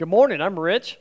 Good 0.00 0.08
morning. 0.08 0.40
I'm 0.40 0.58
Rich. 0.58 0.98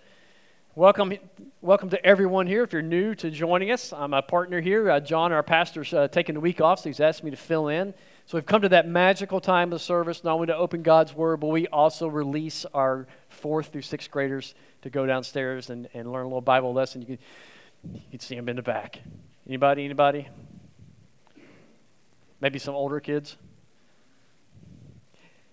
Welcome, 0.75 1.13
welcome 1.61 1.89
to 1.91 2.05
everyone 2.05 2.47
here. 2.47 2.63
If 2.63 2.73
you're 2.73 2.81
new 2.81 3.15
to 3.15 3.31
joining 3.31 3.71
us, 3.71 3.93
I'm 3.93 4.13
a 4.13 4.21
partner 4.21 4.59
here. 4.59 4.91
Uh, 4.91 4.99
John, 4.99 5.31
our 5.31 5.41
pastor's 5.41 5.93
uh, 5.93 6.09
taking 6.09 6.35
the 6.35 6.41
week 6.41 6.59
off, 6.59 6.79
so 6.79 6.89
he's 6.89 6.99
asked 6.99 7.23
me 7.23 7.31
to 7.31 7.37
fill 7.37 7.69
in. 7.69 7.93
So 8.25 8.37
we've 8.37 8.45
come 8.45 8.61
to 8.61 8.67
that 8.67 8.89
magical 8.89 9.39
time 9.39 9.71
of 9.71 9.81
service, 9.81 10.25
not 10.25 10.33
only 10.33 10.47
to 10.47 10.57
open 10.57 10.81
God's 10.81 11.15
Word, 11.15 11.39
but 11.39 11.47
we 11.47 11.65
also 11.67 12.09
release 12.09 12.65
our 12.73 13.07
fourth 13.29 13.67
through 13.67 13.83
sixth 13.83 14.11
graders 14.11 14.53
to 14.81 14.89
go 14.89 15.05
downstairs 15.05 15.69
and, 15.69 15.87
and 15.93 16.11
learn 16.11 16.23
a 16.23 16.27
little 16.27 16.41
Bible 16.41 16.73
lesson. 16.73 16.99
You 16.99 17.07
can, 17.07 17.19
you 17.93 18.01
can 18.11 18.19
see 18.19 18.35
them 18.35 18.49
in 18.49 18.57
the 18.57 18.61
back. 18.61 18.99
Anybody? 19.47 19.85
Anybody? 19.85 20.27
Maybe 22.41 22.59
some 22.59 22.75
older 22.75 22.99
kids? 22.99 23.37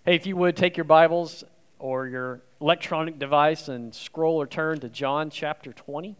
Hey, 0.04 0.16
if 0.16 0.26
you 0.26 0.34
would 0.34 0.56
take 0.56 0.76
your 0.76 0.82
Bibles 0.82 1.44
or 1.78 2.08
your 2.08 2.40
electronic 2.60 3.18
device 3.18 3.68
and 3.68 3.94
scroll 3.94 4.40
or 4.40 4.46
turn 4.46 4.80
to 4.80 4.88
John 4.88 5.30
chapter 5.30 5.72
20. 5.72 6.16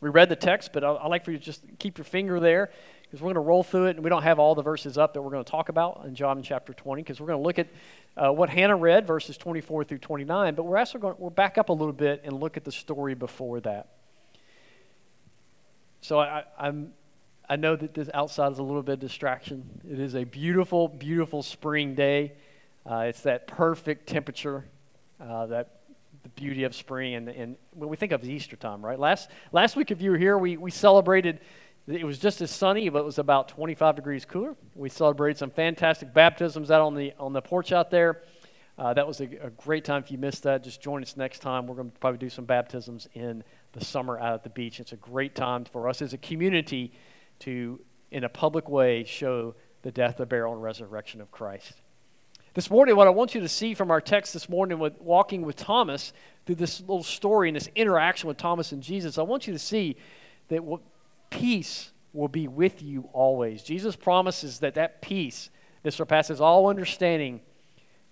We 0.00 0.08
read 0.08 0.30
the 0.30 0.36
text, 0.36 0.72
but 0.72 0.82
I'd 0.82 1.06
like 1.08 1.24
for 1.24 1.30
you 1.30 1.38
to 1.38 1.44
just 1.44 1.62
keep 1.78 1.98
your 1.98 2.06
finger 2.06 2.40
there 2.40 2.70
because 3.02 3.20
we're 3.20 3.26
going 3.26 3.34
to 3.34 3.40
roll 3.40 3.62
through 3.62 3.86
it 3.86 3.96
and 3.96 4.04
we 4.04 4.08
don't 4.08 4.22
have 4.22 4.38
all 4.38 4.54
the 4.54 4.62
verses 4.62 4.96
up 4.96 5.14
that 5.14 5.20
we're 5.20 5.30
going 5.30 5.44
to 5.44 5.50
talk 5.50 5.68
about 5.68 6.04
in 6.06 6.14
John 6.14 6.42
chapter 6.42 6.72
20 6.72 7.02
because 7.02 7.20
we're 7.20 7.26
going 7.26 7.40
to 7.40 7.44
look 7.44 7.58
at 7.58 7.68
uh, 8.16 8.32
what 8.32 8.48
Hannah 8.48 8.76
read, 8.76 9.06
verses 9.06 9.36
24 9.36 9.84
through 9.84 9.98
29, 9.98 10.54
but 10.54 10.62
we're 10.62 10.78
also 10.78 10.98
going 10.98 11.14
to, 11.14 11.20
we're 11.20 11.30
back 11.30 11.58
up 11.58 11.68
a 11.68 11.72
little 11.72 11.92
bit 11.92 12.22
and 12.24 12.38
look 12.38 12.56
at 12.56 12.64
the 12.64 12.72
story 12.72 13.14
before 13.14 13.60
that. 13.60 13.88
So 16.00 16.18
I, 16.18 16.44
I'm, 16.58 16.92
I 17.48 17.56
know 17.56 17.76
that 17.76 17.94
this 17.94 18.08
outside 18.14 18.52
is 18.52 18.58
a 18.58 18.62
little 18.62 18.82
bit 18.82 18.94
of 18.94 19.00
distraction. 19.00 19.80
It 19.90 19.98
is 19.98 20.14
a 20.14 20.24
beautiful, 20.24 20.88
beautiful 20.88 21.42
spring 21.42 21.94
day. 21.94 22.32
Uh, 22.88 23.06
it's 23.08 23.22
that 23.22 23.46
perfect 23.46 24.08
temperature, 24.08 24.64
uh, 25.20 25.46
that 25.46 25.80
the 26.22 26.28
beauty 26.30 26.64
of 26.64 26.74
spring, 26.74 27.14
and, 27.14 27.28
and 27.28 27.56
when 27.72 27.88
we 27.88 27.96
think 27.96 28.12
of 28.12 28.24
Easter 28.24 28.56
time, 28.56 28.84
right? 28.84 28.98
Last 28.98 29.30
last 29.52 29.76
week, 29.76 29.90
if 29.90 30.02
you 30.02 30.10
were 30.10 30.18
here, 30.18 30.36
we 30.36 30.56
we 30.56 30.70
celebrated. 30.70 31.40
It 31.86 32.04
was 32.04 32.18
just 32.18 32.40
as 32.40 32.50
sunny, 32.50 32.88
but 32.88 33.00
it 33.00 33.04
was 33.04 33.18
about 33.18 33.48
25 33.48 33.96
degrees 33.96 34.24
cooler. 34.24 34.54
We 34.74 34.90
celebrated 34.90 35.38
some 35.38 35.50
fantastic 35.50 36.12
baptisms 36.12 36.70
out 36.70 36.82
on 36.82 36.94
the 36.94 37.12
on 37.18 37.32
the 37.32 37.42
porch 37.42 37.72
out 37.72 37.90
there. 37.90 38.22
Uh, 38.78 38.94
that 38.94 39.06
was 39.06 39.20
a, 39.20 39.24
a, 39.42 39.50
great 39.50 39.84
time. 39.84 40.02
If 40.02 40.10
you 40.10 40.16
missed 40.16 40.44
that, 40.44 40.64
just 40.64 40.80
join 40.80 41.02
us 41.02 41.14
next 41.14 41.40
time. 41.40 41.66
We're 41.66 41.74
going 41.74 41.90
to 41.90 41.98
probably 41.98 42.18
do 42.18 42.30
some 42.30 42.46
baptisms 42.46 43.08
in 43.12 43.44
the 43.72 43.84
summer 43.84 44.18
out 44.18 44.32
at 44.32 44.42
the 44.42 44.48
beach. 44.48 44.80
It's 44.80 44.92
a 44.92 44.96
great 44.96 45.34
time 45.34 45.66
for 45.66 45.86
us 45.86 46.00
as 46.00 46.14
a 46.14 46.18
community 46.18 46.92
to, 47.40 47.78
in 48.10 48.24
a 48.24 48.28
public 48.30 48.70
way, 48.70 49.04
show 49.04 49.54
the 49.82 49.90
death, 49.90 50.16
the 50.16 50.24
burial, 50.24 50.54
and 50.54 50.62
resurrection 50.62 51.20
of 51.20 51.30
Christ. 51.30 51.74
This 52.52 52.68
morning, 52.68 52.96
what 52.96 53.06
I 53.06 53.10
want 53.10 53.36
you 53.36 53.40
to 53.42 53.48
see 53.48 53.74
from 53.74 53.92
our 53.92 54.00
text 54.00 54.32
this 54.32 54.48
morning 54.48 54.80
with 54.80 55.00
walking 55.00 55.42
with 55.42 55.54
Thomas 55.54 56.12
through 56.46 56.56
this 56.56 56.80
little 56.80 57.04
story 57.04 57.48
and 57.48 57.54
this 57.54 57.68
interaction 57.76 58.26
with 58.26 58.38
Thomas 58.38 58.72
and 58.72 58.82
Jesus, 58.82 59.18
I 59.18 59.22
want 59.22 59.46
you 59.46 59.52
to 59.52 59.58
see 59.58 59.96
that 60.48 60.64
what, 60.64 60.80
peace 61.30 61.92
will 62.12 62.26
be 62.26 62.48
with 62.48 62.82
you 62.82 63.08
always. 63.12 63.62
Jesus 63.62 63.94
promises 63.94 64.58
that 64.58 64.74
that 64.74 65.00
peace 65.00 65.48
that 65.84 65.92
surpasses 65.92 66.40
all 66.40 66.66
understanding 66.66 67.40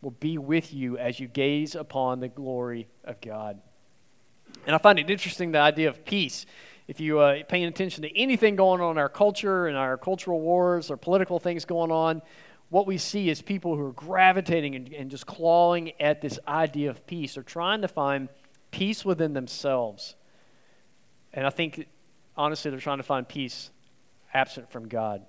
will 0.03 0.13
be 0.13 0.39
with 0.39 0.73
you 0.73 0.97
as 0.97 1.19
you 1.19 1.27
gaze 1.27 1.75
upon 1.75 2.21
the 2.21 2.29
glory 2.29 2.87
of 3.03 3.21
God. 3.21 3.61
And 4.67 4.75
I 4.75 4.79
find 4.79 5.01
it 5.01 5.11
interesting 5.11 5.51
the 5.51 5.59
idea 5.59 5.89
of 5.89 6.05
peace. 6.05 6.47
If 6.87 7.01
you 7.01 7.19
uh, 7.19 7.43
paying 7.49 7.65
attention 7.65 8.03
to 8.05 8.17
anything 8.17 8.55
going 8.55 8.81
on 8.81 8.93
in 8.93 8.99
our 8.99 9.09
culture 9.09 9.67
and 9.67 9.77
our 9.77 9.99
cultural 9.99 10.41
wars 10.41 10.93
or 10.93 10.97
political 10.97 11.41
things 11.41 11.65
going 11.65 11.91
on, 11.91 12.23
what 12.71 12.87
we 12.87 12.99
see 12.99 13.31
is 13.31 13.41
people 13.41 13.77
who 13.77 13.85
are 13.85 13.93
gravitating 13.93 14.75
and, 14.75 14.93
and 14.93 15.11
just 15.11 15.27
clawing 15.27 15.93
at 16.01 16.21
this 16.21 16.39
idea 16.47 16.91
of 16.91 17.07
peace 17.07 17.39
or 17.39 17.43
trying 17.43 17.83
to 17.83 17.89
find 17.89 18.29
peace 18.71 19.05
within 19.05 19.33
themselves. 19.33 20.15
And 21.33 21.47
I 21.47 21.51
think, 21.51 21.87
honestly, 22.37 22.71
they're 22.71 22.81
trying 22.81 22.99
to 22.99 23.05
find 23.05 23.27
peace 23.27 23.71
absent 24.35 24.71
from 24.71 24.89
God. 24.89 25.25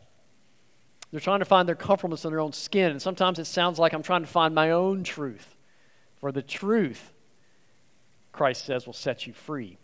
They're 1.12 1.20
trying 1.20 1.40
to 1.40 1.46
find 1.46 1.68
their 1.68 1.76
comfortableness 1.76 2.26
in 2.26 2.32
their 2.32 2.42
own 2.42 2.54
skin. 2.54 2.92
And 2.92 3.02
sometimes 3.02 3.40
it 3.40 3.46
sounds 3.46 3.80
like 3.80 3.94
I'm 3.94 4.04
trying 4.04 4.22
to 4.22 4.28
find 4.28 4.54
my 4.54 4.72
own 4.72 5.04
truth. 5.04 5.56
For 6.20 6.32
the 6.32 6.42
truth, 6.42 7.14
Christ 8.32 8.66
says, 8.66 8.86
will 8.86 8.94
set 8.94 9.26
you 9.26 9.34
free. 9.34 9.78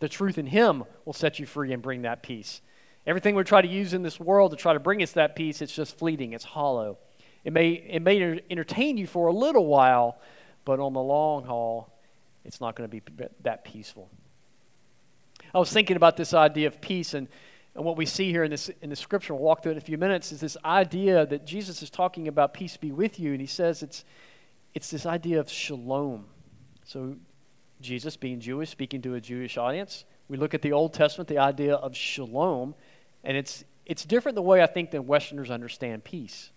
The 0.00 0.08
truth 0.08 0.38
in 0.38 0.46
Him 0.46 0.84
will 1.04 1.12
set 1.12 1.38
you 1.38 1.46
free 1.46 1.72
and 1.72 1.82
bring 1.82 2.02
that 2.02 2.22
peace. 2.22 2.60
Everything 3.06 3.34
we 3.34 3.42
try 3.42 3.62
to 3.62 3.68
use 3.68 3.94
in 3.94 4.02
this 4.02 4.20
world 4.20 4.52
to 4.52 4.56
try 4.56 4.72
to 4.72 4.80
bring 4.80 5.02
us 5.02 5.12
that 5.12 5.34
peace, 5.34 5.60
it's 5.60 5.74
just 5.74 5.98
fleeting, 5.98 6.32
it's 6.32 6.44
hollow. 6.44 6.98
It 7.44 7.52
may, 7.52 7.70
it 7.70 8.00
may 8.00 8.40
entertain 8.48 8.96
you 8.96 9.06
for 9.06 9.26
a 9.26 9.32
little 9.32 9.66
while, 9.66 10.20
but 10.64 10.78
on 10.78 10.92
the 10.92 11.00
long 11.00 11.44
haul, 11.44 11.92
it's 12.44 12.60
not 12.60 12.76
going 12.76 12.88
to 12.88 12.96
be 12.96 13.02
that 13.42 13.64
peaceful. 13.64 14.08
I 15.54 15.58
was 15.58 15.72
thinking 15.72 15.96
about 15.96 16.16
this 16.16 16.32
idea 16.32 16.68
of 16.68 16.80
peace, 16.80 17.14
and, 17.14 17.28
and 17.74 17.84
what 17.84 17.96
we 17.96 18.06
see 18.06 18.30
here 18.30 18.44
in 18.44 18.50
this 18.50 18.70
in 18.80 18.90
the 18.90 18.96
scripture, 18.96 19.34
we'll 19.34 19.42
walk 19.42 19.62
through 19.62 19.72
it 19.72 19.74
in 19.74 19.78
a 19.78 19.84
few 19.84 19.98
minutes, 19.98 20.30
is 20.30 20.40
this 20.40 20.56
idea 20.64 21.26
that 21.26 21.44
Jesus 21.44 21.82
is 21.82 21.90
talking 21.90 22.28
about 22.28 22.54
peace 22.54 22.76
be 22.76 22.92
with 22.92 23.18
you, 23.18 23.32
and 23.32 23.40
he 23.40 23.46
says 23.46 23.82
it's, 23.82 24.04
it's 24.74 24.90
this 24.90 25.06
idea 25.06 25.40
of 25.40 25.50
shalom. 25.50 26.26
So, 26.84 27.16
Jesus, 27.80 28.16
being 28.16 28.38
Jewish, 28.38 28.70
speaking 28.70 29.02
to 29.02 29.14
a 29.14 29.20
Jewish 29.20 29.58
audience, 29.58 30.04
we 30.28 30.36
look 30.36 30.54
at 30.54 30.62
the 30.62 30.72
Old 30.72 30.94
Testament, 30.94 31.28
the 31.28 31.38
idea 31.38 31.74
of 31.74 31.96
shalom, 31.96 32.74
and 33.24 33.36
it's, 33.36 33.64
it's 33.86 34.04
different 34.04 34.36
the 34.36 34.42
way 34.42 34.62
I 34.62 34.66
think 34.66 34.90
than 34.90 35.06
Westerners 35.06 35.50
understand 35.50 36.04
peace. 36.04 36.50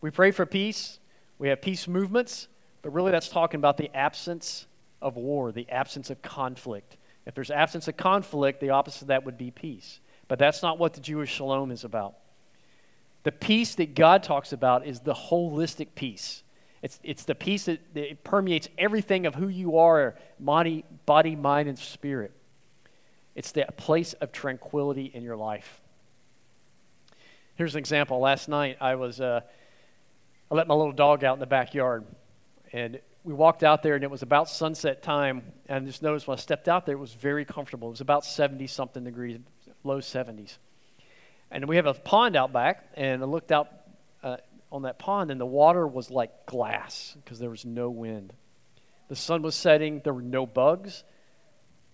We 0.00 0.10
pray 0.10 0.30
for 0.30 0.46
peace, 0.46 0.98
we 1.38 1.48
have 1.48 1.60
peace 1.60 1.88
movements, 1.88 2.48
but 2.82 2.90
really 2.90 3.10
that's 3.10 3.28
talking 3.28 3.58
about 3.58 3.76
the 3.76 3.90
absence 3.94 4.66
of 5.00 5.16
war, 5.16 5.52
the 5.52 5.68
absence 5.70 6.10
of 6.10 6.22
conflict. 6.22 6.96
If 7.26 7.34
there's 7.34 7.50
absence 7.50 7.88
of 7.88 7.96
conflict, 7.96 8.60
the 8.60 8.70
opposite 8.70 9.02
of 9.02 9.08
that 9.08 9.24
would 9.24 9.36
be 9.36 9.50
peace. 9.50 10.00
But 10.28 10.38
that's 10.38 10.62
not 10.62 10.78
what 10.78 10.94
the 10.94 11.00
Jewish 11.00 11.30
shalom 11.30 11.70
is 11.70 11.84
about. 11.84 12.14
The 13.24 13.32
peace 13.32 13.74
that 13.76 13.94
God 13.94 14.22
talks 14.22 14.52
about 14.52 14.86
is 14.86 15.00
the 15.00 15.14
holistic 15.14 15.88
peace. 15.94 16.42
It's, 16.82 17.00
it's 17.02 17.24
the 17.24 17.34
peace 17.34 17.64
that, 17.64 17.80
that 17.94 18.24
permeates 18.24 18.68
everything 18.78 19.26
of 19.26 19.34
who 19.34 19.48
you 19.48 19.78
are 19.78 20.14
body, 20.38 20.84
body, 21.06 21.34
mind, 21.34 21.68
and 21.68 21.78
spirit. 21.78 22.32
It's 23.34 23.52
that 23.52 23.76
place 23.76 24.14
of 24.14 24.32
tranquility 24.32 25.06
in 25.06 25.22
your 25.22 25.36
life. 25.36 25.80
Here's 27.54 27.74
an 27.74 27.80
example. 27.80 28.20
Last 28.20 28.48
night, 28.48 28.78
I 28.80 28.94
was 28.94 29.20
uh, 29.20 29.40
I 30.50 30.54
let 30.54 30.66
my 30.66 30.74
little 30.74 30.92
dog 30.92 31.24
out 31.24 31.34
in 31.34 31.40
the 31.40 31.46
backyard, 31.46 32.04
and 32.72 33.00
we 33.24 33.34
walked 33.34 33.62
out 33.62 33.82
there, 33.82 33.94
and 33.94 34.02
it 34.02 34.10
was 34.10 34.22
about 34.22 34.48
sunset 34.48 35.02
time. 35.02 35.42
And 35.66 35.84
I 35.84 35.86
just 35.86 36.02
noticed 36.02 36.26
when 36.26 36.38
I 36.38 36.40
stepped 36.40 36.68
out 36.68 36.86
there, 36.86 36.94
it 36.94 36.98
was 36.98 37.12
very 37.12 37.44
comfortable. 37.44 37.88
It 37.88 37.92
was 37.92 38.00
about 38.00 38.24
70 38.24 38.66
something 38.68 39.04
degrees, 39.04 39.38
low 39.84 39.98
70s. 39.98 40.56
And 41.50 41.68
we 41.68 41.76
have 41.76 41.86
a 41.86 41.94
pond 41.94 42.36
out 42.36 42.52
back, 42.52 42.86
and 42.94 43.22
I 43.22 43.26
looked 43.26 43.52
out 43.52 43.68
uh, 44.22 44.38
on 44.72 44.82
that 44.82 44.98
pond, 44.98 45.30
and 45.30 45.40
the 45.40 45.46
water 45.46 45.86
was 45.86 46.10
like 46.10 46.46
glass 46.46 47.16
because 47.22 47.38
there 47.38 47.50
was 47.50 47.64
no 47.64 47.90
wind. 47.90 48.32
The 49.08 49.16
sun 49.16 49.42
was 49.42 49.54
setting, 49.54 50.00
there 50.04 50.14
were 50.14 50.22
no 50.22 50.46
bugs. 50.46 51.04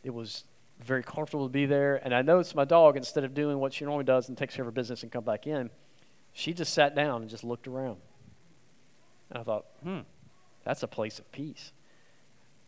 It 0.02 0.10
was 0.10 0.44
very 0.84 1.02
comfortable 1.02 1.46
to 1.46 1.52
be 1.52 1.66
there. 1.66 2.00
And 2.04 2.14
I 2.14 2.22
noticed 2.22 2.54
my 2.54 2.64
dog, 2.64 2.96
instead 2.96 3.24
of 3.24 3.34
doing 3.34 3.58
what 3.58 3.72
she 3.72 3.84
normally 3.84 4.04
does 4.04 4.28
and 4.28 4.38
takes 4.38 4.54
care 4.54 4.62
of 4.62 4.66
her 4.66 4.72
business 4.72 5.02
and 5.02 5.10
come 5.10 5.24
back 5.24 5.46
in, 5.46 5.70
she 6.32 6.52
just 6.52 6.72
sat 6.72 6.94
down 6.94 7.22
and 7.22 7.30
just 7.30 7.44
looked 7.44 7.66
around. 7.66 7.96
And 9.30 9.38
I 9.38 9.42
thought, 9.42 9.66
hmm, 9.82 10.00
that's 10.64 10.82
a 10.82 10.88
place 10.88 11.18
of 11.18 11.30
peace. 11.32 11.72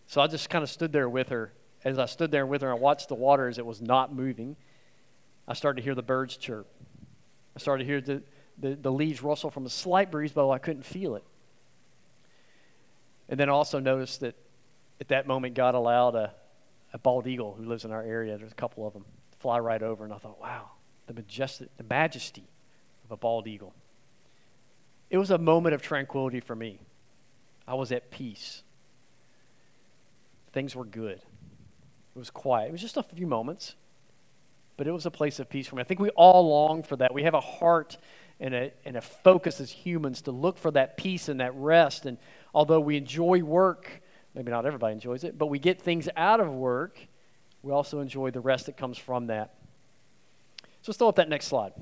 So 0.06 0.21
I 0.21 0.27
just 0.27 0.50
kind 0.50 0.62
of 0.62 0.71
stood 0.71 0.93
there 0.93 1.09
with 1.09 1.28
her. 1.28 1.53
As 1.84 1.99
I 1.99 2.06
stood 2.06 2.31
there 2.31 2.47
with 2.47 2.62
her, 2.62 2.71
I 2.71 2.75
watched 2.75 3.09
the 3.09 3.15
water 3.15 3.49
as 3.49 3.59
it 3.59 3.66
was 3.66 3.81
not 3.81 4.15
moving. 4.15 4.56
I 5.47 5.54
started 5.54 5.81
to 5.81 5.84
hear 5.84 5.94
the 5.94 6.03
birds 6.03 6.37
chirp. 6.37 6.66
I 7.54 7.59
started 7.59 7.84
to 7.84 7.91
hear 7.91 8.00
the, 8.00 8.22
the, 8.59 8.75
the 8.77 8.93
leaves 8.93 9.22
rustle 9.22 9.50
from 9.50 9.66
a 9.66 9.71
slight 9.71 10.10
breeze, 10.10 10.33
but 10.33 10.48
I 10.48 10.59
couldn't 10.59 10.84
feel 10.84 11.16
it. 11.16 11.25
And 13.28 13.38
then 13.38 13.48
I 13.48 13.53
also 13.53 13.78
noticed 13.78 14.21
that 14.21 14.37
at 15.00 15.09
that 15.09 15.27
moment, 15.27 15.54
God 15.54 15.75
allowed 15.75 16.15
a, 16.15 16.33
a 16.97 16.98
bald 16.98 17.27
eagle 17.27 17.54
who 17.59 17.66
lives 17.66 17.84
in 17.84 17.93
our 17.93 18.03
area. 18.03 18.39
There's 18.39 18.53
a 18.53 18.54
couple 18.54 18.87
of 18.87 18.95
them 18.95 19.04
fly 19.39 19.59
right 19.59 19.83
over, 19.83 20.03
and 20.03 20.15
I 20.15 20.16
thought, 20.16 20.41
wow, 20.41 20.71
the 21.07 21.13
majestic, 21.13 21.69
the 21.77 21.84
majesty 21.84 22.45
of 23.04 23.13
a 23.13 23.19
bald 23.19 23.47
eagle. 23.47 23.75
It 25.10 25.19
was 25.19 25.31
a 25.31 25.37
moment 25.37 25.75
of 25.75 25.83
tranquility 25.83 26.41
for 26.41 26.57
me. 26.57 26.81
I 27.69 27.75
was 27.75 27.93
at 27.93 28.10
peace. 28.10 28.63
Things 30.53 30.75
were 30.75 30.87
good. 30.87 31.19
It 31.19 32.19
was 32.19 32.31
quiet. 32.31 32.69
It 32.69 32.72
was 32.72 32.81
just 32.81 32.97
a 32.97 33.03
few 33.03 33.27
moments, 33.27 33.75
but 34.78 34.87
it 34.87 34.93
was 34.93 35.04
a 35.04 35.10
place 35.10 35.39
of 35.39 35.51
peace 35.51 35.66
for 35.66 35.77
me. 35.77 35.83
I 35.83 35.84
think 35.84 36.01
we 36.01 36.09
all 36.10 36.48
long 36.48 36.83
for 36.83 36.97
that. 36.97 37.13
We 37.13 37.25
have 37.25 37.34
a 37.34 37.43
heart 37.43 37.98
and 38.41 38.54
a, 38.54 38.72
and 38.87 38.97
a 38.97 39.03
focus 39.03 39.60
as 39.60 39.71
humans 39.71 40.22
to 40.22 40.31
look 40.31 40.57
for 40.57 40.71
that 40.71 40.97
peace 40.97 41.28
and 41.28 41.41
that 41.41 41.54
rest. 41.57 42.07
And 42.07 42.16
although 42.54 42.81
we 42.81 42.97
enjoy 42.97 43.43
work, 43.43 44.01
Maybe 44.36 44.53
not 44.53 44.66
everybody 44.66 44.92
enjoys 44.92 45.24
it, 45.24 45.38
but 45.38 45.47
we 45.47 45.59
get 45.59 45.80
things 45.80 46.10
out 46.15 46.41
of 46.41 46.53
work. 46.53 47.00
We 47.62 47.72
also 47.72 48.00
enjoy 48.00 48.30
the 48.30 48.41
rest 48.41 48.66
that 48.66 48.77
comes 48.77 48.98
from 48.98 49.28
that. 49.28 49.54
So 50.83 50.91
let's 50.92 50.98
throw 50.98 51.09
up 51.09 51.16
that 51.16 51.30
next 51.30 51.47
slide. 51.47 51.72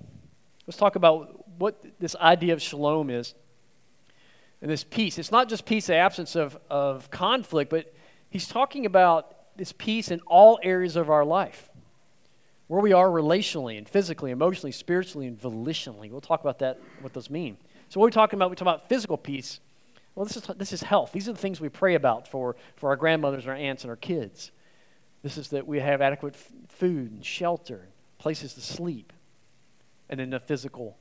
Let's 0.66 0.78
talk 0.78 0.94
about 0.94 1.44
what 1.58 1.84
this 1.98 2.14
idea 2.16 2.52
of 2.52 2.62
shalom 2.62 3.10
is 3.10 3.34
and 4.62 4.70
this 4.70 4.84
peace. 4.84 5.18
It's 5.18 5.32
not 5.32 5.48
just 5.48 5.66
peace, 5.66 5.88
the 5.88 5.96
absence 5.96 6.36
of, 6.36 6.56
of 6.70 7.10
conflict, 7.10 7.70
but 7.70 7.92
he's 8.30 8.46
talking 8.46 8.86
about 8.86 9.34
this 9.56 9.72
peace 9.72 10.12
in 10.12 10.20
all 10.20 10.60
areas 10.62 10.94
of 10.94 11.10
our 11.10 11.24
life 11.24 11.70
where 12.68 12.80
we 12.80 12.92
are 12.92 13.08
relationally 13.08 13.76
and 13.76 13.88
physically, 13.88 14.30
emotionally, 14.30 14.72
spiritually, 14.72 15.26
and 15.26 15.38
volitionally. 15.38 16.08
We'll 16.08 16.20
talk 16.20 16.40
about 16.40 16.60
that, 16.60 16.78
what 17.00 17.12
those 17.12 17.28
mean. 17.28 17.56
So, 17.88 17.98
what 17.98 18.06
are 18.06 18.08
we 18.08 18.12
talking 18.12 18.38
about? 18.38 18.50
We 18.50 18.56
talk 18.56 18.62
about 18.62 18.88
physical 18.88 19.18
peace. 19.18 19.60
Well, 20.14 20.24
this 20.24 20.36
is, 20.36 20.42
this 20.56 20.72
is 20.72 20.82
health. 20.82 21.12
These 21.12 21.28
are 21.28 21.32
the 21.32 21.38
things 21.38 21.60
we 21.60 21.68
pray 21.68 21.94
about 21.94 22.28
for, 22.28 22.56
for 22.76 22.90
our 22.90 22.96
grandmothers, 22.96 23.44
and 23.44 23.50
our 23.50 23.56
aunts, 23.56 23.82
and 23.82 23.90
our 23.90 23.96
kids. 23.96 24.52
This 25.22 25.36
is 25.38 25.48
that 25.48 25.66
we 25.66 25.80
have 25.80 26.00
adequate 26.00 26.34
f- 26.34 26.52
food 26.68 27.10
and 27.10 27.24
shelter, 27.24 27.88
places 28.18 28.54
to 28.54 28.60
sleep, 28.60 29.12
and 30.08 30.20
then 30.20 30.30
the 30.30 30.40
physical, 30.40 30.96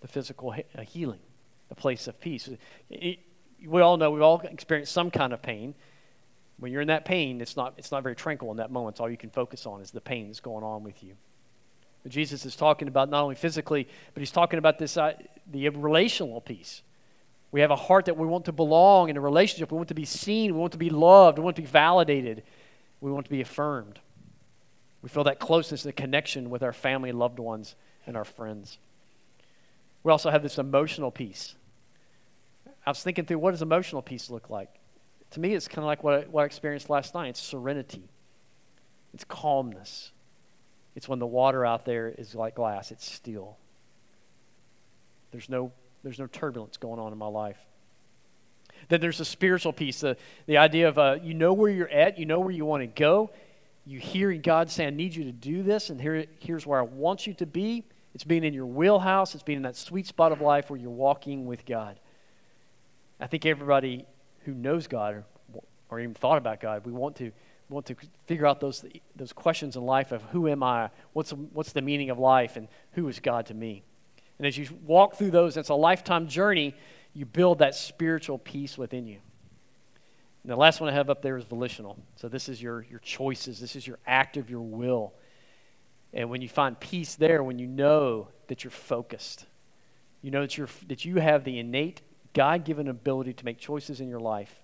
the 0.00 0.08
physical 0.08 0.52
he- 0.52 0.64
uh, 0.76 0.82
healing, 0.82 1.20
the 1.68 1.74
place 1.74 2.06
of 2.06 2.20
peace. 2.20 2.48
It, 2.90 3.18
we 3.66 3.80
all 3.80 3.96
know 3.96 4.10
we've 4.10 4.22
all 4.22 4.40
experienced 4.40 4.92
some 4.92 5.10
kind 5.10 5.32
of 5.32 5.42
pain. 5.42 5.74
When 6.58 6.70
you're 6.70 6.82
in 6.82 6.88
that 6.88 7.04
pain, 7.04 7.40
it's 7.40 7.56
not, 7.56 7.74
it's 7.78 7.90
not 7.90 8.02
very 8.02 8.14
tranquil 8.14 8.50
in 8.52 8.58
that 8.58 8.70
moment. 8.70 9.00
All 9.00 9.10
you 9.10 9.16
can 9.16 9.30
focus 9.30 9.66
on 9.66 9.80
is 9.80 9.90
the 9.90 10.00
pain 10.00 10.28
that's 10.28 10.40
going 10.40 10.62
on 10.62 10.84
with 10.84 11.02
you. 11.02 11.14
But 12.02 12.12
Jesus 12.12 12.44
is 12.44 12.54
talking 12.54 12.88
about 12.88 13.08
not 13.08 13.22
only 13.22 13.34
physically, 13.34 13.88
but 14.14 14.20
he's 14.20 14.30
talking 14.30 14.58
about 14.58 14.78
this 14.78 14.96
uh, 14.96 15.14
the 15.50 15.68
relational 15.70 16.40
piece. 16.40 16.82
We 17.52 17.60
have 17.60 17.70
a 17.70 17.76
heart 17.76 18.06
that 18.06 18.16
we 18.16 18.26
want 18.26 18.46
to 18.46 18.52
belong 18.52 19.10
in 19.10 19.16
a 19.16 19.20
relationship. 19.20 19.70
We 19.70 19.76
want 19.76 19.88
to 19.88 19.94
be 19.94 20.06
seen. 20.06 20.54
We 20.54 20.58
want 20.58 20.72
to 20.72 20.78
be 20.78 20.90
loved. 20.90 21.38
We 21.38 21.44
want 21.44 21.56
to 21.56 21.62
be 21.62 21.68
validated. 21.68 22.42
We 23.00 23.12
want 23.12 23.26
to 23.26 23.30
be 23.30 23.42
affirmed. 23.42 24.00
We 25.02 25.08
feel 25.08 25.24
that 25.24 25.38
closeness, 25.38 25.82
the 25.82 25.92
connection 25.92 26.48
with 26.48 26.62
our 26.62 26.72
family, 26.72 27.12
loved 27.12 27.38
ones, 27.38 27.74
and 28.06 28.16
our 28.16 28.24
friends. 28.24 28.78
We 30.02 30.10
also 30.10 30.30
have 30.30 30.42
this 30.42 30.58
emotional 30.58 31.10
piece. 31.10 31.54
I 32.86 32.90
was 32.90 33.02
thinking 33.02 33.26
through 33.26 33.38
what 33.38 33.52
does 33.52 33.62
emotional 33.62 34.02
peace 34.02 34.30
look 34.30 34.50
like? 34.50 34.80
To 35.32 35.40
me, 35.40 35.54
it's 35.54 35.68
kind 35.68 35.78
of 35.78 35.84
like 35.84 36.02
what 36.02 36.14
I, 36.14 36.20
what 36.22 36.42
I 36.42 36.46
experienced 36.46 36.90
last 36.90 37.14
night. 37.14 37.30
It's 37.30 37.42
serenity. 37.42 38.08
It's 39.14 39.24
calmness. 39.24 40.10
It's 40.94 41.08
when 41.08 41.18
the 41.18 41.26
water 41.26 41.64
out 41.64 41.84
there 41.84 42.08
is 42.08 42.34
like 42.34 42.54
glass. 42.54 42.90
It's 42.90 43.10
still. 43.10 43.56
There's 45.30 45.48
no, 45.48 45.72
there's 46.02 46.18
no 46.18 46.26
turbulence 46.26 46.76
going 46.76 46.98
on 46.98 47.12
in 47.12 47.18
my 47.18 47.26
life. 47.26 47.58
Then 48.88 49.00
there's 49.00 49.20
a 49.20 49.24
spiritual 49.24 49.72
piece, 49.72 50.00
the, 50.00 50.16
the 50.46 50.58
idea 50.58 50.88
of 50.88 50.98
uh, 50.98 51.18
you 51.22 51.34
know 51.34 51.52
where 51.52 51.70
you're 51.70 51.88
at, 51.88 52.18
you 52.18 52.26
know 52.26 52.40
where 52.40 52.50
you 52.50 52.64
want 52.64 52.82
to 52.82 52.86
go. 52.86 53.30
You 53.84 53.98
hear 53.98 54.32
God 54.34 54.70
say, 54.70 54.86
I 54.86 54.90
need 54.90 55.14
you 55.14 55.24
to 55.24 55.32
do 55.32 55.62
this, 55.62 55.90
and 55.90 56.00
here, 56.00 56.26
here's 56.40 56.66
where 56.66 56.78
I 56.78 56.82
want 56.82 57.26
you 57.26 57.34
to 57.34 57.46
be. 57.46 57.84
It's 58.14 58.24
being 58.24 58.44
in 58.44 58.52
your 58.52 58.66
wheelhouse, 58.66 59.34
it's 59.34 59.42
being 59.42 59.56
in 59.56 59.62
that 59.62 59.76
sweet 59.76 60.06
spot 60.06 60.32
of 60.32 60.40
life 60.40 60.70
where 60.70 60.78
you're 60.78 60.90
walking 60.90 61.46
with 61.46 61.64
God. 61.64 61.98
I 63.18 63.26
think 63.26 63.46
everybody 63.46 64.04
who 64.44 64.52
knows 64.52 64.86
God 64.86 65.14
or, 65.14 65.24
or 65.88 66.00
even 66.00 66.14
thought 66.14 66.38
about 66.38 66.60
God, 66.60 66.84
we 66.84 66.92
want 66.92 67.16
to 67.16 67.32
want 67.68 67.86
to 67.86 67.96
figure 68.26 68.46
out 68.46 68.60
those 68.60 68.84
those 69.16 69.32
questions 69.32 69.76
in 69.76 69.82
life 69.82 70.12
of 70.12 70.22
who 70.24 70.46
am 70.48 70.62
I, 70.62 70.90
what's 71.14 71.30
what's 71.30 71.72
the 71.72 71.80
meaning 71.80 72.10
of 72.10 72.18
life, 72.18 72.56
and 72.56 72.68
who 72.92 73.08
is 73.08 73.18
God 73.18 73.46
to 73.46 73.54
me. 73.54 73.82
And 74.42 74.48
as 74.48 74.58
you 74.58 74.66
walk 74.84 75.14
through 75.14 75.30
those, 75.30 75.56
it's 75.56 75.68
a 75.68 75.74
lifetime 75.76 76.26
journey. 76.26 76.74
You 77.14 77.24
build 77.24 77.60
that 77.60 77.76
spiritual 77.76 78.38
peace 78.38 78.76
within 78.76 79.06
you. 79.06 79.18
And 80.42 80.50
the 80.50 80.56
last 80.56 80.80
one 80.80 80.90
I 80.90 80.94
have 80.94 81.08
up 81.08 81.22
there 81.22 81.36
is 81.36 81.44
volitional. 81.44 81.96
So 82.16 82.28
this 82.28 82.48
is 82.48 82.60
your 82.60 82.84
your 82.90 82.98
choices. 82.98 83.60
This 83.60 83.76
is 83.76 83.86
your 83.86 84.00
act 84.04 84.36
of 84.36 84.50
your 84.50 84.62
will. 84.62 85.14
And 86.12 86.28
when 86.28 86.42
you 86.42 86.48
find 86.48 86.80
peace 86.80 87.14
there, 87.14 87.44
when 87.44 87.60
you 87.60 87.68
know 87.68 88.30
that 88.48 88.64
you're 88.64 88.72
focused, 88.72 89.46
you 90.22 90.32
know 90.32 90.40
that 90.40 90.58
you're 90.58 90.68
that 90.88 91.04
you 91.04 91.20
have 91.20 91.44
the 91.44 91.60
innate 91.60 92.02
God 92.34 92.64
given 92.64 92.88
ability 92.88 93.34
to 93.34 93.44
make 93.44 93.58
choices 93.58 94.00
in 94.00 94.08
your 94.08 94.18
life. 94.18 94.60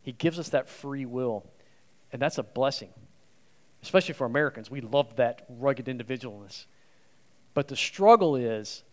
He 0.00 0.12
gives 0.12 0.38
us 0.38 0.48
that 0.48 0.66
free 0.66 1.04
will, 1.04 1.44
and 2.10 2.22
that's 2.22 2.38
a 2.38 2.42
blessing, 2.42 2.94
especially 3.82 4.14
for 4.14 4.24
Americans. 4.24 4.70
We 4.70 4.80
love 4.80 5.16
that 5.16 5.44
rugged 5.50 5.88
individualness. 5.88 6.64
But 7.58 7.66
the 7.66 7.74
struggle 7.74 8.36
is 8.36 8.84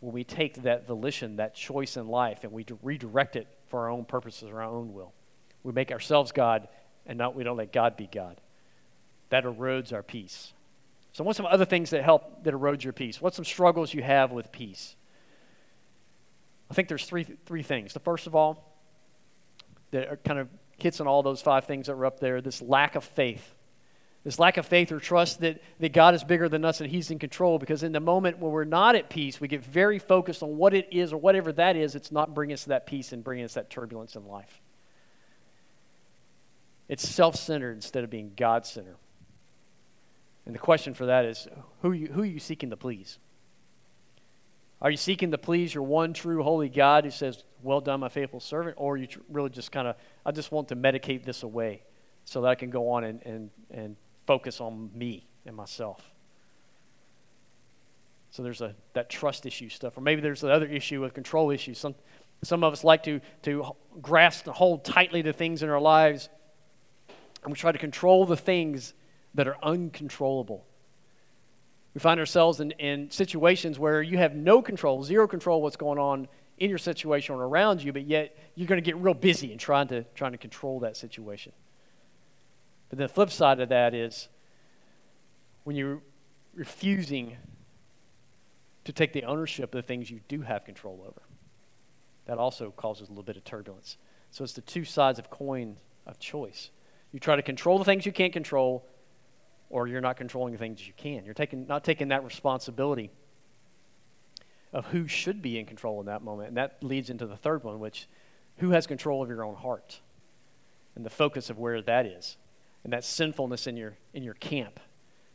when 0.00 0.12
we 0.12 0.24
take 0.24 0.64
that 0.64 0.86
volition, 0.86 1.36
that 1.36 1.54
choice 1.54 1.96
in 1.96 2.06
life, 2.06 2.44
and 2.44 2.52
we 2.52 2.66
redirect 2.82 3.34
it 3.34 3.48
for 3.68 3.80
our 3.80 3.88
own 3.88 4.04
purposes 4.04 4.50
or 4.50 4.60
our 4.60 4.68
own 4.68 4.92
will. 4.92 5.14
We 5.62 5.72
make 5.72 5.90
ourselves 5.90 6.30
God, 6.30 6.68
and 7.06 7.16
not, 7.16 7.34
we 7.34 7.44
don't 7.44 7.56
let 7.56 7.72
God 7.72 7.96
be 7.96 8.06
God. 8.06 8.42
That 9.30 9.44
erodes 9.44 9.94
our 9.94 10.02
peace. 10.02 10.52
So, 11.14 11.24
what's 11.24 11.38
some 11.38 11.46
other 11.46 11.64
things 11.64 11.88
that 11.92 12.04
help 12.04 12.44
that 12.44 12.52
erodes 12.52 12.84
your 12.84 12.92
peace? 12.92 13.22
What's 13.22 13.36
some 13.36 13.44
struggles 13.46 13.94
you 13.94 14.02
have 14.02 14.32
with 14.32 14.52
peace? 14.52 14.96
I 16.70 16.74
think 16.74 16.88
there's 16.88 17.06
three, 17.06 17.24
three 17.46 17.62
things. 17.62 17.94
The 17.94 18.00
first 18.00 18.26
of 18.26 18.34
all, 18.34 18.76
that 19.92 20.22
kind 20.24 20.38
of 20.38 20.48
hits 20.76 21.00
on 21.00 21.06
all 21.06 21.22
those 21.22 21.40
five 21.40 21.64
things 21.64 21.86
that 21.86 21.96
were 21.96 22.04
up 22.04 22.20
there 22.20 22.42
this 22.42 22.60
lack 22.60 22.96
of 22.96 23.04
faith. 23.04 23.54
This 24.24 24.38
lack 24.38 24.56
of 24.56 24.64
faith 24.64 24.90
or 24.90 24.98
trust 24.98 25.40
that, 25.40 25.60
that 25.80 25.92
God 25.92 26.14
is 26.14 26.24
bigger 26.24 26.48
than 26.48 26.64
us 26.64 26.80
and 26.80 26.90
He's 26.90 27.10
in 27.10 27.18
control. 27.18 27.58
Because 27.58 27.82
in 27.82 27.92
the 27.92 28.00
moment 28.00 28.38
when 28.38 28.52
we're 28.52 28.64
not 28.64 28.96
at 28.96 29.10
peace, 29.10 29.38
we 29.38 29.48
get 29.48 29.62
very 29.62 29.98
focused 29.98 30.42
on 30.42 30.56
what 30.56 30.72
it 30.72 30.88
is 30.90 31.12
or 31.12 31.18
whatever 31.18 31.52
that 31.52 31.76
is. 31.76 31.94
It's 31.94 32.10
not 32.10 32.34
bringing 32.34 32.54
us 32.54 32.64
that 32.64 32.86
peace 32.86 33.12
and 33.12 33.22
bringing 33.22 33.44
us 33.44 33.54
that 33.54 33.68
turbulence 33.68 34.16
in 34.16 34.26
life. 34.26 34.62
It's 36.88 37.06
self 37.06 37.36
centered 37.36 37.72
instead 37.72 38.02
of 38.02 38.10
being 38.10 38.32
God 38.34 38.66
centered. 38.66 38.96
And 40.46 40.54
the 40.54 40.58
question 40.58 40.94
for 40.94 41.06
that 41.06 41.26
is 41.26 41.46
who, 41.82 41.92
you, 41.92 42.08
who 42.08 42.22
are 42.22 42.26
you 42.26 42.38
seeking 42.38 42.70
to 42.70 42.76
please? 42.76 43.18
Are 44.80 44.90
you 44.90 44.96
seeking 44.96 45.30
to 45.30 45.38
please 45.38 45.74
your 45.74 45.84
one 45.84 46.12
true 46.12 46.42
holy 46.42 46.68
God 46.68 47.04
who 47.04 47.10
says, 47.10 47.44
Well 47.62 47.80
done, 47.80 48.00
my 48.00 48.08
faithful 48.08 48.40
servant? 48.40 48.76
Or 48.78 48.94
are 48.94 48.96
you 48.96 49.08
really 49.30 49.50
just 49.50 49.70
kind 49.70 49.88
of, 49.88 49.96
I 50.24 50.32
just 50.32 50.50
want 50.50 50.68
to 50.68 50.76
medicate 50.76 51.24
this 51.24 51.42
away 51.42 51.82
so 52.24 52.42
that 52.42 52.48
I 52.48 52.54
can 52.54 52.70
go 52.70 52.90
on 52.90 53.04
and, 53.04 53.22
and, 53.22 53.50
and 53.70 53.96
focus 54.26 54.60
on 54.60 54.90
me 54.94 55.26
and 55.46 55.56
myself? 55.56 56.02
So 58.30 58.42
there's 58.42 58.60
a, 58.62 58.74
that 58.94 59.08
trust 59.10 59.46
issue 59.46 59.68
stuff. 59.68 59.96
Or 59.96 60.00
maybe 60.00 60.20
there's 60.20 60.42
another 60.42 60.66
issue 60.66 61.00
with 61.00 61.14
control 61.14 61.50
issues. 61.50 61.78
Some, 61.78 61.94
some 62.42 62.64
of 62.64 62.72
us 62.72 62.82
like 62.82 63.04
to, 63.04 63.20
to 63.42 63.76
grasp 64.02 64.46
and 64.46 64.56
hold 64.56 64.84
tightly 64.84 65.22
to 65.22 65.32
things 65.32 65.62
in 65.62 65.68
our 65.68 65.80
lives, 65.80 66.28
and 67.44 67.52
we 67.52 67.56
try 67.56 67.70
to 67.70 67.78
control 67.78 68.26
the 68.26 68.36
things 68.36 68.94
that 69.34 69.46
are 69.46 69.56
uncontrollable. 69.62 70.66
We 71.94 72.00
find 72.00 72.18
ourselves 72.18 72.58
in, 72.58 72.72
in 72.72 73.10
situations 73.10 73.78
where 73.78 74.02
you 74.02 74.18
have 74.18 74.34
no 74.34 74.62
control, 74.62 75.04
zero 75.04 75.28
control 75.28 75.62
what's 75.62 75.76
going 75.76 75.98
on 75.98 76.26
in 76.58 76.70
your 76.70 76.78
situation 76.78 77.34
or 77.36 77.44
around 77.44 77.82
you, 77.82 77.92
but 77.92 78.04
yet 78.04 78.36
you're 78.54 78.66
going 78.66 78.82
to 78.82 78.84
get 78.84 78.96
real 78.96 79.14
busy 79.14 79.52
in 79.52 79.58
trying 79.58 79.88
to, 79.88 80.02
trying 80.14 80.32
to 80.32 80.38
control 80.38 80.80
that 80.80 80.96
situation. 80.96 81.52
But 82.94 83.08
the 83.08 83.12
flip 83.12 83.32
side 83.32 83.58
of 83.58 83.70
that 83.70 83.92
is 83.92 84.28
when 85.64 85.74
you're 85.74 86.00
refusing 86.54 87.36
to 88.84 88.92
take 88.92 89.12
the 89.12 89.24
ownership 89.24 89.74
of 89.74 89.82
the 89.82 89.82
things 89.82 90.12
you 90.12 90.20
do 90.28 90.42
have 90.42 90.64
control 90.64 91.02
over. 91.04 91.22
That 92.26 92.38
also 92.38 92.70
causes 92.70 93.08
a 93.08 93.10
little 93.10 93.24
bit 93.24 93.36
of 93.36 93.42
turbulence. 93.42 93.96
So 94.30 94.44
it's 94.44 94.52
the 94.52 94.60
two 94.60 94.84
sides 94.84 95.18
of 95.18 95.28
coin 95.28 95.76
of 96.06 96.20
choice. 96.20 96.70
You 97.10 97.18
try 97.18 97.34
to 97.34 97.42
control 97.42 97.78
the 97.78 97.84
things 97.84 98.06
you 98.06 98.12
can't 98.12 98.32
control, 98.32 98.86
or 99.70 99.88
you're 99.88 100.00
not 100.00 100.16
controlling 100.16 100.52
the 100.52 100.58
things 100.60 100.86
you 100.86 100.92
can. 100.96 101.24
You're 101.24 101.34
taking, 101.34 101.66
not 101.66 101.82
taking 101.82 102.08
that 102.08 102.22
responsibility 102.22 103.10
of 104.72 104.86
who 104.86 105.08
should 105.08 105.42
be 105.42 105.58
in 105.58 105.66
control 105.66 105.98
in 105.98 106.06
that 106.06 106.22
moment. 106.22 106.50
And 106.50 106.56
that 106.58 106.76
leads 106.80 107.10
into 107.10 107.26
the 107.26 107.36
third 107.36 107.64
one, 107.64 107.80
which 107.80 108.06
who 108.58 108.70
has 108.70 108.86
control 108.86 109.20
of 109.20 109.28
your 109.28 109.44
own 109.44 109.56
heart 109.56 110.00
and 110.94 111.04
the 111.04 111.10
focus 111.10 111.50
of 111.50 111.58
where 111.58 111.82
that 111.82 112.06
is 112.06 112.36
and 112.84 112.92
that 112.92 113.04
sinfulness 113.04 113.66
in 113.66 113.76
your, 113.76 113.96
in 114.12 114.22
your 114.22 114.34
camp. 114.34 114.78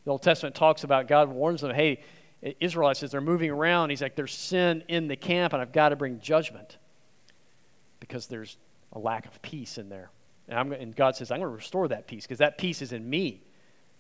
The 0.06 0.12
Old 0.12 0.22
Testament 0.22 0.56
talks 0.56 0.84
about 0.84 1.08
God 1.08 1.30
warns 1.30 1.62
them, 1.62 1.74
hey, 1.74 2.02
Israelites, 2.60 3.04
as 3.04 3.12
they're 3.12 3.20
moving 3.20 3.50
around, 3.50 3.90
he's 3.90 4.02
like, 4.02 4.16
there's 4.16 4.34
sin 4.34 4.84
in 4.88 5.08
the 5.08 5.16
camp, 5.16 5.52
and 5.52 5.62
I've 5.62 5.74
got 5.74 5.90
to 5.90 5.96
bring 5.96 6.20
judgment 6.20 6.78
because 8.00 8.28
there's 8.28 8.58
a 8.94 9.00
lack 9.00 9.26
of 9.26 9.42
peace 9.42 9.78
in 9.78 9.90
there. 9.90 10.10
And, 10.48 10.58
I'm, 10.58 10.72
and 10.72 10.96
God 10.96 11.16
says, 11.16 11.32
I'm 11.32 11.40
going 11.40 11.52
to 11.52 11.56
restore 11.56 11.90
that 11.90 12.08
peace 12.08 12.24
because 12.24 12.38
that 12.40 12.58
peace 12.58 12.82
is 12.82 12.94
in 12.94 13.10
me 13.10 13.44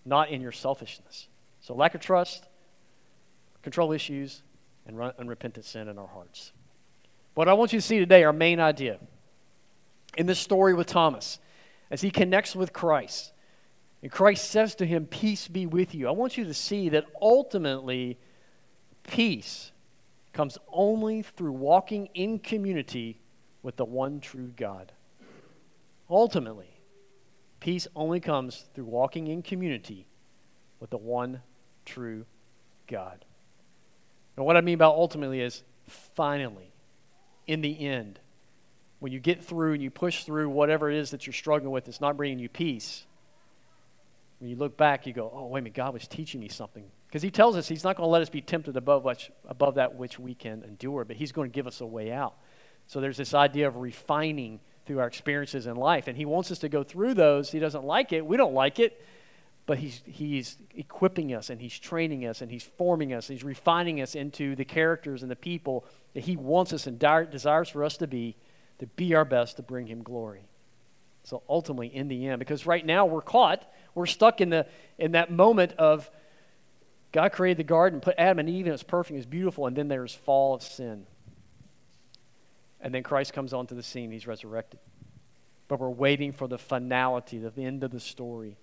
not 0.05 0.29
in 0.29 0.41
your 0.41 0.51
selfishness. 0.51 1.27
So, 1.61 1.73
lack 1.75 1.95
of 1.95 2.01
trust, 2.01 2.47
control 3.61 3.91
issues, 3.91 4.41
and 4.87 4.99
unrepentant 5.19 5.65
sin 5.65 5.87
in 5.87 5.97
our 5.97 6.07
hearts. 6.07 6.51
What 7.35 7.47
I 7.47 7.53
want 7.53 7.73
you 7.73 7.79
to 7.79 7.85
see 7.85 7.99
today, 7.99 8.23
our 8.23 8.33
main 8.33 8.59
idea 8.59 8.97
in 10.17 10.25
this 10.25 10.39
story 10.39 10.73
with 10.73 10.87
Thomas, 10.87 11.39
as 11.91 12.01
he 12.01 12.09
connects 12.09 12.55
with 12.55 12.73
Christ, 12.73 13.31
and 14.01 14.11
Christ 14.11 14.49
says 14.49 14.75
to 14.75 14.85
him, 14.85 15.05
Peace 15.05 15.47
be 15.47 15.65
with 15.65 15.93
you. 15.93 16.07
I 16.07 16.11
want 16.11 16.37
you 16.37 16.45
to 16.45 16.53
see 16.53 16.89
that 16.89 17.05
ultimately, 17.21 18.17
peace 19.03 19.71
comes 20.33 20.57
only 20.71 21.21
through 21.21 21.51
walking 21.51 22.07
in 22.13 22.39
community 22.39 23.19
with 23.61 23.75
the 23.75 23.85
one 23.85 24.19
true 24.19 24.53
God. 24.55 24.91
Ultimately, 26.09 26.79
Peace 27.59 27.87
only 27.95 28.19
comes 28.19 28.65
through 28.73 28.85
walking 28.85 29.27
in 29.27 29.41
community 29.41 30.07
with 30.79 30.89
the 30.89 30.97
one 30.97 31.41
true 31.85 32.25
God. 32.87 33.25
And 34.37 34.45
what 34.45 34.55
I 34.55 34.61
mean 34.61 34.77
by 34.77 34.85
ultimately 34.85 35.41
is 35.41 35.63
finally, 36.15 36.71
in 37.47 37.61
the 37.61 37.85
end, 37.85 38.19
when 38.99 39.11
you 39.11 39.19
get 39.19 39.43
through 39.43 39.73
and 39.73 39.83
you 39.83 39.91
push 39.91 40.23
through 40.23 40.49
whatever 40.49 40.89
it 40.89 40.97
is 40.97 41.11
that 41.11 41.25
you're 41.25 41.33
struggling 41.33 41.71
with, 41.71 41.87
it's 41.87 42.01
not 42.01 42.15
bringing 42.15 42.39
you 42.39 42.47
peace. 42.47 43.05
When 44.39 44.49
you 44.49 44.55
look 44.55 44.77
back, 44.77 45.05
you 45.05 45.13
go, 45.13 45.31
oh, 45.33 45.47
wait 45.47 45.59
a 45.59 45.63
minute, 45.63 45.75
God 45.75 45.93
was 45.93 46.07
teaching 46.07 46.39
me 46.39 46.47
something. 46.47 46.85
Because 47.07 47.21
He 47.21 47.31
tells 47.31 47.55
us 47.55 47.67
He's 47.67 47.83
not 47.83 47.97
going 47.97 48.07
to 48.07 48.11
let 48.11 48.21
us 48.21 48.29
be 48.29 48.41
tempted 48.41 48.77
above, 48.77 49.03
which, 49.03 49.31
above 49.47 49.75
that 49.75 49.95
which 49.95 50.17
we 50.17 50.33
can 50.33 50.63
endure, 50.63 51.05
but 51.05 51.17
He's 51.17 51.31
going 51.31 51.49
to 51.49 51.53
give 51.53 51.67
us 51.67 51.81
a 51.81 51.85
way 51.85 52.11
out. 52.11 52.35
So 52.87 53.01
there's 53.01 53.17
this 53.17 53.33
idea 53.33 53.67
of 53.67 53.77
refining 53.77 54.59
through 54.85 54.99
our 54.99 55.07
experiences 55.07 55.67
in 55.67 55.75
life. 55.75 56.07
And 56.07 56.17
He 56.17 56.25
wants 56.25 56.51
us 56.51 56.59
to 56.59 56.69
go 56.69 56.83
through 56.83 57.13
those. 57.13 57.51
He 57.51 57.59
doesn't 57.59 57.83
like 57.83 58.11
it. 58.13 58.25
We 58.25 58.37
don't 58.37 58.55
like 58.55 58.79
it. 58.79 58.99
But 59.69 59.77
he's, 59.77 60.01
he's 60.03 60.57
equipping 60.73 61.35
us 61.35 61.51
and 61.51 61.61
He's 61.61 61.77
training 61.77 62.25
us 62.25 62.41
and 62.41 62.49
He's 62.49 62.63
forming 62.63 63.13
us. 63.13 63.27
He's 63.27 63.43
refining 63.43 64.01
us 64.01 64.15
into 64.15 64.55
the 64.55 64.65
characters 64.65 65.21
and 65.21 65.29
the 65.29 65.35
people 65.35 65.85
that 66.15 66.21
He 66.21 66.35
wants 66.35 66.73
us 66.73 66.87
and 66.87 66.97
desires 66.97 67.69
for 67.69 67.83
us 67.83 67.97
to 67.97 68.07
be, 68.07 68.35
to 68.79 68.87
be 68.87 69.13
our 69.13 69.25
best 69.25 69.57
to 69.57 69.61
bring 69.61 69.85
Him 69.85 70.01
glory. 70.01 70.48
So 71.29 71.43
ultimately, 71.47 71.95
in 71.95 72.07
the 72.07 72.27
end, 72.27 72.39
because 72.39 72.65
right 72.65 72.83
now 72.83 73.05
we're 73.05 73.21
caught, 73.21 73.63
we're 73.93 74.07
stuck 74.07 74.41
in, 74.41 74.49
the, 74.49 74.65
in 74.97 75.11
that 75.11 75.31
moment 75.31 75.73
of 75.73 76.09
God 77.11 77.33
created 77.33 77.57
the 77.57 77.69
garden, 77.69 78.01
put 78.01 78.15
Adam 78.17 78.39
and 78.39 78.49
Eve, 78.49 78.65
and 78.65 78.73
it's 78.73 78.81
perfect, 78.81 79.15
it's 79.15 79.27
beautiful, 79.27 79.67
and 79.67 79.75
then 79.75 79.89
there's 79.89 80.11
fall 80.11 80.55
of 80.55 80.63
sin. 80.63 81.05
And 82.81 82.95
then 82.95 83.03
Christ 83.03 83.31
comes 83.31 83.53
onto 83.53 83.75
the 83.75 83.83
scene, 83.83 84.09
he's 84.11 84.25
resurrected. 84.25 84.79
But 85.67 85.79
we're 85.79 85.91
waiting 85.91 86.31
for 86.31 86.47
the 86.47 86.57
finality, 86.57 87.37
the 87.37 87.63
end 87.63 87.83
of 87.83 87.91
the 87.91 87.99
story. 87.99 88.57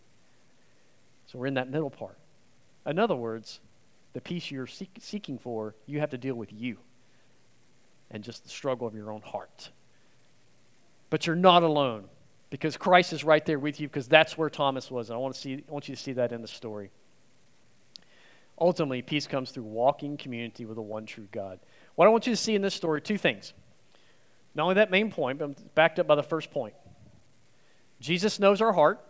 So 1.26 1.38
we're 1.38 1.46
in 1.46 1.54
that 1.54 1.70
middle 1.70 1.90
part. 1.90 2.18
In 2.84 2.98
other 2.98 3.14
words, 3.14 3.60
the 4.12 4.20
peace 4.20 4.50
you're 4.50 4.66
seek, 4.66 4.90
seeking 4.98 5.38
for, 5.38 5.76
you 5.86 6.00
have 6.00 6.10
to 6.10 6.18
deal 6.18 6.34
with 6.34 6.52
you 6.52 6.78
and 8.10 8.24
just 8.24 8.42
the 8.42 8.50
struggle 8.50 8.88
of 8.88 8.94
your 8.96 9.12
own 9.12 9.22
heart. 9.22 9.70
But 11.10 11.28
you're 11.28 11.36
not 11.36 11.62
alone 11.62 12.08
because 12.50 12.76
Christ 12.76 13.12
is 13.12 13.24
right 13.24 13.44
there 13.44 13.58
with 13.58 13.80
you 13.80 13.88
because 13.88 14.08
that's 14.08 14.38
where 14.38 14.50
Thomas 14.50 14.90
was. 14.90 15.10
And 15.10 15.16
I 15.16 15.18
want, 15.18 15.34
to 15.34 15.40
see, 15.40 15.54
I 15.54 15.72
want 15.72 15.88
you 15.88 15.96
to 15.96 16.00
see 16.00 16.12
that 16.12 16.32
in 16.32 16.42
the 16.42 16.48
story. 16.48 16.90
Ultimately, 18.58 19.02
peace 19.02 19.26
comes 19.26 19.50
through 19.50 19.64
walking 19.64 20.16
community 20.16 20.64
with 20.64 20.76
the 20.76 20.82
one 20.82 21.06
true 21.06 21.28
God. 21.30 21.58
What 21.94 22.06
I 22.06 22.08
want 22.08 22.26
you 22.26 22.32
to 22.32 22.36
see 22.36 22.54
in 22.54 22.62
this 22.62 22.74
story, 22.74 23.02
two 23.02 23.18
things. 23.18 23.52
Not 24.54 24.64
only 24.64 24.74
that 24.76 24.90
main 24.90 25.10
point, 25.10 25.38
but 25.38 25.74
backed 25.74 25.98
up 25.98 26.06
by 26.06 26.14
the 26.14 26.22
first 26.22 26.50
point. 26.50 26.74
Jesus 28.00 28.38
knows 28.38 28.60
our 28.60 28.72
heart, 28.72 29.04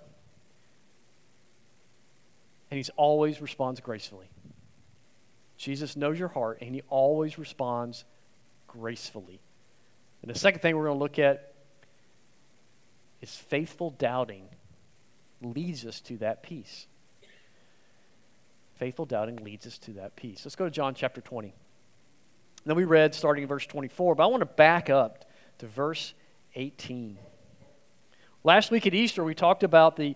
and 2.71 2.79
he 2.79 2.91
always 2.97 3.41
responds 3.41 3.81
gracefully. 3.81 4.29
Jesus 5.57 5.97
knows 5.97 6.19
your 6.19 6.29
heart, 6.29 6.59
and 6.61 6.75
he 6.75 6.83
always 6.89 7.39
responds 7.39 8.05
gracefully. 8.67 9.41
And 10.23 10.31
the 10.31 10.39
second 10.39 10.61
thing 10.61 10.77
we're 10.77 10.87
going 10.87 10.99
to 10.99 11.03
look 11.03 11.19
at 11.19 11.53
is 13.21 13.35
faithful 13.35 13.91
doubting 13.91 14.49
leads 15.43 15.85
us 15.85 16.01
to 16.01 16.17
that 16.19 16.43
peace. 16.43 16.87
Faithful 18.77 19.07
doubting 19.07 19.37
leads 19.37 19.67
us 19.67 19.79
to 19.79 19.93
that 19.93 20.17
peace. 20.17 20.45
Let's 20.45 20.57
go 20.57 20.65
to 20.65 20.71
John 20.71 20.95
chapter 20.95 21.21
20. 21.21 21.55
Now, 22.67 22.75
we 22.75 22.85
read 22.85 23.15
starting 23.15 23.43
in 23.43 23.49
verse 23.49 23.67
24, 23.67 24.17
but 24.17 24.25
I 24.25 24.27
want 24.27 24.41
to 24.41 24.47
back 24.47 24.91
up 24.91 25.25
to 25.59 25.67
verse 25.67 26.15
18. 26.57 27.17
Last 28.45 28.71
week 28.71 28.87
at 28.87 28.95
Easter, 28.95 29.25
we 29.25 29.35
talked 29.35 29.63
about 29.63 29.97
the, 29.97 30.15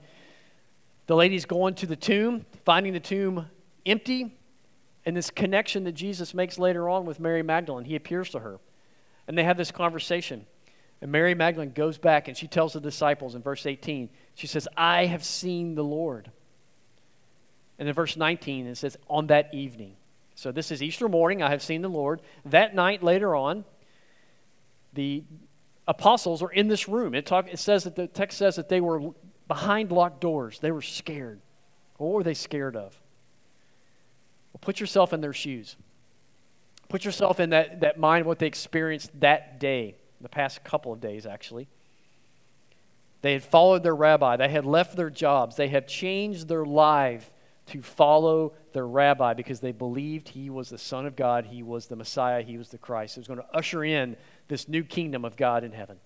the 1.07 1.17
ladies 1.17 1.47
going 1.47 1.75
to 1.77 1.87
the 1.87 1.97
tomb, 1.97 2.45
finding 2.65 2.93
the 2.93 3.01
tomb 3.01 3.47
empty, 3.87 4.37
and 5.07 5.17
this 5.17 5.31
connection 5.31 5.85
that 5.85 5.93
Jesus 5.93 6.35
makes 6.35 6.59
later 6.59 6.89
on 6.89 7.07
with 7.07 7.21
Mary 7.21 7.43
Magdalene. 7.43 7.85
He 7.85 7.97
appears 7.97 8.31
to 8.31 8.41
her, 8.41 8.59
and 9.27 9.39
they 9.39 9.45
have 9.45 9.57
this 9.57 9.71
conversation. 9.71 10.45
And 11.01 11.11
Mary 11.11 11.35
Magdalene 11.35 11.73
goes 11.73 11.99
back 11.99 12.29
and 12.29 12.37
she 12.37 12.47
tells 12.47 12.75
the 12.75 12.81
disciples 12.81 13.35
in 13.35 13.43
verse 13.43 13.65
18, 13.65 14.11
she 14.35 14.47
says, 14.47 14.69
I 14.77 15.07
have 15.07 15.25
seen 15.25 15.75
the 15.75 15.85
Lord. 15.85 16.31
And 17.79 17.89
in 17.89 17.95
verse 17.95 18.17
19, 18.17 18.67
it 18.67 18.77
says, 18.77 18.97
On 19.09 19.29
that 19.29 19.53
evening. 19.55 19.97
So 20.35 20.53
this 20.53 20.71
is 20.71 20.83
Easter 20.83 21.09
morning, 21.09 21.43
I 21.43 21.51
have 21.51 21.63
seen 21.63 21.83
the 21.83 21.89
Lord. 21.89 22.21
That 22.45 22.75
night 22.75 23.03
later 23.03 23.35
on, 23.35 23.65
the 24.93 25.25
apostles 25.87 26.43
are 26.43 26.51
in 26.51 26.69
this 26.69 26.89
room. 26.89 27.15
It, 27.15 27.27
talk, 27.27 27.49
it 27.51 27.59
says 27.59 27.85
that 27.85 27.97
the 27.97 28.07
text 28.07 28.39
says 28.39 28.57
that 28.57 28.69
they 28.69 28.81
were 28.81 29.13
behind 29.49 29.93
locked 29.93 30.21
doors. 30.21 30.59
They 30.61 30.71
were 30.71 30.83
scared. 30.83 31.41
What 31.97 32.13
were 32.13 32.23
they 32.23 32.35
scared 32.35 32.77
of? 32.77 32.99
Well, 34.53 34.61
put 34.61 34.81
yourself 34.81 35.13
in 35.13 35.21
their 35.21 35.33
shoes. 35.33 35.77
Put 36.89 37.05
yourself 37.05 37.41
in 37.41 37.51
that, 37.51 37.81
that 37.81 37.99
mind 37.99 38.27
what 38.27 38.39
they 38.39 38.47
experienced 38.47 39.11
that 39.21 39.61
day, 39.61 39.95
the 40.21 40.29
past 40.29 40.63
couple 40.65 40.93
of 40.93 41.01
days, 41.01 41.27
actually. 41.27 41.69
They 43.23 43.33
had 43.33 43.43
followed 43.43 43.83
their 43.83 43.95
rabbi. 43.95 44.37
They 44.37 44.49
had 44.49 44.65
left 44.65 44.97
their 44.97 45.11
jobs. 45.11 45.57
They 45.57 45.69
had 45.69 45.89
changed 45.89 46.49
their 46.49 46.65
life 46.65 47.33
to 47.67 47.83
follow 47.83 48.53
their 48.73 48.87
rabbi 48.87 49.35
because 49.35 49.61
they 49.61 49.73
believed 49.73 50.29
he 50.29 50.51
was 50.51 50.71
the 50.71 50.79
Son 50.79 51.07
of 51.07 51.17
God, 51.17 51.47
he 51.47 51.63
was 51.63 51.87
the 51.87 51.97
Messiah, 51.97 52.43
he 52.43 52.59
was 52.59 52.69
the 52.69 52.79
Christ. 52.79 53.15
He 53.15 53.21
was 53.21 53.29
going 53.29 53.39
to 53.39 53.55
usher 53.55 53.85
in 53.85 54.17
this 54.49 54.69
new 54.69 54.83
kingdom 54.83 55.25
of 55.25 55.37
God 55.37 55.63
in 55.63 55.73
heaven. 55.73 55.99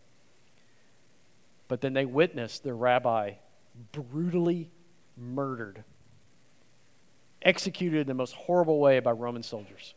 But 1.69 1.81
then 1.81 1.95
they 1.95 2.05
witnessed 2.05 2.65
their 2.65 2.77
rabbi 2.77 3.33
brutally 3.93 4.71
murdered, 5.17 5.85
executed 7.41 8.03
in 8.03 8.07
the 8.07 8.15
most 8.15 8.35
horrible 8.35 8.79
way 8.79 9.01
by 9.01 9.13
Roman 9.13 9.43
soldiers. 9.43 9.95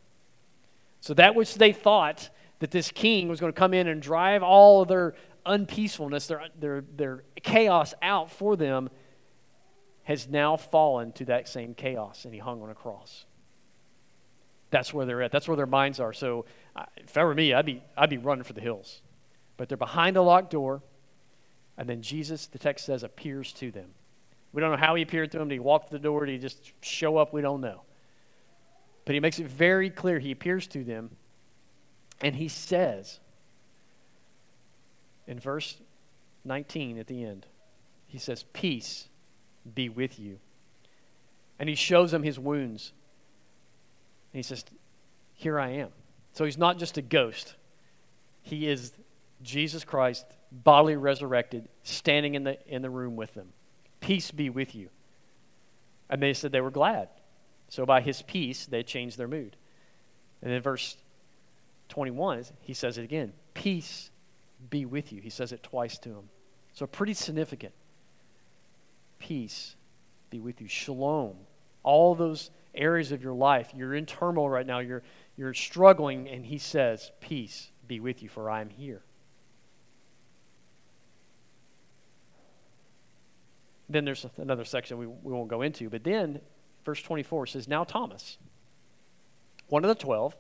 So 1.01 1.13
that 1.15 1.35
which 1.35 1.55
they 1.55 1.73
thought 1.73 2.29
that 2.59 2.71
this 2.71 2.91
king 2.91 3.27
was 3.27 3.39
going 3.39 3.51
to 3.51 3.57
come 3.57 3.73
in 3.73 3.87
and 3.87 4.01
drive 4.01 4.43
all 4.43 4.81
of 4.81 4.87
their 4.87 5.15
unpeacefulness, 5.45 6.27
their, 6.27 6.47
their, 6.59 6.83
their 6.95 7.23
chaos 7.43 7.93
out 8.01 8.31
for 8.31 8.55
them, 8.55 8.89
has 10.03 10.27
now 10.27 10.57
fallen 10.57 11.11
to 11.13 11.25
that 11.25 11.47
same 11.47 11.73
chaos, 11.73 12.25
and 12.25 12.33
he 12.33 12.39
hung 12.39 12.61
on 12.61 12.69
a 12.69 12.75
cross. 12.75 13.25
That's 14.69 14.93
where 14.93 15.05
they're 15.05 15.21
at. 15.21 15.31
That's 15.31 15.47
where 15.47 15.57
their 15.57 15.65
minds 15.65 15.99
are. 15.99 16.13
So, 16.13 16.45
if 16.97 17.17
I 17.17 17.23
were 17.23 17.35
me, 17.35 17.53
I'd 17.53 17.65
be, 17.65 17.83
I'd 17.97 18.09
be 18.09 18.17
running 18.17 18.43
for 18.43 18.53
the 18.53 18.61
hills. 18.61 19.01
But 19.55 19.69
they're 19.69 19.77
behind 19.77 20.17
a 20.17 20.21
locked 20.21 20.51
door, 20.51 20.81
and 21.77 21.87
then 21.87 22.01
Jesus, 22.01 22.47
the 22.47 22.59
text 22.59 22.85
says, 22.85 23.03
appears 23.03 23.53
to 23.53 23.71
them. 23.71 23.89
We 24.53 24.61
don't 24.61 24.71
know 24.71 24.77
how 24.77 24.95
he 24.95 25.03
appeared 25.03 25.31
to 25.33 25.39
them. 25.39 25.49
Did 25.49 25.55
he 25.55 25.59
walk 25.59 25.87
to 25.87 25.91
the 25.91 25.99
door? 25.99 26.25
Did 26.25 26.33
he 26.33 26.37
just 26.37 26.71
show 26.81 27.17
up? 27.17 27.33
We 27.33 27.41
don't 27.41 27.61
know. 27.61 27.81
But 29.05 29.13
he 29.13 29.19
makes 29.19 29.39
it 29.39 29.47
very 29.47 29.89
clear. 29.89 30.19
He 30.19 30.31
appears 30.31 30.67
to 30.67 30.83
them, 30.83 31.11
and 32.21 32.35
he 32.35 32.47
says, 32.47 33.19
in 35.27 35.39
verse 35.39 35.77
19 36.45 36.97
at 36.97 37.07
the 37.07 37.23
end, 37.23 37.45
he 38.07 38.17
says, 38.17 38.43
Peace 38.53 39.07
be 39.75 39.89
with 39.89 40.17
you. 40.17 40.39
And 41.59 41.67
he 41.67 41.75
shows 41.75 42.11
them 42.11 42.23
his 42.23 42.39
wounds. 42.39 42.93
And 44.33 44.39
he 44.39 44.43
says, 44.43 44.63
Here 45.33 45.59
I 45.59 45.69
am. 45.69 45.89
So 46.33 46.45
he's 46.45 46.57
not 46.57 46.77
just 46.77 46.97
a 46.97 47.01
ghost, 47.01 47.55
he 48.41 48.67
is 48.67 48.93
Jesus 49.43 49.83
Christ, 49.83 50.25
bodily 50.51 50.95
resurrected, 50.95 51.67
standing 51.83 52.35
in 52.35 52.43
the, 52.43 52.57
in 52.67 52.81
the 52.81 52.89
room 52.89 53.15
with 53.15 53.33
them. 53.33 53.49
Peace 53.99 54.31
be 54.31 54.49
with 54.49 54.73
you. 54.73 54.89
And 56.09 56.21
they 56.21 56.33
said 56.33 56.51
they 56.51 56.61
were 56.61 56.71
glad. 56.71 57.09
So 57.69 57.85
by 57.85 58.01
his 58.01 58.21
peace, 58.21 58.65
they 58.65 58.83
changed 58.83 59.17
their 59.17 59.27
mood. 59.27 59.57
And 60.41 60.51
then 60.51 60.61
verse 60.61 60.95
21, 61.89 62.43
he 62.61 62.73
says 62.73 62.97
it 62.97 63.03
again 63.03 63.33
Peace 63.53 64.11
be 64.69 64.85
with 64.85 65.11
you. 65.11 65.21
He 65.21 65.29
says 65.29 65.51
it 65.51 65.63
twice 65.63 65.97
to 65.99 66.09
him. 66.09 66.29
So 66.73 66.85
pretty 66.85 67.13
significant 67.13 67.73
peace 69.19 69.75
be 70.29 70.39
with 70.39 70.61
you. 70.61 70.67
Shalom. 70.67 71.35
All 71.83 72.15
those 72.15 72.51
areas 72.75 73.11
of 73.11 73.23
your 73.23 73.33
life, 73.33 73.71
you're 73.75 73.95
in 73.95 74.05
turmoil 74.05 74.49
right 74.49 74.65
now, 74.65 74.79
you're, 74.79 75.03
you're 75.35 75.53
struggling, 75.53 76.27
and 76.27 76.45
he 76.45 76.57
says, 76.57 77.11
Peace 77.21 77.71
be 77.87 77.99
with 77.99 78.21
you, 78.21 78.29
for 78.29 78.49
I 78.49 78.61
am 78.61 78.69
here. 78.69 79.01
Then 83.89 84.03
there's 84.03 84.25
another 84.37 84.65
section 84.65 84.97
we, 84.97 85.07
we 85.07 85.31
won't 85.31 85.47
go 85.47 85.61
into, 85.61 85.89
but 85.89 86.03
then 86.03 86.41
verse 86.83 87.01
24 87.01 87.47
says, 87.47 87.67
Now 87.67 87.85
Thomas, 87.85 88.37
one 89.69 89.83
of 89.85 89.87
the 89.87 89.95
twelve, 89.95 90.35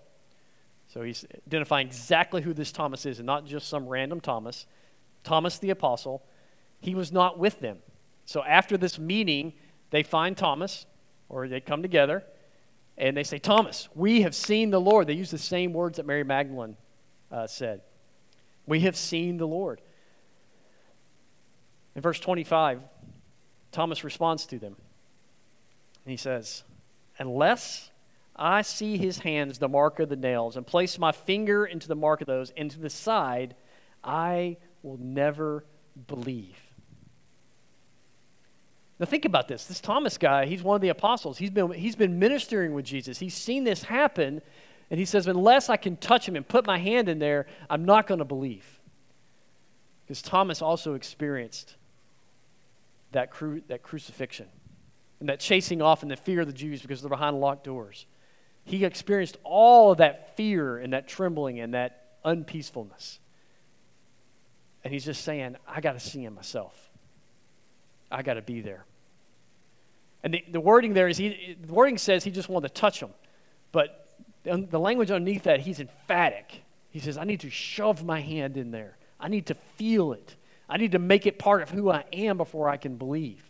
so 0.87 1.01
he's 1.01 1.25
identifying 1.47 1.87
exactly 1.87 2.41
who 2.41 2.53
this 2.53 2.71
Thomas 2.71 3.05
is 3.05 3.19
and 3.19 3.25
not 3.25 3.45
just 3.45 3.67
some 3.67 3.87
random 3.87 4.21
Thomas, 4.21 4.65
Thomas 5.23 5.59
the 5.59 5.69
apostle, 5.69 6.23
he 6.79 6.95
was 6.95 7.11
not 7.11 7.37
with 7.37 7.59
them. 7.59 7.79
So 8.25 8.43
after 8.43 8.77
this 8.77 8.97
meeting, 8.97 9.53
they 9.89 10.03
find 10.03 10.37
Thomas, 10.37 10.85
or 11.29 11.47
they 11.47 11.59
come 11.59 11.81
together, 11.81 12.23
and 12.97 13.15
they 13.15 13.23
say, 13.23 13.37
Thomas, 13.37 13.89
we 13.95 14.21
have 14.21 14.33
seen 14.33 14.69
the 14.69 14.81
Lord. 14.81 15.07
They 15.07 15.13
use 15.13 15.31
the 15.31 15.37
same 15.37 15.73
words 15.73 15.97
that 15.97 16.05
Mary 16.05 16.23
Magdalene 16.23 16.77
uh, 17.31 17.47
said. 17.47 17.81
We 18.65 18.81
have 18.81 18.95
seen 18.95 19.37
the 19.37 19.47
Lord. 19.47 19.81
In 21.95 22.01
verse 22.01 22.19
25, 22.19 22.81
Thomas 23.71 24.03
responds 24.03 24.45
to 24.47 24.59
them. 24.59 24.75
And 26.05 26.11
he 26.11 26.17
says, 26.17 26.63
Unless 27.19 27.91
I 28.37 28.61
see 28.61 28.97
his 28.97 29.19
hands, 29.19 29.57
the 29.57 29.67
mark 29.67 29.99
of 29.99 30.09
the 30.09 30.15
nails, 30.15 30.57
and 30.57 30.65
place 30.65 30.99
my 30.99 31.11
finger 31.11 31.65
into 31.65 31.87
the 31.87 31.95
mark 31.95 32.21
of 32.21 32.27
those, 32.27 32.51
into 32.51 32.79
the 32.79 32.89
side, 32.89 33.55
I 34.03 34.57
will 34.83 34.97
never 34.97 35.65
believe. 36.07 36.57
Now, 38.99 39.05
think 39.05 39.25
about 39.25 39.47
this. 39.47 39.65
This 39.65 39.79
Thomas 39.79 40.17
guy, 40.17 40.45
he's 40.45 40.63
one 40.63 40.75
of 40.75 40.81
the 40.81 40.89
apostles. 40.89 41.37
He's 41.37 41.51
been, 41.51 41.71
he's 41.71 41.95
been 41.95 42.17
ministering 42.17 42.73
with 42.73 42.85
Jesus. 42.85 43.19
He's 43.19 43.35
seen 43.35 43.63
this 43.63 43.83
happen, 43.83 44.41
and 44.89 44.99
he 44.99 45.05
says, 45.05 45.27
Unless 45.27 45.69
I 45.69 45.77
can 45.77 45.97
touch 45.97 46.27
him 46.27 46.35
and 46.35 46.47
put 46.47 46.65
my 46.65 46.79
hand 46.79 47.09
in 47.09 47.19
there, 47.19 47.45
I'm 47.69 47.85
not 47.85 48.07
going 48.07 48.19
to 48.19 48.25
believe. 48.25 48.79
Because 50.05 50.21
Thomas 50.21 50.61
also 50.61 50.93
experienced 50.93 51.75
that, 53.11 53.29
cru- 53.29 53.61
that 53.67 53.83
crucifixion 53.83 54.47
and 55.19 55.29
that 55.29 55.39
chasing 55.39 55.81
off 55.81 56.01
and 56.01 56.09
the 56.09 56.15
fear 56.15 56.41
of 56.41 56.47
the 56.47 56.53
Jews 56.53 56.81
because 56.81 57.01
they're 57.01 57.09
behind 57.09 57.39
locked 57.39 57.65
doors. 57.65 58.05
He 58.67 58.83
experienced 58.83 59.37
all 59.45 59.93
of 59.93 59.99
that 59.99 60.35
fear 60.35 60.77
and 60.77 60.91
that 60.91 61.07
trembling 61.07 61.61
and 61.61 61.73
that 61.73 62.17
unpeacefulness. 62.25 63.19
And 64.83 64.93
he's 64.93 65.05
just 65.05 65.23
saying, 65.23 65.55
I 65.65 65.79
got 65.79 65.93
to 65.93 66.01
see 66.01 66.25
him 66.25 66.35
myself. 66.35 66.89
I 68.11 68.23
got 68.23 68.33
to 68.33 68.41
be 68.41 68.59
there. 68.59 68.83
And 70.21 70.33
the, 70.33 70.43
the 70.51 70.59
wording 70.59 70.93
there 70.93 71.07
is, 71.07 71.15
he, 71.15 71.55
the 71.65 71.71
wording 71.71 71.97
says 71.97 72.25
he 72.25 72.31
just 72.31 72.49
wanted 72.49 72.67
to 72.67 72.73
touch 72.73 72.99
him. 72.99 73.11
But 73.71 74.05
the 74.43 74.79
language 74.79 75.11
underneath 75.11 75.43
that, 75.43 75.61
he's 75.61 75.79
emphatic. 75.79 76.61
He 76.89 76.99
says, 76.99 77.17
I 77.17 77.23
need 77.23 77.39
to 77.41 77.49
shove 77.49 78.03
my 78.03 78.19
hand 78.19 78.57
in 78.57 78.71
there. 78.71 78.97
I 79.17 79.29
need 79.29 79.45
to 79.45 79.53
feel 79.53 80.11
it. 80.11 80.35
I 80.67 80.75
need 80.75 80.91
to 80.91 80.99
make 80.99 81.25
it 81.25 81.39
part 81.39 81.61
of 81.61 81.69
who 81.69 81.89
I 81.89 82.03
am 82.11 82.35
before 82.35 82.67
I 82.67 82.75
can 82.75 82.97
believe. 82.97 83.49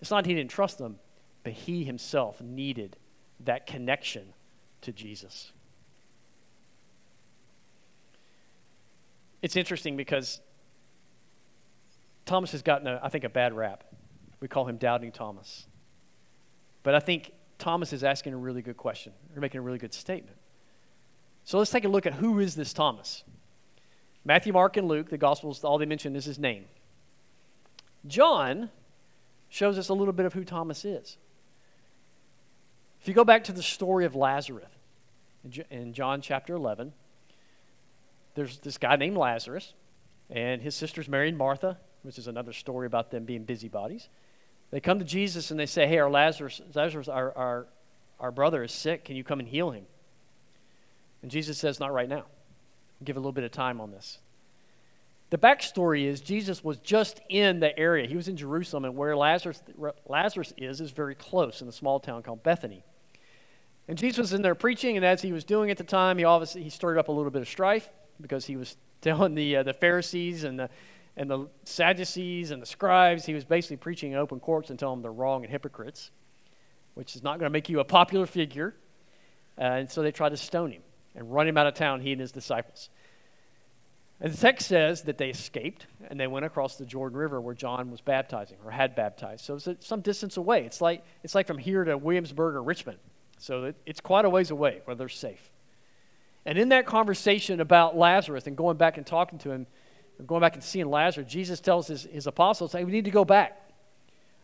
It's 0.00 0.10
not 0.10 0.26
he 0.26 0.34
didn't 0.34 0.50
trust 0.50 0.78
them, 0.78 0.98
but 1.44 1.52
he 1.52 1.84
himself 1.84 2.40
needed 2.40 2.96
that 3.44 3.66
connection 3.66 4.32
to 4.82 4.92
Jesus. 4.92 5.52
It's 9.42 9.56
interesting 9.56 9.96
because 9.96 10.40
Thomas 12.26 12.52
has 12.52 12.62
gotten, 12.62 12.86
a, 12.86 13.00
I 13.02 13.08
think, 13.08 13.24
a 13.24 13.28
bad 13.28 13.54
rap. 13.54 13.84
We 14.40 14.48
call 14.48 14.66
him 14.66 14.76
Doubting 14.76 15.12
Thomas. 15.12 15.66
But 16.82 16.94
I 16.94 17.00
think 17.00 17.32
Thomas 17.58 17.92
is 17.92 18.04
asking 18.04 18.32
a 18.32 18.36
really 18.36 18.62
good 18.62 18.76
question, 18.76 19.12
or 19.34 19.40
making 19.40 19.58
a 19.58 19.62
really 19.62 19.78
good 19.78 19.94
statement. 19.94 20.36
So 21.44 21.58
let's 21.58 21.70
take 21.70 21.84
a 21.84 21.88
look 21.88 22.06
at 22.06 22.14
who 22.14 22.38
is 22.38 22.54
this 22.54 22.72
Thomas. 22.72 23.24
Matthew, 24.24 24.52
Mark, 24.52 24.76
and 24.76 24.86
Luke, 24.86 25.08
the 25.08 25.18
Gospels, 25.18 25.64
all 25.64 25.78
they 25.78 25.86
mention 25.86 26.14
is 26.14 26.24
his 26.24 26.38
name. 26.38 26.66
John 28.06 28.70
shows 29.48 29.78
us 29.78 29.88
a 29.88 29.94
little 29.94 30.12
bit 30.12 30.26
of 30.26 30.34
who 30.34 30.44
Thomas 30.44 30.84
is. 30.84 31.16
If 33.00 33.08
you 33.08 33.14
go 33.14 33.24
back 33.24 33.44
to 33.44 33.52
the 33.52 33.62
story 33.62 34.04
of 34.04 34.14
Lazarus 34.14 34.68
in 35.70 35.94
John 35.94 36.20
chapter 36.20 36.54
11, 36.54 36.92
there's 38.34 38.58
this 38.58 38.76
guy 38.76 38.96
named 38.96 39.16
Lazarus, 39.16 39.72
and 40.28 40.60
his 40.60 40.74
sister's 40.74 41.08
Mary 41.08 41.30
and 41.30 41.38
Martha, 41.38 41.78
which 42.02 42.18
is 42.18 42.26
another 42.26 42.52
story 42.52 42.86
about 42.86 43.10
them 43.10 43.24
being 43.24 43.44
busybodies. 43.44 44.08
They 44.70 44.80
come 44.80 44.98
to 44.98 45.04
Jesus 45.04 45.50
and 45.50 45.58
they 45.58 45.66
say, 45.66 45.86
Hey, 45.86 45.98
our 45.98 46.10
Lazarus, 46.10 46.60
Lazarus 46.74 47.08
our, 47.08 47.36
our, 47.36 47.66
our 48.20 48.30
brother 48.30 48.62
is 48.62 48.72
sick. 48.72 49.06
Can 49.06 49.16
you 49.16 49.24
come 49.24 49.40
and 49.40 49.48
heal 49.48 49.70
him? 49.70 49.86
And 51.22 51.30
Jesus 51.30 51.56
says, 51.58 51.80
Not 51.80 51.92
right 51.92 52.08
now. 52.08 52.24
give 53.02 53.16
a 53.16 53.20
little 53.20 53.32
bit 53.32 53.44
of 53.44 53.50
time 53.50 53.80
on 53.80 53.90
this. 53.90 54.18
The 55.30 55.38
backstory 55.38 56.04
is 56.04 56.20
Jesus 56.20 56.62
was 56.62 56.76
just 56.78 57.20
in 57.28 57.60
the 57.60 57.76
area. 57.78 58.06
He 58.06 58.16
was 58.16 58.28
in 58.28 58.36
Jerusalem, 58.36 58.84
and 58.84 58.96
where 58.96 59.16
Lazarus, 59.16 59.62
Lazarus 60.06 60.52
is, 60.56 60.80
is 60.80 60.90
very 60.90 61.14
close 61.14 61.62
in 61.62 61.68
a 61.68 61.72
small 61.72 61.98
town 61.98 62.22
called 62.22 62.42
Bethany. 62.42 62.84
And 63.90 63.98
Jesus 63.98 64.18
was 64.18 64.32
in 64.32 64.42
there 64.42 64.54
preaching, 64.54 64.96
and 64.96 65.04
as 65.04 65.20
he 65.20 65.32
was 65.32 65.42
doing 65.42 65.68
at 65.68 65.76
the 65.76 65.82
time, 65.82 66.16
he 66.16 66.22
obviously 66.22 66.62
he 66.62 66.70
stirred 66.70 66.96
up 66.96 67.08
a 67.08 67.12
little 67.12 67.32
bit 67.32 67.42
of 67.42 67.48
strife 67.48 67.90
because 68.20 68.46
he 68.46 68.54
was 68.54 68.76
telling 69.00 69.34
the, 69.34 69.56
uh, 69.56 69.62
the 69.64 69.72
Pharisees 69.72 70.44
and 70.44 70.60
the, 70.60 70.70
and 71.16 71.28
the 71.28 71.48
Sadducees 71.64 72.52
and 72.52 72.62
the 72.62 72.66
scribes, 72.66 73.26
he 73.26 73.34
was 73.34 73.44
basically 73.44 73.78
preaching 73.78 74.12
in 74.12 74.18
open 74.18 74.38
courts 74.38 74.70
and 74.70 74.78
telling 74.78 74.98
them 74.98 75.02
they're 75.02 75.10
wrong 75.10 75.42
and 75.42 75.50
hypocrites, 75.50 76.12
which 76.94 77.16
is 77.16 77.24
not 77.24 77.40
going 77.40 77.50
to 77.50 77.52
make 77.52 77.68
you 77.68 77.80
a 77.80 77.84
popular 77.84 78.26
figure. 78.26 78.76
Uh, 79.58 79.62
and 79.62 79.90
so 79.90 80.02
they 80.02 80.12
tried 80.12 80.28
to 80.28 80.36
stone 80.36 80.70
him 80.70 80.82
and 81.16 81.34
run 81.34 81.48
him 81.48 81.58
out 81.58 81.66
of 81.66 81.74
town, 81.74 82.00
he 82.00 82.12
and 82.12 82.20
his 82.20 82.30
disciples. 82.30 82.90
And 84.20 84.32
the 84.32 84.38
text 84.38 84.68
says 84.68 85.02
that 85.02 85.18
they 85.18 85.30
escaped 85.30 85.88
and 86.08 86.20
they 86.20 86.28
went 86.28 86.44
across 86.44 86.76
the 86.76 86.86
Jordan 86.86 87.18
River 87.18 87.40
where 87.40 87.56
John 87.56 87.90
was 87.90 88.00
baptizing 88.00 88.58
or 88.64 88.70
had 88.70 88.94
baptized. 88.94 89.44
So 89.44 89.56
it's 89.56 89.84
some 89.84 90.00
distance 90.00 90.36
away. 90.36 90.64
It's 90.64 90.80
like, 90.80 91.02
it's 91.24 91.34
like 91.34 91.48
from 91.48 91.58
here 91.58 91.82
to 91.82 91.98
Williamsburg 91.98 92.54
or 92.54 92.62
Richmond. 92.62 93.00
So 93.40 93.64
it, 93.64 93.76
it's 93.86 94.00
quite 94.00 94.24
a 94.24 94.30
ways 94.30 94.50
away 94.50 94.82
where 94.84 94.94
they're 94.94 95.08
safe. 95.08 95.50
And 96.46 96.56
in 96.56 96.68
that 96.70 96.86
conversation 96.86 97.60
about 97.60 97.96
Lazarus 97.96 98.46
and 98.46 98.56
going 98.56 98.76
back 98.76 98.96
and 98.96 99.06
talking 99.06 99.38
to 99.40 99.50
him, 99.50 99.66
going 100.26 100.40
back 100.40 100.54
and 100.54 100.62
seeing 100.62 100.88
Lazarus, 100.88 101.30
Jesus 101.30 101.60
tells 101.60 101.88
his, 101.88 102.04
his 102.04 102.26
apostles, 102.26 102.72
hey, 102.72 102.84
we 102.84 102.92
need 102.92 103.06
to 103.06 103.10
go 103.10 103.24
back. 103.24 103.60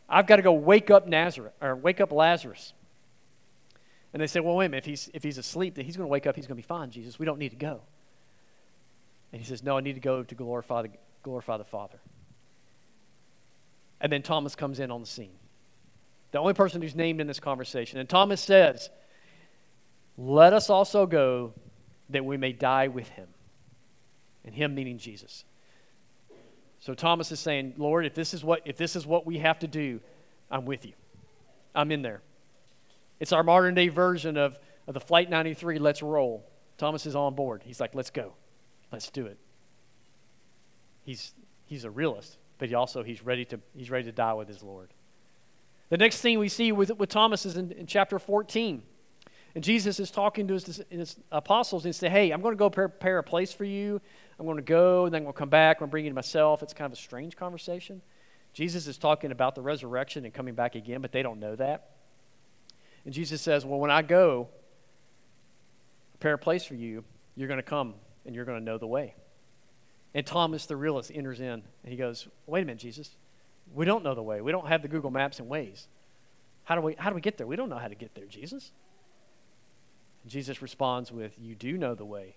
I've 0.09 0.27
got 0.27 0.37
to 0.37 0.43
go 0.43 0.53
wake 0.53 0.91
up 0.91 1.07
Nazareth 1.07 1.53
or 1.61 1.77
wake 1.77 2.01
up 2.01 2.11
Lazarus. 2.11 2.73
And 4.13 4.23
they 4.23 4.27
say, 4.27 4.41
well, 4.41 4.57
wait 4.57 4.67
a 4.67 4.69
minute, 4.71 4.85
if 4.85 4.87
he's, 4.87 5.11
if 5.13 5.23
he's 5.23 5.39
asleep, 5.39 5.75
then 5.75 5.85
he's 5.85 5.97
going 5.97 6.07
to 6.07 6.11
wake 6.11 6.27
up, 6.27 6.37
he's 6.37 6.47
going 6.47 6.57
to 6.57 6.63
be 6.63 6.67
fine, 6.67 6.91
Jesus. 6.91 7.19
We 7.19 7.27
don't 7.27 7.39
need 7.39 7.51
to 7.51 7.57
go. 7.57 7.83
And 9.33 9.41
he 9.41 9.47
says, 9.47 9.63
No, 9.63 9.77
I 9.77 9.81
need 9.81 9.95
to 9.95 10.01
go 10.01 10.23
to 10.23 10.35
glorify 10.35 10.83
the, 10.83 10.91
glorify 11.23 11.59
the 11.59 11.65
Father. 11.65 11.99
And 14.01 14.11
then 14.13 14.23
Thomas 14.23 14.55
comes 14.55 14.81
in 14.81 14.91
on 14.91 15.01
the 15.01 15.07
scene. 15.07 15.37
The 16.37 16.40
only 16.40 16.53
person 16.53 16.83
who's 16.83 16.94
named 16.94 17.22
in 17.22 17.27
this 17.27 17.40
conversation. 17.40 17.99
And 17.99 18.07
Thomas 18.07 18.42
says, 18.42 18.90
Let 20.18 20.53
us 20.53 20.68
also 20.68 21.07
go 21.07 21.55
that 22.11 22.27
we 22.27 22.37
may 22.37 22.53
die 22.53 22.88
with 22.88 23.09
him. 23.09 23.29
And 24.44 24.55
him 24.55 24.75
meaning 24.75 24.99
Jesus. 24.99 25.46
So 26.79 26.92
Thomas 26.92 27.33
is 27.33 27.40
saying, 27.40 27.72
Lord, 27.79 28.05
if 28.05 28.12
this 28.12 28.35
is 28.35 28.44
what 28.44 28.61
if 28.66 28.77
this 28.77 28.96
is 28.96 29.07
what 29.07 29.25
we 29.25 29.38
have 29.38 29.61
to 29.61 29.66
do, 29.66 29.99
I'm 30.51 30.66
with 30.66 30.85
you. 30.85 30.92
I'm 31.75 31.90
in 31.90 32.03
there. 32.03 32.20
It's 33.18 33.33
our 33.33 33.42
modern 33.42 33.75
day 33.75 33.88
version 33.88 34.37
of, 34.37 34.59
of 34.87 34.92
the 34.92 35.01
Flight 35.01 35.31
93, 35.31 35.79
let's 35.79 36.03
roll. 36.03 36.44
Thomas 36.77 37.07
is 37.07 37.16
on 37.16 37.35
board. 37.35 37.62
He's 37.64 37.81
like, 37.81 37.94
let's 37.94 38.11
go. 38.11 38.35
Let's 38.92 39.11
do 39.11 39.25
it. 39.25 39.38
He's, 41.03 41.33
he's 41.64 41.85
a 41.85 41.90
realist, 41.90 42.37
but 42.59 42.68
he 42.68 42.75
also 42.75 43.03
he's 43.03 43.22
ready 43.22 43.46
to 43.46 43.59
he's 43.75 43.90
ready 43.90 44.05
to 44.05 44.12
die 44.12 44.35
with 44.35 44.49
his 44.49 44.62
Lord. 44.62 44.92
The 45.88 45.96
next 45.96 46.20
thing 46.20 46.38
we 46.38 46.49
see 46.49 46.72
with, 46.72 46.96
with 46.99 47.09
Thomas 47.09 47.46
is 47.46 47.57
in, 47.57 47.72
in 47.72 47.87
chapter 47.87 48.18
14. 48.18 48.83
And 49.55 49.64
Jesus 49.64 49.99
is 50.01 50.11
talking 50.11 50.49
to 50.49 50.55
his, 50.55 50.83
his 50.90 51.16
apostles 51.33 51.85
and 51.85 51.94
he 51.94 51.99
says, 51.99 52.12
Hey, 52.12 52.31
I'm 52.31 52.42
going 52.42 52.53
to 52.53 52.59
go 52.59 52.68
prepare 52.68 53.18
a 53.18 53.22
place 53.22 53.53
for 53.53 53.64
you. 53.64 54.01
I'm 54.38 54.44
going 54.44 54.59
to 54.59 54.62
go, 54.62 55.07
and 55.07 55.14
then 55.14 55.20
I'm 55.20 55.25
going 55.25 55.33
to 55.33 55.38
come 55.38 55.49
back. 55.49 55.77
I'm 55.77 55.81
going 55.81 55.88
to 55.88 55.92
bring 55.92 56.05
you 56.05 56.11
to 56.11 56.14
myself. 56.14 56.62
It's 56.62 56.75
kind 56.75 56.87
of 56.87 56.92
a 56.92 57.01
strange 57.01 57.37
conversation. 57.37 58.03
Jesus 58.53 58.87
is 58.87 58.99
talking 58.99 59.33
about 59.33 59.55
the 59.55 59.62
resurrection 59.62 60.25
and 60.25 60.35
coming 60.35 60.55
back 60.55 60.75
again, 60.75 61.01
but 61.01 61.12
they 61.12 61.22
don't 61.22 61.40
know 61.40 61.57
that. 61.57 61.90
And 63.07 63.14
Jesus 63.14 63.40
says, 63.40 63.64
Well, 63.64 63.79
when 63.79 63.90
I 63.90 64.03
go, 64.03 64.49
prepare 66.14 66.35
a 66.35 66.38
place 66.38 66.64
for 66.64 66.75
you, 66.75 67.05
you're 67.35 67.49
going 67.49 67.59
to 67.59 67.62
come 67.62 67.94
and 68.27 68.35
you're 68.35 68.44
going 68.44 68.59
to 68.59 68.64
know 68.64 68.77
the 68.77 68.87
way. 68.87 69.14
And 70.12 70.27
Thomas 70.27 70.66
the 70.66 70.77
realist 70.77 71.12
enters 71.14 71.40
in 71.40 71.46
and 71.51 71.62
he 71.85 71.96
goes, 71.96 72.29
Wait 72.46 72.62
a 72.62 72.66
minute, 72.66 72.81
Jesus. 72.81 73.16
We 73.75 73.85
don't 73.85 74.05
know 74.05 74.15
the 74.15 74.23
way. 74.23 74.41
We 74.41 74.53
don't 74.53 74.69
have 74.69 74.83
the 74.83 74.89
Google 74.89 75.11
Maps 75.11 75.39
and 75.39 75.51
Waze. 75.51 75.87
How 76.65 76.75
do 76.75 76.81
we, 76.81 76.95
how 76.99 77.11
do 77.11 77.15
we 77.15 77.21
get 77.21 77.39
there? 77.39 77.47
We 77.47 77.57
don't 77.57 77.69
know 77.69 77.79
how 77.79 77.89
to 77.89 77.95
get 77.95 78.15
there, 78.15 78.27
Jesus. 78.27 78.73
And 80.23 80.33
Jesus 80.33 80.63
responds 80.63 81.13
with, 81.13 81.33
You 81.39 81.55
do 81.55 81.77
know 81.77 81.95
the 81.95 82.05
way. 82.05 82.37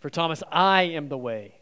For 0.00 0.10
Thomas, 0.10 0.42
I 0.52 0.82
am 0.82 1.08
the 1.08 1.16
way. 1.16 1.54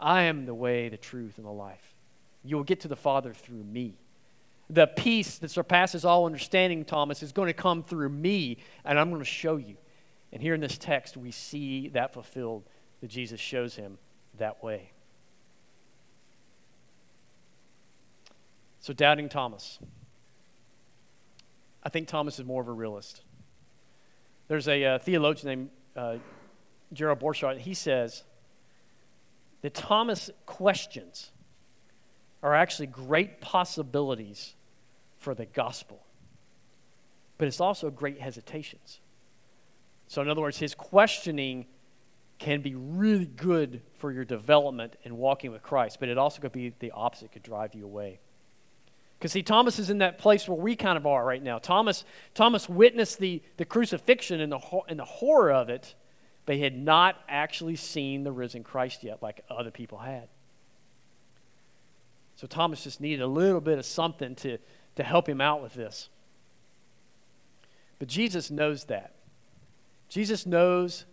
I 0.00 0.22
am 0.22 0.46
the 0.46 0.54
way, 0.54 0.88
the 0.88 0.96
truth, 0.96 1.36
and 1.36 1.46
the 1.46 1.50
life. 1.50 1.94
You 2.42 2.56
will 2.56 2.64
get 2.64 2.80
to 2.80 2.88
the 2.88 2.96
Father 2.96 3.34
through 3.34 3.62
me. 3.62 3.98
The 4.70 4.86
peace 4.86 5.38
that 5.38 5.50
surpasses 5.50 6.04
all 6.04 6.26
understanding, 6.26 6.84
Thomas, 6.84 7.22
is 7.22 7.32
going 7.32 7.48
to 7.48 7.52
come 7.52 7.82
through 7.82 8.08
me, 8.08 8.58
and 8.84 8.98
I'm 8.98 9.10
going 9.10 9.20
to 9.20 9.28
show 9.28 9.56
you. 9.56 9.76
And 10.32 10.40
here 10.40 10.54
in 10.54 10.60
this 10.60 10.78
text, 10.78 11.16
we 11.16 11.32
see 11.32 11.88
that 11.88 12.14
fulfilled, 12.14 12.62
that 13.00 13.08
Jesus 13.08 13.40
shows 13.40 13.74
him 13.74 13.98
that 14.38 14.62
way. 14.62 14.92
So, 18.80 18.94
doubting 18.94 19.28
Thomas. 19.28 19.78
I 21.82 21.90
think 21.90 22.08
Thomas 22.08 22.38
is 22.38 22.44
more 22.44 22.62
of 22.62 22.68
a 22.68 22.72
realist. 22.72 23.22
There's 24.48 24.68
a 24.68 24.84
uh, 24.84 24.98
theologian 24.98 25.48
named 25.48 25.70
uh, 25.94 26.16
Gerald 26.92 27.20
Borchert. 27.20 27.58
He 27.58 27.74
says 27.74 28.24
that 29.62 29.74
Thomas' 29.74 30.30
questions 30.46 31.30
are 32.42 32.54
actually 32.54 32.86
great 32.86 33.40
possibilities 33.40 34.54
for 35.18 35.34
the 35.34 35.44
gospel, 35.46 36.02
but 37.36 37.48
it's 37.48 37.60
also 37.60 37.90
great 37.90 38.18
hesitations. 38.18 39.00
So, 40.08 40.22
in 40.22 40.28
other 40.28 40.40
words, 40.40 40.58
his 40.58 40.74
questioning 40.74 41.66
can 42.38 42.62
be 42.62 42.74
really 42.74 43.26
good 43.26 43.82
for 43.98 44.10
your 44.10 44.24
development 44.24 44.96
in 45.02 45.18
walking 45.18 45.52
with 45.52 45.62
Christ, 45.62 46.00
but 46.00 46.08
it 46.08 46.16
also 46.16 46.40
could 46.40 46.52
be 46.52 46.72
the 46.78 46.90
opposite, 46.92 47.30
could 47.32 47.42
drive 47.42 47.74
you 47.74 47.84
away. 47.84 48.20
Because 49.20 49.32
see, 49.32 49.42
Thomas 49.42 49.78
is 49.78 49.90
in 49.90 49.98
that 49.98 50.16
place 50.16 50.48
where 50.48 50.58
we 50.58 50.74
kind 50.74 50.96
of 50.96 51.06
are 51.06 51.22
right 51.22 51.42
now. 51.42 51.58
Thomas, 51.58 52.04
Thomas 52.32 52.70
witnessed 52.70 53.18
the, 53.18 53.42
the 53.58 53.66
crucifixion 53.66 54.40
and 54.40 54.50
the, 54.50 54.58
and 54.88 54.98
the 54.98 55.04
horror 55.04 55.52
of 55.52 55.68
it, 55.68 55.94
but 56.46 56.54
he 56.54 56.62
had 56.62 56.74
not 56.74 57.16
actually 57.28 57.76
seen 57.76 58.24
the 58.24 58.32
risen 58.32 58.64
Christ 58.64 59.04
yet, 59.04 59.22
like 59.22 59.44
other 59.50 59.70
people 59.70 59.98
had. 59.98 60.28
So 62.36 62.46
Thomas 62.46 62.82
just 62.82 63.02
needed 63.02 63.20
a 63.20 63.26
little 63.26 63.60
bit 63.60 63.78
of 63.78 63.84
something 63.84 64.34
to, 64.36 64.56
to 64.96 65.02
help 65.02 65.28
him 65.28 65.42
out 65.42 65.62
with 65.62 65.74
this. 65.74 66.08
But 67.98 68.08
Jesus 68.08 68.50
knows 68.50 68.84
that. 68.84 69.12
Jesus 70.08 70.46
knows 70.46 71.04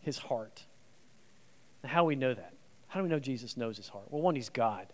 his 0.00 0.18
heart. 0.18 0.64
Now, 1.82 1.88
how 1.88 2.00
do 2.02 2.04
we 2.04 2.14
know 2.14 2.34
that? 2.34 2.52
How 2.88 3.00
do 3.00 3.04
we 3.04 3.08
know 3.08 3.18
Jesus 3.18 3.56
knows 3.56 3.78
his 3.78 3.88
heart? 3.88 4.04
Well, 4.10 4.20
one, 4.20 4.34
he's 4.34 4.50
God. 4.50 4.88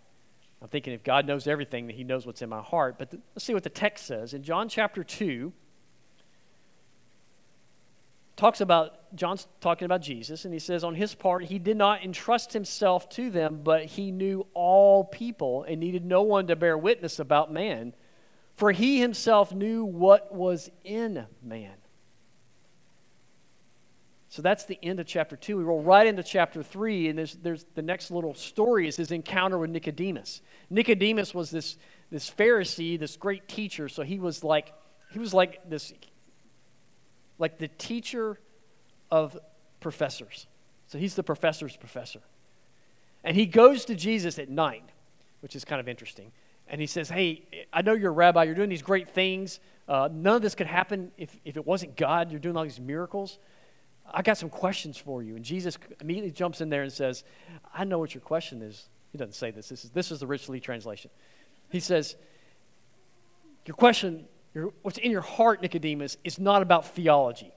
I'm 0.61 0.67
thinking 0.67 0.93
if 0.93 1.03
God 1.03 1.25
knows 1.25 1.47
everything, 1.47 1.87
that 1.87 1.95
he 1.95 2.03
knows 2.03 2.25
what's 2.25 2.41
in 2.41 2.49
my 2.49 2.61
heart. 2.61 2.97
But 2.99 3.13
let's 3.35 3.43
see 3.43 3.53
what 3.53 3.63
the 3.63 3.69
text 3.69 4.05
says. 4.05 4.33
In 4.33 4.43
John 4.43 4.69
chapter 4.69 5.03
2, 5.03 5.51
talks 8.35 8.61
about 8.61 9.15
John's 9.15 9.47
talking 9.59 9.85
about 9.85 10.01
Jesus, 10.01 10.45
and 10.45 10.53
he 10.53 10.59
says, 10.59 10.83
on 10.83 10.95
his 10.95 11.15
part, 11.15 11.43
he 11.45 11.59
did 11.59 11.77
not 11.77 12.03
entrust 12.03 12.53
himself 12.53 13.09
to 13.09 13.29
them, 13.29 13.61
but 13.63 13.85
he 13.85 14.11
knew 14.11 14.45
all 14.53 15.03
people 15.03 15.63
and 15.63 15.79
needed 15.79 16.05
no 16.05 16.21
one 16.21 16.47
to 16.47 16.55
bear 16.55 16.77
witness 16.77 17.19
about 17.19 17.51
man, 17.51 17.93
for 18.55 18.71
he 18.71 18.99
himself 18.99 19.53
knew 19.53 19.83
what 19.83 20.33
was 20.33 20.69
in 20.83 21.25
man. 21.43 21.73
So 24.31 24.41
that's 24.41 24.63
the 24.63 24.79
end 24.81 25.01
of 25.01 25.05
chapter 25.05 25.35
two. 25.35 25.57
We 25.57 25.63
roll 25.65 25.81
right 25.81 26.07
into 26.07 26.23
chapter 26.23 26.63
three, 26.63 27.09
and 27.09 27.19
there's, 27.19 27.35
there's 27.35 27.65
the 27.75 27.81
next 27.81 28.11
little 28.11 28.33
story 28.33 28.87
is 28.87 28.95
his 28.95 29.11
encounter 29.11 29.57
with 29.57 29.71
Nicodemus. 29.71 30.41
Nicodemus 30.69 31.33
was 31.33 31.51
this, 31.51 31.75
this 32.11 32.31
Pharisee, 32.31 32.97
this 32.97 33.17
great 33.17 33.49
teacher. 33.49 33.89
So 33.89 34.03
he 34.03 34.19
was 34.19 34.41
like 34.41 34.73
he 35.11 35.19
was 35.19 35.33
like 35.33 35.69
this 35.69 35.93
like 37.39 37.57
the 37.57 37.67
teacher 37.67 38.39
of 39.11 39.37
professors. 39.81 40.47
So 40.87 40.97
he's 40.97 41.15
the 41.15 41.23
professor's 41.23 41.75
professor. 41.75 42.21
And 43.25 43.35
he 43.35 43.45
goes 43.45 43.83
to 43.85 43.95
Jesus 43.95 44.39
at 44.39 44.47
night, 44.47 44.85
which 45.41 45.57
is 45.57 45.65
kind 45.65 45.81
of 45.81 45.89
interesting. 45.89 46.31
And 46.69 46.79
he 46.79 46.87
says, 46.87 47.09
Hey, 47.09 47.43
I 47.73 47.81
know 47.81 47.95
you're 47.95 48.11
a 48.11 48.13
rabbi. 48.13 48.45
You're 48.45 48.55
doing 48.55 48.69
these 48.69 48.81
great 48.81 49.09
things. 49.09 49.59
Uh, 49.89 50.07
none 50.09 50.37
of 50.37 50.41
this 50.41 50.55
could 50.55 50.67
happen 50.67 51.11
if, 51.17 51.35
if 51.43 51.57
it 51.57 51.67
wasn't 51.67 51.97
God. 51.97 52.31
You're 52.31 52.39
doing 52.39 52.55
all 52.55 52.63
these 52.63 52.79
miracles. 52.79 53.37
I 54.13 54.21
got 54.21 54.37
some 54.37 54.49
questions 54.49 54.97
for 54.97 55.23
you. 55.23 55.35
And 55.35 55.45
Jesus 55.45 55.77
immediately 55.99 56.31
jumps 56.31 56.61
in 56.61 56.69
there 56.69 56.83
and 56.83 56.91
says, 56.91 57.23
I 57.73 57.83
know 57.83 57.99
what 57.99 58.13
your 58.13 58.21
question 58.21 58.61
is. 58.61 58.89
He 59.11 59.17
doesn't 59.17 59.33
say 59.33 59.51
this. 59.51 59.69
This 59.69 59.85
is, 59.85 59.91
this 59.91 60.11
is 60.11 60.19
the 60.19 60.27
Rich 60.27 60.49
Lee 60.49 60.59
translation. 60.59 61.11
He 61.69 61.79
says, 61.79 62.15
Your 63.65 63.75
question 63.75 64.25
your, 64.53 64.73
what's 64.81 64.97
in 64.97 65.11
your 65.11 65.21
heart, 65.21 65.61
Nicodemus, 65.61 66.17
is 66.23 66.37
not 66.37 66.61
about 66.61 66.85
theology 66.87 67.51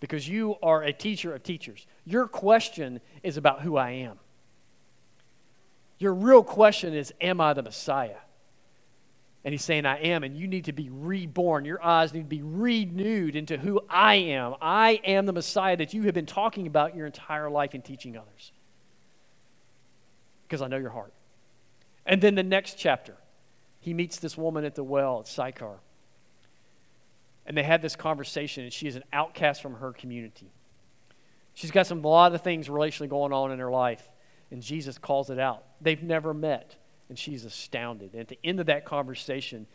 because 0.00 0.28
you 0.28 0.56
are 0.62 0.82
a 0.82 0.92
teacher 0.92 1.34
of 1.34 1.42
teachers. 1.42 1.86
Your 2.04 2.26
question 2.26 3.00
is 3.22 3.36
about 3.36 3.62
who 3.62 3.76
I 3.76 3.90
am. 3.90 4.18
Your 5.98 6.14
real 6.14 6.42
question 6.42 6.94
is, 6.94 7.12
Am 7.20 7.40
I 7.40 7.52
the 7.52 7.62
Messiah? 7.62 8.16
And 9.46 9.52
he's 9.52 9.62
saying, 9.62 9.86
I 9.86 10.00
am, 10.00 10.24
and 10.24 10.36
you 10.36 10.48
need 10.48 10.64
to 10.64 10.72
be 10.72 10.88
reborn. 10.90 11.64
Your 11.64 11.80
eyes 11.80 12.12
need 12.12 12.22
to 12.22 12.26
be 12.26 12.42
renewed 12.42 13.36
into 13.36 13.56
who 13.56 13.80
I 13.88 14.16
am. 14.16 14.56
I 14.60 15.00
am 15.04 15.24
the 15.24 15.32
Messiah 15.32 15.76
that 15.76 15.94
you 15.94 16.02
have 16.02 16.14
been 16.14 16.26
talking 16.26 16.66
about 16.66 16.96
your 16.96 17.06
entire 17.06 17.48
life 17.48 17.72
and 17.72 17.84
teaching 17.84 18.16
others. 18.16 18.50
Because 20.42 20.62
I 20.62 20.66
know 20.66 20.78
your 20.78 20.90
heart. 20.90 21.12
And 22.04 22.20
then 22.20 22.34
the 22.34 22.42
next 22.42 22.76
chapter, 22.76 23.14
he 23.78 23.94
meets 23.94 24.18
this 24.18 24.36
woman 24.36 24.64
at 24.64 24.74
the 24.74 24.82
well 24.82 25.20
at 25.20 25.28
Sychar. 25.28 25.76
And 27.46 27.56
they 27.56 27.62
had 27.62 27.82
this 27.82 27.94
conversation, 27.94 28.64
and 28.64 28.72
she 28.72 28.88
is 28.88 28.96
an 28.96 29.04
outcast 29.12 29.62
from 29.62 29.74
her 29.74 29.92
community. 29.92 30.50
She's 31.54 31.70
got 31.70 31.86
some 31.86 32.04
a 32.04 32.08
lot 32.08 32.34
of 32.34 32.42
things 32.42 32.66
relationally 32.66 33.08
going 33.08 33.32
on 33.32 33.52
in 33.52 33.60
her 33.60 33.70
life, 33.70 34.08
and 34.50 34.60
Jesus 34.60 34.98
calls 34.98 35.30
it 35.30 35.38
out. 35.38 35.62
They've 35.80 36.02
never 36.02 36.34
met, 36.34 36.74
and 37.08 37.18
she's 37.18 37.44
astounded. 37.44 38.12
And 38.12 38.20
at 38.20 38.28
the 38.28 38.38
end 38.42 38.60
of 38.60 38.66
that 38.66 38.84
conversation, 38.84 39.66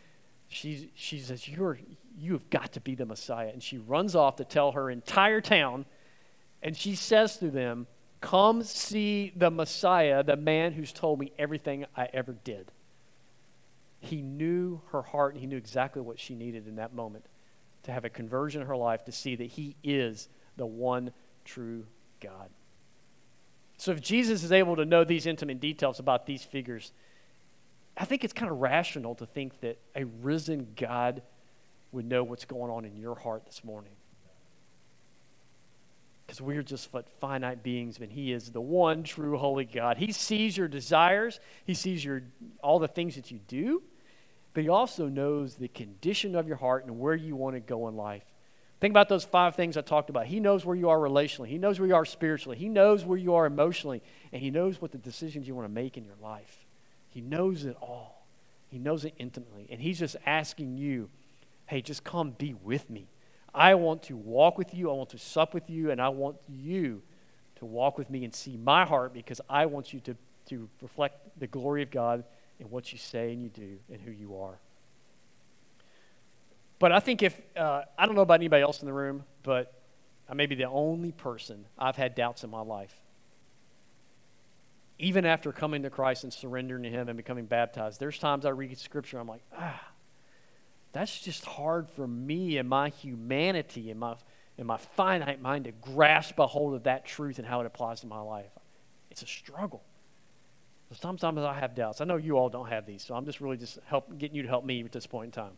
she, 0.48 0.90
she 0.94 1.18
says, 1.18 1.48
You're, 1.48 1.78
You 2.16 2.32
have 2.32 2.50
got 2.50 2.72
to 2.72 2.80
be 2.80 2.94
the 2.94 3.06
Messiah. 3.06 3.50
And 3.52 3.62
she 3.62 3.78
runs 3.78 4.14
off 4.14 4.36
to 4.36 4.44
tell 4.44 4.72
her 4.72 4.90
entire 4.90 5.40
town, 5.40 5.86
and 6.62 6.76
she 6.76 6.94
says 6.94 7.38
to 7.38 7.50
them, 7.50 7.86
Come 8.20 8.62
see 8.62 9.32
the 9.34 9.50
Messiah, 9.50 10.22
the 10.22 10.36
man 10.36 10.72
who's 10.72 10.92
told 10.92 11.18
me 11.18 11.32
everything 11.38 11.86
I 11.96 12.08
ever 12.12 12.36
did. 12.44 12.70
He 14.00 14.20
knew 14.20 14.80
her 14.90 15.02
heart, 15.02 15.34
and 15.34 15.40
he 15.40 15.46
knew 15.46 15.56
exactly 15.56 16.02
what 16.02 16.18
she 16.18 16.34
needed 16.34 16.66
in 16.66 16.76
that 16.76 16.94
moment 16.94 17.24
to 17.84 17.92
have 17.92 18.04
a 18.04 18.10
conversion 18.10 18.60
in 18.60 18.68
her 18.68 18.76
life 18.76 19.04
to 19.04 19.12
see 19.12 19.36
that 19.36 19.46
He 19.46 19.76
is 19.82 20.28
the 20.56 20.66
one 20.66 21.12
true 21.44 21.86
God. 22.20 22.50
So 23.76 23.90
if 23.90 24.00
Jesus 24.00 24.44
is 24.44 24.52
able 24.52 24.76
to 24.76 24.84
know 24.84 25.02
these 25.02 25.26
intimate 25.26 25.60
details 25.60 25.98
about 25.98 26.26
these 26.26 26.44
figures, 26.44 26.92
I 27.96 28.04
think 28.04 28.24
it's 28.24 28.32
kind 28.32 28.50
of 28.50 28.58
rational 28.58 29.14
to 29.16 29.26
think 29.26 29.60
that 29.60 29.78
a 29.94 30.04
risen 30.04 30.68
God 30.76 31.22
would 31.92 32.06
know 32.06 32.24
what's 32.24 32.46
going 32.46 32.70
on 32.70 32.84
in 32.84 32.96
your 32.96 33.14
heart 33.14 33.44
this 33.44 33.62
morning. 33.62 33.92
Because 36.26 36.40
we're 36.40 36.62
just 36.62 36.88
finite 37.20 37.62
beings, 37.62 37.98
but 37.98 38.08
He 38.08 38.32
is 38.32 38.50
the 38.50 38.60
one 38.60 39.02
true 39.02 39.36
holy 39.36 39.66
God. 39.66 39.98
He 39.98 40.12
sees 40.12 40.56
your 40.56 40.68
desires, 40.68 41.38
He 41.66 41.74
sees 41.74 42.04
your 42.04 42.22
all 42.62 42.78
the 42.78 42.88
things 42.88 43.16
that 43.16 43.30
you 43.30 43.40
do, 43.46 43.82
but 44.54 44.62
He 44.62 44.70
also 44.70 45.08
knows 45.08 45.56
the 45.56 45.68
condition 45.68 46.34
of 46.34 46.48
your 46.48 46.56
heart 46.56 46.86
and 46.86 46.98
where 46.98 47.14
you 47.14 47.36
want 47.36 47.56
to 47.56 47.60
go 47.60 47.88
in 47.88 47.96
life. 47.96 48.24
Think 48.80 48.92
about 48.92 49.08
those 49.08 49.24
five 49.24 49.54
things 49.54 49.76
I 49.76 49.82
talked 49.82 50.10
about. 50.10 50.26
He 50.26 50.40
knows 50.40 50.64
where 50.64 50.74
you 50.74 50.88
are 50.88 50.98
relationally, 50.98 51.48
He 51.48 51.58
knows 51.58 51.78
where 51.78 51.88
you 51.88 51.94
are 51.94 52.06
spiritually, 52.06 52.56
He 52.56 52.70
knows 52.70 53.04
where 53.04 53.18
you 53.18 53.34
are 53.34 53.44
emotionally, 53.44 54.00
and 54.32 54.40
He 54.40 54.50
knows 54.50 54.80
what 54.80 54.92
the 54.92 54.98
decisions 54.98 55.46
you 55.46 55.54
want 55.54 55.68
to 55.68 55.72
make 55.72 55.98
in 55.98 56.04
your 56.04 56.16
life. 56.22 56.61
He 57.12 57.20
knows 57.20 57.64
it 57.64 57.76
all, 57.80 58.26
He 58.68 58.78
knows 58.78 59.04
it 59.04 59.14
intimately. 59.18 59.68
And 59.70 59.80
He's 59.80 59.98
just 59.98 60.16
asking 60.26 60.76
you, 60.78 61.10
hey, 61.66 61.82
just 61.82 62.04
come 62.04 62.32
be 62.32 62.54
with 62.54 62.88
me. 62.90 63.06
I 63.54 63.74
want 63.74 64.04
to 64.04 64.16
walk 64.16 64.56
with 64.56 64.74
you, 64.74 64.90
I 64.90 64.94
want 64.94 65.10
to 65.10 65.18
sup 65.18 65.52
with 65.52 65.68
you, 65.68 65.90
and 65.90 66.00
I 66.00 66.08
want 66.08 66.36
you 66.48 67.02
to 67.56 67.66
walk 67.66 67.98
with 67.98 68.08
me 68.10 68.24
and 68.24 68.34
see 68.34 68.56
my 68.56 68.84
heart 68.84 69.12
because 69.12 69.40
I 69.48 69.66
want 69.66 69.92
you 69.92 70.00
to, 70.00 70.16
to 70.46 70.68
reflect 70.80 71.38
the 71.38 71.46
glory 71.46 71.82
of 71.82 71.90
God 71.90 72.24
in 72.58 72.70
what 72.70 72.92
you 72.92 72.98
say 72.98 73.32
and 73.32 73.42
you 73.42 73.50
do 73.50 73.78
and 73.90 74.00
who 74.00 74.10
you 74.10 74.38
are. 74.38 74.58
But 76.78 76.92
I 76.92 76.98
think 76.98 77.22
if, 77.22 77.40
uh, 77.56 77.82
I 77.96 78.06
don't 78.06 78.14
know 78.16 78.22
about 78.22 78.40
anybody 78.40 78.62
else 78.62 78.80
in 78.80 78.86
the 78.86 78.92
room, 78.92 79.22
but 79.42 79.72
I 80.28 80.34
may 80.34 80.46
be 80.46 80.54
the 80.54 80.68
only 80.68 81.12
person 81.12 81.64
I've 81.78 81.96
had 81.96 82.14
doubts 82.14 82.42
in 82.42 82.50
my 82.50 82.62
life. 82.62 82.98
Even 84.98 85.24
after 85.24 85.52
coming 85.52 85.82
to 85.82 85.90
Christ 85.90 86.24
and 86.24 86.32
surrendering 86.32 86.84
to 86.84 86.90
Him 86.90 87.08
and 87.08 87.16
becoming 87.16 87.46
baptized, 87.46 87.98
there's 87.98 88.18
times 88.18 88.46
I 88.46 88.50
read 88.50 88.76
Scripture, 88.78 89.18
and 89.18 89.22
I'm 89.22 89.28
like, 89.28 89.42
ah, 89.58 89.80
that's 90.92 91.20
just 91.20 91.44
hard 91.44 91.88
for 91.90 92.06
me 92.06 92.58
and 92.58 92.68
my 92.68 92.90
humanity 92.90 93.90
and 93.90 93.98
my, 93.98 94.14
and 94.58 94.66
my 94.66 94.76
finite 94.76 95.40
mind 95.40 95.64
to 95.64 95.72
grasp 95.72 96.38
a 96.38 96.46
hold 96.46 96.74
of 96.74 96.84
that 96.84 97.04
truth 97.06 97.38
and 97.38 97.48
how 97.48 97.60
it 97.60 97.66
applies 97.66 98.00
to 98.00 98.06
my 98.06 98.20
life. 98.20 98.50
It's 99.10 99.22
a 99.22 99.26
struggle. 99.26 99.82
Sometimes 101.00 101.38
I 101.38 101.54
have 101.54 101.74
doubts. 101.74 102.02
I 102.02 102.04
know 102.04 102.16
you 102.16 102.36
all 102.36 102.50
don't 102.50 102.68
have 102.68 102.84
these, 102.84 103.02
so 103.02 103.14
I'm 103.14 103.24
just 103.24 103.40
really 103.40 103.56
just 103.56 103.78
help, 103.86 104.18
getting 104.18 104.36
you 104.36 104.42
to 104.42 104.48
help 104.48 104.64
me 104.64 104.84
at 104.84 104.92
this 104.92 105.06
point 105.06 105.26
in 105.26 105.30
time. 105.30 105.52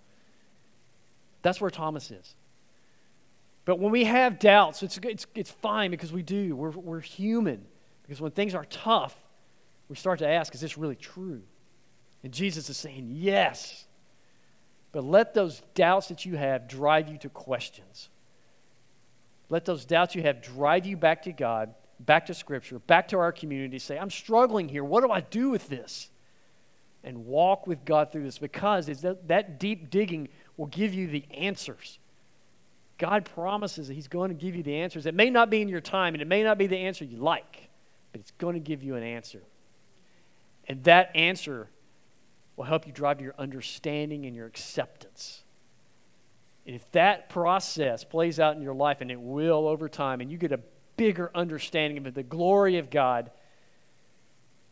That's 1.42 1.60
where 1.60 1.70
Thomas 1.70 2.12
is. 2.12 2.36
But 3.64 3.80
when 3.80 3.90
we 3.90 4.04
have 4.04 4.38
doubts, 4.38 4.82
it's, 4.82 4.98
it's, 5.02 5.26
it's 5.34 5.50
fine 5.50 5.90
because 5.90 6.12
we 6.12 6.22
do. 6.22 6.54
We're, 6.54 6.70
we're 6.70 7.00
human. 7.00 7.64
Because 8.02 8.20
when 8.20 8.30
things 8.30 8.54
are 8.54 8.64
tough, 8.66 9.16
we 9.88 9.96
start 9.96 10.18
to 10.20 10.28
ask, 10.28 10.54
is 10.54 10.60
this 10.60 10.78
really 10.78 10.96
true? 10.96 11.42
And 12.22 12.32
Jesus 12.32 12.70
is 12.70 12.76
saying, 12.76 13.08
yes. 13.10 13.84
But 14.92 15.04
let 15.04 15.34
those 15.34 15.62
doubts 15.74 16.08
that 16.08 16.24
you 16.24 16.36
have 16.36 16.68
drive 16.68 17.08
you 17.08 17.18
to 17.18 17.28
questions. 17.28 18.08
Let 19.50 19.64
those 19.64 19.84
doubts 19.84 20.14
you 20.14 20.22
have 20.22 20.42
drive 20.42 20.86
you 20.86 20.96
back 20.96 21.22
to 21.22 21.32
God 21.32 21.74
back 22.00 22.26
to 22.26 22.34
Scripture, 22.34 22.78
back 22.80 23.08
to 23.08 23.18
our 23.18 23.32
community, 23.32 23.78
say, 23.78 23.98
I'm 23.98 24.10
struggling 24.10 24.68
here. 24.68 24.84
What 24.84 25.02
do 25.02 25.10
I 25.10 25.20
do 25.20 25.50
with 25.50 25.68
this? 25.68 26.10
And 27.02 27.26
walk 27.26 27.66
with 27.66 27.84
God 27.84 28.10
through 28.10 28.24
this 28.24 28.38
because 28.38 28.86
that, 28.86 29.28
that 29.28 29.60
deep 29.60 29.90
digging 29.90 30.28
will 30.56 30.66
give 30.66 30.94
you 30.94 31.06
the 31.06 31.24
answers. 31.32 31.98
God 32.96 33.26
promises 33.26 33.88
that 33.88 33.94
He's 33.94 34.08
going 34.08 34.30
to 34.30 34.34
give 34.34 34.54
you 34.54 34.62
the 34.62 34.76
answers. 34.76 35.04
It 35.04 35.14
may 35.14 35.28
not 35.28 35.50
be 35.50 35.60
in 35.60 35.68
your 35.68 35.80
time, 35.80 36.14
and 36.14 36.22
it 36.22 36.28
may 36.28 36.42
not 36.42 36.56
be 36.56 36.66
the 36.66 36.78
answer 36.78 37.04
you 37.04 37.18
like, 37.18 37.68
but 38.12 38.20
it's 38.20 38.30
going 38.32 38.54
to 38.54 38.60
give 38.60 38.82
you 38.82 38.94
an 38.94 39.02
answer. 39.02 39.42
And 40.68 40.82
that 40.84 41.14
answer 41.14 41.68
will 42.56 42.64
help 42.64 42.86
you 42.86 42.92
drive 42.92 43.18
to 43.18 43.24
your 43.24 43.34
understanding 43.38 44.26
and 44.26 44.34
your 44.34 44.46
acceptance. 44.46 45.42
And 46.66 46.74
if 46.74 46.90
that 46.92 47.28
process 47.28 48.04
plays 48.04 48.40
out 48.40 48.56
in 48.56 48.62
your 48.62 48.74
life, 48.74 49.00
and 49.00 49.10
it 49.10 49.20
will 49.20 49.68
over 49.68 49.88
time, 49.88 50.20
and 50.20 50.30
you 50.30 50.38
get 50.38 50.52
a 50.52 50.60
bigger 50.96 51.30
understanding 51.34 52.06
of 52.06 52.14
the 52.14 52.22
glory 52.22 52.78
of 52.78 52.90
God, 52.90 53.30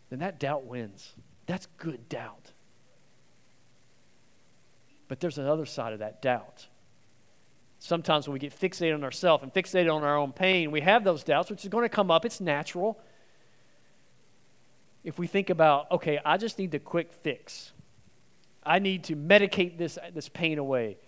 then 0.08 0.20
that 0.20 0.38
doubt 0.38 0.64
wins. 0.64 1.12
That's 1.46 1.66
good 1.76 2.08
doubt. 2.08 2.52
But 5.08 5.20
there's 5.20 5.36
another 5.36 5.66
side 5.66 5.92
of 5.92 5.98
that 5.98 6.22
doubt. 6.22 6.66
Sometimes 7.78 8.28
when 8.28 8.32
we 8.32 8.38
get 8.38 8.58
fixated 8.58 8.94
on 8.94 9.04
ourselves 9.04 9.42
and 9.42 9.52
fixated 9.52 9.92
on 9.92 10.04
our 10.04 10.16
own 10.16 10.32
pain, 10.32 10.70
we 10.70 10.80
have 10.80 11.04
those 11.04 11.24
doubts, 11.24 11.50
which 11.50 11.64
is 11.64 11.68
going 11.68 11.84
to 11.84 11.88
come 11.88 12.10
up. 12.10 12.24
It's 12.24 12.40
natural. 12.40 12.98
If 15.04 15.18
we 15.18 15.26
think 15.26 15.50
about, 15.50 15.90
okay, 15.90 16.20
I 16.24 16.36
just 16.36 16.58
need 16.58 16.70
the 16.70 16.78
quick 16.78 17.12
fix. 17.12 17.72
I 18.62 18.78
need 18.78 19.04
to 19.04 19.16
medicate 19.16 19.76
this, 19.76 19.98
this 20.14 20.28
pain 20.28 20.58
away. 20.58 20.98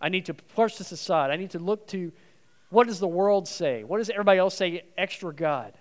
I 0.00 0.08
need 0.08 0.26
to 0.26 0.34
push 0.34 0.76
this 0.76 0.92
aside. 0.92 1.30
I 1.30 1.36
need 1.36 1.50
to 1.50 1.58
look 1.58 1.86
to 1.88 2.12
what 2.70 2.88
does 2.88 2.98
the 2.98 3.08
world 3.08 3.46
say? 3.46 3.84
What 3.84 3.98
does 3.98 4.10
everybody 4.10 4.40
else 4.40 4.56
say 4.56 4.84
extra 4.98 5.32
God? 5.32 5.74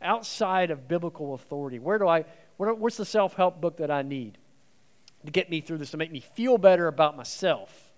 Outside 0.00 0.70
of 0.70 0.86
biblical 0.86 1.34
authority. 1.34 1.80
Where 1.80 1.98
do 1.98 2.06
I, 2.06 2.24
where, 2.56 2.72
what's 2.72 2.96
the 2.96 3.04
self 3.04 3.34
help 3.34 3.60
book 3.60 3.78
that 3.78 3.90
I 3.90 4.02
need 4.02 4.38
to 5.24 5.32
get 5.32 5.50
me 5.50 5.60
through 5.60 5.78
this, 5.78 5.90
to 5.90 5.96
make 5.96 6.12
me 6.12 6.20
feel 6.20 6.56
better 6.56 6.86
about 6.86 7.16
myself 7.16 7.92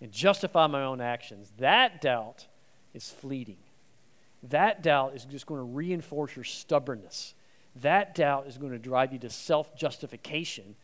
and 0.00 0.10
justify 0.10 0.66
my 0.66 0.82
own 0.82 1.02
actions? 1.02 1.52
That 1.58 2.00
doubt 2.00 2.46
is 2.94 3.10
fleeting. 3.10 3.58
That 4.44 4.82
doubt 4.82 5.14
is 5.14 5.26
just 5.26 5.44
going 5.46 5.60
to 5.60 5.64
reinforce 5.64 6.34
your 6.34 6.44
stubbornness. 6.44 7.34
That 7.76 8.14
doubt 8.14 8.46
is 8.46 8.56
going 8.56 8.72
to 8.72 8.78
drive 8.78 9.12
you 9.12 9.18
to 9.20 9.30
self 9.30 9.76
justification, 9.76 10.76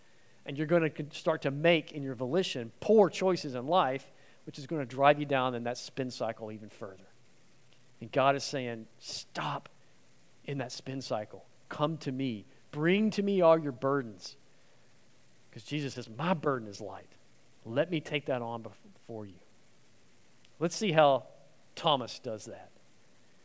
and 0.45 0.57
you're 0.57 0.67
going 0.67 0.91
to 0.91 1.07
start 1.13 1.43
to 1.43 1.51
make 1.51 1.93
in 1.93 2.03
your 2.03 2.15
volition 2.15 2.73
poor 2.81 3.09
choices 3.09 3.55
in 3.55 3.67
life 3.67 4.11
which 4.45 4.59
is 4.59 4.67
going 4.67 4.81
to 4.81 4.87
drive 4.87 5.19
you 5.19 5.27
down 5.27 5.55
in 5.55 5.65
that 5.65 5.79
spin 5.79 6.11
cycle 6.11 6.51
even 6.51 6.69
further. 6.69 7.07
And 8.01 8.11
God 8.11 8.35
is 8.35 8.43
saying, 8.43 8.87
stop 8.99 9.69
in 10.45 10.59
that 10.59 10.73
spin 10.73 11.03
cycle. 11.03 11.45
Come 11.69 11.99
to 11.99 12.13
me. 12.13 12.47
Bring 12.73 13.11
to 13.11 13.23
me 13.23 13.43
all 13.43 13.59
your 13.59 13.73
burdens. 13.73 14.37
Because 15.49 15.65
Jesus 15.65 15.95
says, 15.95 16.09
My 16.09 16.35
burden 16.35 16.69
is 16.69 16.81
light. 16.81 17.13
Let 17.65 17.91
me 17.91 18.01
take 18.01 18.27
that 18.27 18.43
on 18.43 18.63
before 18.63 19.27
you. 19.27 19.39
Let's 20.59 20.77
see 20.77 20.93
how 20.93 21.27
Thomas 21.75 22.19
does 22.19 22.47
that. 22.47 22.70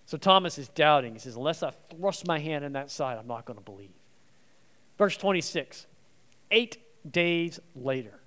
So 0.06 0.18
Thomas 0.18 0.58
is 0.58 0.68
doubting. 0.70 1.14
He 1.14 1.20
says, 1.20 1.36
Unless 1.36 1.64
I 1.64 1.72
thrust 1.90 2.28
my 2.28 2.40
hand 2.40 2.64
in 2.64 2.74
that 2.74 2.92
side, 2.92 3.18
I'm 3.18 3.28
not 3.28 3.46
going 3.46 3.58
to 3.58 3.64
believe. 3.64 3.92
Verse 4.98 5.18
26 5.18 5.88
Eight 6.52 6.78
days 7.10 7.60
later. 7.76 8.20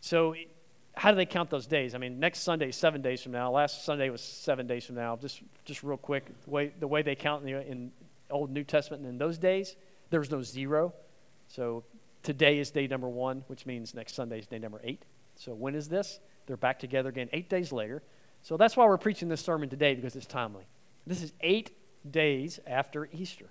So 0.00 0.34
how 0.96 1.10
do 1.10 1.16
they 1.16 1.26
count 1.26 1.50
those 1.50 1.66
days? 1.66 1.94
I 1.94 1.98
mean, 1.98 2.20
next 2.20 2.40
Sunday 2.40 2.68
is 2.68 2.76
seven 2.76 3.02
days 3.02 3.22
from 3.22 3.32
now. 3.32 3.50
Last 3.50 3.84
Sunday 3.84 4.10
was 4.10 4.20
seven 4.20 4.66
days 4.66 4.84
from 4.84 4.96
now. 4.96 5.16
Just, 5.16 5.42
just 5.64 5.82
real 5.82 5.96
quick, 5.96 6.26
the 6.44 6.50
way, 6.50 6.72
the 6.78 6.86
way 6.86 7.02
they 7.02 7.14
count 7.14 7.44
in 7.44 7.52
the 7.52 7.70
in 7.70 7.90
Old 8.30 8.50
New 8.50 8.64
Testament 8.64 9.04
in 9.06 9.18
those 9.18 9.38
days, 9.38 9.76
there 10.10 10.20
was 10.20 10.30
no 10.30 10.42
zero. 10.42 10.92
So 11.48 11.84
today 12.22 12.58
is 12.58 12.70
day 12.70 12.86
number 12.86 13.08
one, 13.08 13.44
which 13.48 13.66
means 13.66 13.94
next 13.94 14.14
Sunday 14.14 14.38
is 14.38 14.46
day 14.46 14.58
number 14.58 14.80
eight. 14.84 15.02
So 15.36 15.52
when 15.52 15.74
is 15.74 15.88
this? 15.88 16.20
They're 16.46 16.56
back 16.56 16.78
together 16.78 17.08
again 17.08 17.28
eight 17.32 17.48
days 17.48 17.72
later. 17.72 18.02
So 18.44 18.58
that's 18.58 18.76
why 18.76 18.84
we're 18.84 18.98
preaching 18.98 19.30
this 19.30 19.40
sermon 19.40 19.70
today 19.70 19.94
because 19.94 20.14
it's 20.14 20.26
timely. 20.26 20.64
This 21.06 21.22
is 21.22 21.32
eight 21.40 21.70
days 22.08 22.60
after 22.66 23.08
Easter. 23.10 23.46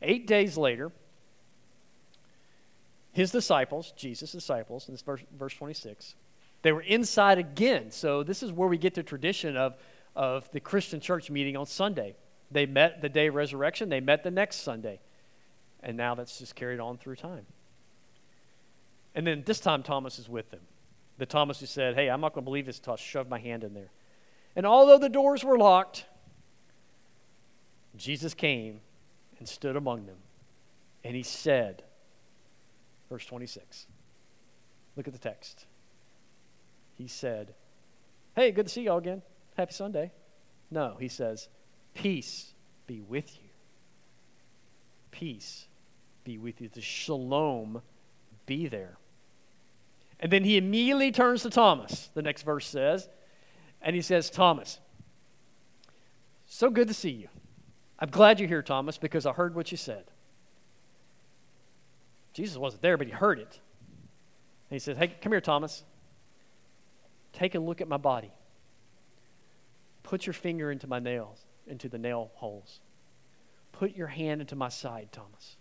Eight 0.00 0.28
days 0.28 0.56
later, 0.56 0.92
his 3.12 3.32
disciples, 3.32 3.92
Jesus' 3.96 4.30
disciples, 4.30 4.88
in 4.88 4.94
this 4.94 5.02
verse, 5.02 5.20
verse 5.36 5.54
26, 5.54 6.14
they 6.62 6.70
were 6.70 6.82
inside 6.82 7.38
again. 7.38 7.90
So 7.90 8.22
this 8.22 8.44
is 8.44 8.52
where 8.52 8.68
we 8.68 8.78
get 8.78 8.94
the 8.94 9.02
tradition 9.02 9.56
of, 9.56 9.74
of 10.14 10.48
the 10.52 10.60
Christian 10.60 11.00
church 11.00 11.28
meeting 11.28 11.56
on 11.56 11.66
Sunday. 11.66 12.14
They 12.52 12.66
met 12.66 13.02
the 13.02 13.08
day 13.08 13.26
of 13.26 13.34
resurrection, 13.34 13.88
they 13.88 14.00
met 14.00 14.22
the 14.22 14.30
next 14.30 14.58
Sunday. 14.58 15.00
And 15.82 15.96
now 15.96 16.14
that's 16.14 16.38
just 16.38 16.54
carried 16.54 16.78
on 16.78 16.98
through 16.98 17.16
time. 17.16 17.46
And 19.16 19.26
then 19.26 19.42
this 19.44 19.58
time 19.58 19.82
Thomas 19.82 20.20
is 20.20 20.28
with 20.28 20.52
them. 20.52 20.62
The 21.18 21.26
Thomas 21.26 21.58
who 21.58 21.66
said, 21.66 21.96
Hey, 21.96 22.08
I'm 22.08 22.20
not 22.20 22.32
going 22.32 22.44
to 22.44 22.46
believe 22.46 22.66
this 22.66 22.78
until 22.78 22.94
I 22.94 22.96
shove 22.96 23.28
my 23.28 23.40
hand 23.40 23.64
in 23.64 23.74
there. 23.74 23.90
And 24.56 24.66
although 24.66 24.98
the 24.98 25.08
doors 25.08 25.42
were 25.44 25.58
locked, 25.58 26.06
Jesus 27.96 28.34
came 28.34 28.80
and 29.38 29.48
stood 29.48 29.76
among 29.76 30.06
them. 30.06 30.18
And 31.02 31.14
he 31.14 31.22
said, 31.22 31.82
verse 33.08 33.26
26. 33.26 33.86
Look 34.96 35.06
at 35.06 35.12
the 35.12 35.18
text 35.18 35.66
he 36.96 37.08
said, 37.08 37.54
Hey, 38.34 38.50
good 38.50 38.66
to 38.66 38.72
see 38.72 38.82
y'all 38.82 38.98
again. 38.98 39.22
Happy 39.56 39.72
Sunday. 39.72 40.12
No, 40.70 40.96
he 40.98 41.08
says, 41.08 41.48
Peace 41.94 42.54
be 42.86 43.00
with 43.00 43.36
you. 43.36 43.48
Peace 45.10 45.66
be 46.24 46.38
with 46.38 46.60
you. 46.60 46.68
The 46.68 46.80
shalom 46.80 47.82
be 48.46 48.66
there. 48.66 48.96
And 50.20 50.32
then 50.32 50.44
he 50.44 50.56
immediately 50.56 51.12
turns 51.12 51.42
to 51.42 51.50
Thomas, 51.50 52.10
the 52.14 52.22
next 52.22 52.42
verse 52.42 52.66
says, 52.66 53.08
and 53.84 53.94
he 53.94 54.02
says, 54.02 54.30
Thomas, 54.30 54.80
so 56.46 56.70
good 56.70 56.88
to 56.88 56.94
see 56.94 57.10
you. 57.10 57.28
I'm 57.98 58.08
glad 58.08 58.40
you're 58.40 58.48
here, 58.48 58.62
Thomas, 58.62 58.98
because 58.98 59.26
I 59.26 59.32
heard 59.32 59.54
what 59.54 59.70
you 59.70 59.76
said. 59.76 60.04
Jesus 62.32 62.56
wasn't 62.56 62.82
there, 62.82 62.96
but 62.96 63.06
he 63.06 63.12
heard 63.12 63.38
it. 63.38 63.60
And 64.70 64.76
he 64.76 64.78
says, 64.78 64.96
Hey, 64.96 65.14
come 65.20 65.32
here, 65.32 65.40
Thomas. 65.40 65.84
Take 67.32 67.54
a 67.54 67.60
look 67.60 67.80
at 67.80 67.86
my 67.86 67.96
body. 67.96 68.32
Put 70.02 70.26
your 70.26 70.32
finger 70.32 70.70
into 70.70 70.86
my 70.86 70.98
nails, 70.98 71.44
into 71.66 71.88
the 71.88 71.98
nail 71.98 72.30
holes. 72.34 72.80
Put 73.72 73.96
your 73.96 74.08
hand 74.08 74.40
into 74.40 74.56
my 74.56 74.68
side, 74.68 75.08
Thomas. 75.12 75.56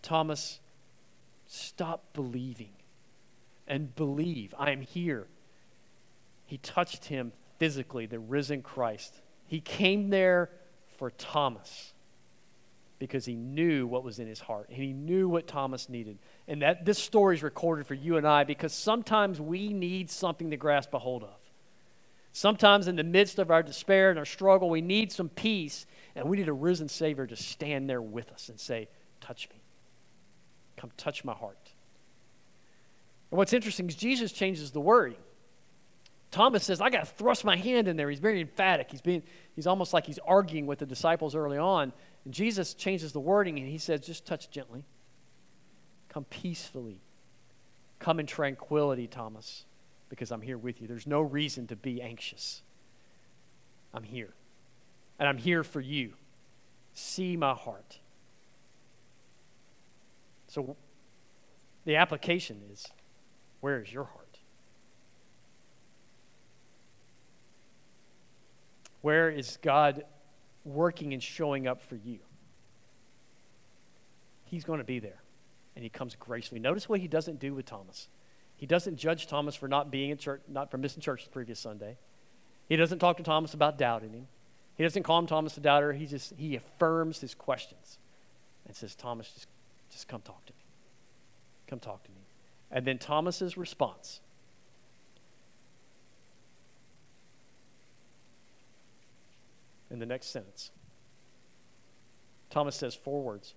Thomas, 0.00 0.60
stop 1.46 2.12
believing 2.12 2.72
and 3.66 3.94
believe. 3.94 4.54
I 4.58 4.70
am 4.70 4.82
here. 4.82 5.26
He 6.52 6.58
touched 6.58 7.06
him 7.06 7.32
physically, 7.58 8.04
the 8.04 8.18
risen 8.18 8.60
Christ. 8.60 9.22
He 9.46 9.58
came 9.58 10.10
there 10.10 10.50
for 10.98 11.10
Thomas 11.10 11.94
because 12.98 13.24
he 13.24 13.36
knew 13.36 13.86
what 13.86 14.04
was 14.04 14.18
in 14.18 14.26
his 14.26 14.38
heart 14.38 14.68
and 14.68 14.76
he 14.76 14.92
knew 14.92 15.30
what 15.30 15.46
Thomas 15.46 15.88
needed. 15.88 16.18
And 16.46 16.60
that 16.60 16.84
this 16.84 16.98
story 16.98 17.36
is 17.36 17.42
recorded 17.42 17.86
for 17.86 17.94
you 17.94 18.18
and 18.18 18.28
I 18.28 18.44
because 18.44 18.74
sometimes 18.74 19.40
we 19.40 19.72
need 19.72 20.10
something 20.10 20.50
to 20.50 20.58
grasp 20.58 20.92
a 20.92 20.98
hold 20.98 21.22
of. 21.22 21.40
Sometimes 22.34 22.86
in 22.86 22.96
the 22.96 23.02
midst 23.02 23.38
of 23.38 23.50
our 23.50 23.62
despair 23.62 24.10
and 24.10 24.18
our 24.18 24.26
struggle, 24.26 24.68
we 24.68 24.82
need 24.82 25.10
some 25.10 25.30
peace 25.30 25.86
and 26.14 26.28
we 26.28 26.36
need 26.36 26.48
a 26.48 26.52
risen 26.52 26.90
Savior 26.90 27.26
to 27.26 27.34
stand 27.34 27.88
there 27.88 28.02
with 28.02 28.30
us 28.30 28.50
and 28.50 28.60
say, 28.60 28.90
Touch 29.22 29.48
me. 29.48 29.56
Come 30.76 30.90
touch 30.98 31.24
my 31.24 31.32
heart. 31.32 31.70
And 33.30 33.38
what's 33.38 33.54
interesting 33.54 33.88
is 33.88 33.94
Jesus 33.94 34.32
changes 34.32 34.70
the 34.72 34.82
wording. 34.82 35.16
Thomas 36.32 36.64
says, 36.64 36.80
I 36.80 36.88
got 36.88 37.00
to 37.00 37.06
thrust 37.06 37.44
my 37.44 37.56
hand 37.56 37.86
in 37.88 37.96
there. 37.96 38.08
He's 38.08 38.18
very 38.18 38.40
emphatic. 38.40 38.90
He's, 38.90 39.02
being, 39.02 39.22
he's 39.54 39.66
almost 39.66 39.92
like 39.92 40.06
he's 40.06 40.18
arguing 40.26 40.66
with 40.66 40.78
the 40.78 40.86
disciples 40.86 41.36
early 41.36 41.58
on. 41.58 41.92
And 42.24 42.32
Jesus 42.32 42.72
changes 42.72 43.12
the 43.12 43.20
wording 43.20 43.58
and 43.58 43.68
he 43.68 43.76
says, 43.76 44.00
just 44.00 44.26
touch 44.26 44.50
gently. 44.50 44.82
Come 46.08 46.24
peacefully. 46.24 47.02
Come 47.98 48.18
in 48.18 48.26
tranquility, 48.26 49.06
Thomas, 49.06 49.66
because 50.08 50.32
I'm 50.32 50.40
here 50.40 50.56
with 50.56 50.80
you. 50.80 50.88
There's 50.88 51.06
no 51.06 51.20
reason 51.20 51.66
to 51.66 51.76
be 51.76 52.00
anxious. 52.00 52.62
I'm 53.92 54.02
here. 54.02 54.32
And 55.18 55.28
I'm 55.28 55.38
here 55.38 55.62
for 55.62 55.82
you. 55.82 56.14
See 56.94 57.36
my 57.36 57.52
heart. 57.52 57.98
So 60.48 60.76
the 61.84 61.96
application 61.96 62.62
is 62.72 62.86
where 63.60 63.82
is 63.82 63.92
your 63.92 64.04
heart? 64.04 64.21
Where 69.02 69.30
is 69.30 69.58
God 69.60 70.04
working 70.64 71.12
and 71.12 71.22
showing 71.22 71.66
up 71.66 71.82
for 71.82 71.96
you. 71.96 72.18
He's 74.44 74.64
going 74.64 74.78
to 74.78 74.84
be 74.84 74.98
there. 74.98 75.20
And 75.74 75.82
he 75.82 75.88
comes 75.88 76.14
gracefully. 76.14 76.60
Notice 76.60 76.88
what 76.88 77.00
he 77.00 77.08
doesn't 77.08 77.40
do 77.40 77.54
with 77.54 77.66
Thomas. 77.66 78.08
He 78.56 78.66
doesn't 78.66 78.96
judge 78.96 79.26
Thomas 79.26 79.54
for 79.54 79.68
not 79.68 79.90
being 79.90 80.10
in 80.10 80.18
church, 80.18 80.42
not 80.46 80.70
for 80.70 80.78
missing 80.78 81.00
church 81.00 81.24
the 81.24 81.30
previous 81.30 81.58
Sunday. 81.58 81.96
He 82.68 82.76
doesn't 82.76 82.98
talk 82.98 83.16
to 83.16 83.22
Thomas 83.22 83.54
about 83.54 83.78
doubting 83.78 84.12
him. 84.12 84.28
He 84.76 84.82
doesn't 84.82 85.02
call 85.02 85.18
him 85.18 85.26
Thomas 85.26 85.56
a 85.56 85.60
doubter. 85.60 85.92
He 85.92 86.06
just 86.06 86.34
he 86.36 86.56
affirms 86.56 87.20
his 87.20 87.34
questions 87.34 87.98
and 88.66 88.76
says, 88.76 88.94
Thomas, 88.94 89.30
just, 89.32 89.48
just 89.90 90.08
come 90.08 90.20
talk 90.20 90.44
to 90.46 90.52
me. 90.52 90.64
Come 91.66 91.80
talk 91.80 92.02
to 92.04 92.10
me. 92.10 92.22
And 92.70 92.86
then 92.86 92.98
Thomas's 92.98 93.56
response 93.56 94.20
in 99.92 99.98
the 99.98 100.06
next 100.06 100.28
sentence. 100.28 100.70
Thomas 102.50 102.74
says 102.74 102.94
four 102.94 103.22
words 103.22 103.54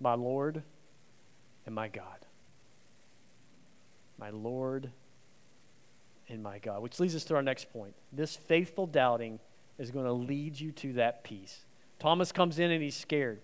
My 0.00 0.14
Lord 0.14 0.62
and 1.66 1.74
my 1.74 1.88
God. 1.88 2.26
My 4.18 4.30
Lord 4.30 4.90
and 6.28 6.42
my 6.42 6.58
God. 6.58 6.82
Which 6.82 6.98
leads 6.98 7.14
us 7.14 7.24
to 7.24 7.36
our 7.36 7.42
next 7.42 7.72
point. 7.72 7.94
This 8.12 8.34
faithful 8.34 8.86
doubting 8.86 9.38
is 9.78 9.90
going 9.90 10.06
to 10.06 10.12
lead 10.12 10.58
you 10.58 10.72
to 10.72 10.94
that 10.94 11.22
peace. 11.22 11.66
Thomas 11.98 12.32
comes 12.32 12.58
in 12.58 12.70
and 12.70 12.82
he's 12.82 12.96
scared. 12.96 13.40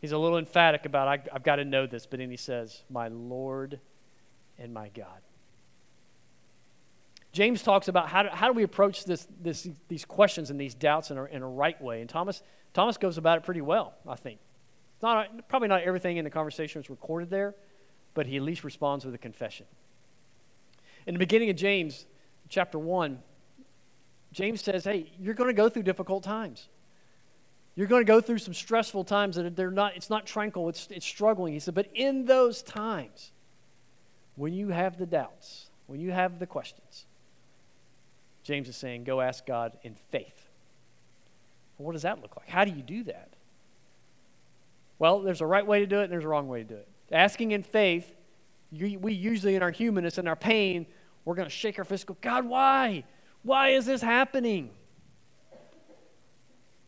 He's 0.00 0.12
a 0.12 0.18
little 0.18 0.38
emphatic 0.38 0.86
about, 0.86 1.08
I, 1.08 1.32
have 1.32 1.42
got 1.42 1.56
to 1.56 1.64
know 1.64 1.86
this, 1.86 2.06
but 2.06 2.18
then 2.18 2.30
he 2.30 2.36
says, 2.36 2.82
My 2.90 3.08
Lord 3.08 3.78
and 4.58 4.74
my 4.74 4.88
God. 4.88 5.20
James 7.32 7.62
talks 7.62 7.88
about 7.88 8.08
how 8.08 8.24
do, 8.24 8.28
how 8.30 8.48
do 8.48 8.52
we 8.52 8.64
approach 8.64 9.04
this, 9.04 9.26
this, 9.40 9.68
these 9.88 10.04
questions 10.04 10.50
and 10.50 10.60
these 10.60 10.74
doubts 10.74 11.10
in 11.10 11.18
a, 11.18 11.24
in 11.26 11.42
a 11.42 11.48
right 11.48 11.80
way. 11.80 12.00
And 12.00 12.10
Thomas, 12.10 12.42
Thomas 12.72 12.96
goes 12.96 13.18
about 13.18 13.38
it 13.38 13.44
pretty 13.44 13.60
well, 13.60 13.94
I 14.06 14.16
think. 14.16 14.40
It's 14.96 15.02
not, 15.02 15.48
probably 15.48 15.68
not 15.68 15.82
everything 15.82 16.16
in 16.16 16.24
the 16.24 16.30
conversation 16.30 16.80
is 16.82 16.90
recorded 16.90 17.30
there, 17.30 17.54
but 18.14 18.26
he 18.26 18.36
at 18.36 18.42
least 18.42 18.64
responds 18.64 19.04
with 19.04 19.14
a 19.14 19.18
confession. 19.18 19.66
In 21.06 21.14
the 21.14 21.18
beginning 21.18 21.50
of 21.50 21.56
James, 21.56 22.04
chapter 22.48 22.78
1, 22.78 23.18
James 24.32 24.60
says, 24.60 24.84
hey, 24.84 25.10
you're 25.18 25.34
going 25.34 25.48
to 25.48 25.54
go 25.54 25.68
through 25.68 25.84
difficult 25.84 26.22
times. 26.22 26.68
You're 27.76 27.86
going 27.86 28.02
to 28.02 28.06
go 28.06 28.20
through 28.20 28.38
some 28.38 28.54
stressful 28.54 29.04
times 29.04 29.36
that 29.36 29.56
they're 29.56 29.70
not, 29.70 29.96
it's 29.96 30.10
not 30.10 30.26
tranquil, 30.26 30.68
it's, 30.68 30.88
it's 30.90 31.06
struggling. 31.06 31.52
He 31.52 31.60
said, 31.60 31.74
but 31.74 31.88
in 31.94 32.24
those 32.24 32.62
times, 32.62 33.30
when 34.34 34.52
you 34.52 34.68
have 34.68 34.98
the 34.98 35.06
doubts, 35.06 35.70
when 35.86 36.00
you 36.00 36.10
have 36.10 36.38
the 36.38 36.46
questions, 36.46 37.06
James 38.42 38.68
is 38.68 38.76
saying, 38.76 39.04
go 39.04 39.20
ask 39.20 39.44
God 39.46 39.78
in 39.82 39.94
faith. 39.94 40.48
Well, 41.76 41.86
what 41.86 41.92
does 41.92 42.02
that 42.02 42.20
look 42.20 42.36
like? 42.36 42.48
How 42.48 42.64
do 42.64 42.70
you 42.70 42.82
do 42.82 43.04
that? 43.04 43.30
Well, 44.98 45.20
there's 45.20 45.40
a 45.40 45.46
right 45.46 45.66
way 45.66 45.80
to 45.80 45.86
do 45.86 46.00
it 46.00 46.04
and 46.04 46.12
there's 46.12 46.24
a 46.24 46.28
wrong 46.28 46.48
way 46.48 46.62
to 46.62 46.68
do 46.68 46.74
it. 46.74 46.88
Asking 47.10 47.52
in 47.52 47.62
faith, 47.62 48.14
we 48.72 49.12
usually 49.12 49.54
in 49.54 49.62
our 49.62 49.70
humanness 49.70 50.18
and 50.18 50.28
our 50.28 50.36
pain, 50.36 50.86
we're 51.24 51.34
going 51.34 51.48
to 51.48 51.54
shake 51.54 51.78
our 51.78 51.84
fist 51.84 52.06
go, 52.06 52.16
God, 52.20 52.44
why? 52.44 53.04
Why 53.42 53.70
is 53.70 53.86
this 53.86 54.02
happening? 54.02 54.70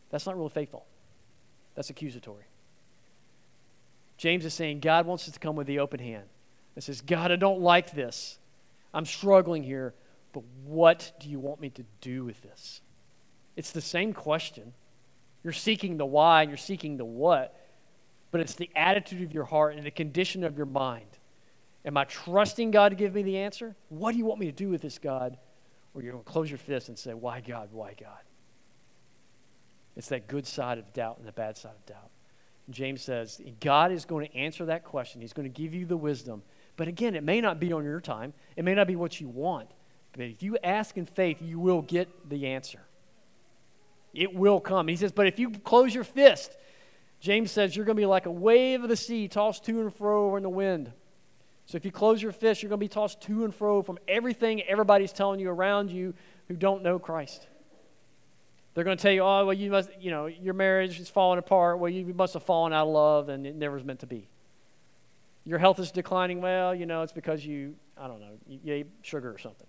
That's 0.09 0.25
not 0.25 0.37
really 0.37 0.49
faithful. 0.49 0.85
That's 1.75 1.89
accusatory. 1.89 2.45
James 4.17 4.45
is 4.45 4.53
saying 4.53 4.79
God 4.79 5.07
wants 5.07 5.27
us 5.27 5.33
to 5.33 5.39
come 5.39 5.55
with 5.55 5.65
the 5.65 5.79
open 5.79 5.99
hand. 5.99 6.25
It 6.75 6.83
says, 6.83 7.01
God, 7.01 7.31
I 7.31 7.35
don't 7.35 7.61
like 7.61 7.91
this. 7.91 8.37
I'm 8.93 9.05
struggling 9.05 9.63
here, 9.63 9.95
but 10.33 10.43
what 10.65 11.13
do 11.19 11.29
you 11.29 11.39
want 11.39 11.61
me 11.61 11.69
to 11.69 11.83
do 12.01 12.25
with 12.25 12.41
this? 12.41 12.81
It's 13.55 13.71
the 13.71 13.81
same 13.81 14.13
question. 14.13 14.73
You're 15.43 15.53
seeking 15.53 15.97
the 15.97 16.05
why 16.05 16.41
and 16.41 16.49
you're 16.49 16.57
seeking 16.57 16.97
the 16.97 17.05
what, 17.05 17.55
but 18.31 18.41
it's 18.41 18.55
the 18.55 18.69
attitude 18.75 19.21
of 19.21 19.33
your 19.33 19.43
heart 19.45 19.75
and 19.75 19.85
the 19.85 19.91
condition 19.91 20.43
of 20.43 20.57
your 20.57 20.65
mind. 20.65 21.05
Am 21.85 21.97
I 21.97 22.05
trusting 22.05 22.71
God 22.71 22.89
to 22.89 22.95
give 22.95 23.13
me 23.13 23.23
the 23.23 23.37
answer? 23.37 23.75
What 23.89 24.13
do 24.13 24.17
you 24.17 24.25
want 24.25 24.39
me 24.39 24.47
to 24.47 24.51
do 24.51 24.69
with 24.69 24.81
this, 24.81 24.97
God? 24.97 25.37
Or 25.93 26.01
you're 26.01 26.13
going 26.13 26.23
to 26.23 26.29
close 26.29 26.49
your 26.49 26.57
fist 26.57 26.87
and 26.87 26.97
say, 26.97 27.13
Why 27.13 27.41
God? 27.41 27.69
Why 27.71 27.93
God? 27.99 28.21
It's 29.95 30.07
that 30.09 30.27
good 30.27 30.47
side 30.47 30.79
of 30.79 30.91
doubt 30.93 31.19
and 31.19 31.27
the 31.27 31.33
bad 31.33 31.57
side 31.57 31.73
of 31.77 31.85
doubt. 31.85 32.09
James 32.69 33.01
says, 33.01 33.41
God 33.59 33.91
is 33.91 34.05
going 34.05 34.27
to 34.27 34.35
answer 34.35 34.65
that 34.65 34.85
question. 34.85 35.21
He's 35.21 35.33
going 35.33 35.51
to 35.51 35.61
give 35.61 35.73
you 35.73 35.85
the 35.85 35.97
wisdom. 35.97 36.41
But 36.77 36.87
again, 36.87 37.15
it 37.15 37.23
may 37.23 37.41
not 37.41 37.59
be 37.59 37.73
on 37.73 37.83
your 37.83 37.99
time, 37.99 38.33
it 38.55 38.63
may 38.63 38.73
not 38.73 38.87
be 38.87 38.95
what 38.95 39.19
you 39.19 39.27
want. 39.27 39.69
If 40.17 40.43
you 40.43 40.57
ask 40.63 40.97
in 40.97 41.05
faith, 41.05 41.41
you 41.41 41.59
will 41.59 41.81
get 41.81 42.29
the 42.29 42.47
answer. 42.47 42.79
It 44.13 44.35
will 44.35 44.59
come. 44.59 44.87
He 44.87 44.95
says, 44.95 45.11
But 45.11 45.27
if 45.27 45.39
you 45.39 45.49
close 45.49 45.93
your 45.93 46.03
fist, 46.03 46.55
James 47.23 47.51
says, 47.51 47.73
you're 47.73 47.85
going 47.85 47.95
to 47.95 48.01
be 48.01 48.05
like 48.05 48.25
a 48.25 48.31
wave 48.31 48.83
of 48.83 48.89
the 48.89 48.97
sea 48.97 49.29
tossed 49.29 49.63
to 49.63 49.79
and 49.79 49.95
fro 49.95 50.35
in 50.35 50.43
the 50.43 50.49
wind. 50.49 50.91
So 51.65 51.77
if 51.77 51.85
you 51.85 51.91
close 51.91 52.21
your 52.21 52.33
fist, 52.33 52.61
you're 52.61 52.67
going 52.67 52.81
to 52.81 52.83
be 52.83 52.89
tossed 52.89 53.21
to 53.21 53.45
and 53.45 53.55
fro 53.55 53.81
from 53.81 53.97
everything 54.09 54.61
everybody's 54.63 55.13
telling 55.13 55.39
you 55.39 55.49
around 55.49 55.89
you 55.89 56.13
who 56.49 56.57
don't 56.57 56.83
know 56.83 56.99
Christ. 56.99 57.47
They're 58.73 58.83
going 58.83 58.97
to 58.97 59.01
tell 59.01 59.13
you, 59.13 59.21
oh, 59.21 59.45
well, 59.45 59.53
you 59.53 59.71
must, 59.71 59.89
you 60.01 60.11
know, 60.11 60.25
your 60.25 60.53
marriage 60.53 60.99
is 60.99 61.07
falling 61.07 61.39
apart. 61.39 61.79
Well, 61.79 61.89
you 61.89 62.13
must 62.13 62.33
have 62.33 62.43
fallen 62.43 62.73
out 62.73 62.87
of 62.87 62.93
love 62.93 63.29
and 63.29 63.47
it 63.47 63.55
never 63.55 63.75
was 63.75 63.85
meant 63.85 64.01
to 64.01 64.07
be. 64.07 64.27
Your 65.45 65.59
health 65.59 65.79
is 65.79 65.91
declining. 65.91 66.41
Well, 66.41 66.75
you 66.75 66.85
know, 66.85 67.03
it's 67.03 67.13
because 67.13 67.45
you, 67.45 67.75
I 67.97 68.09
don't 68.09 68.19
know, 68.19 68.33
you 68.49 68.73
ate 68.73 68.87
sugar 69.01 69.33
or 69.33 69.37
something. 69.37 69.67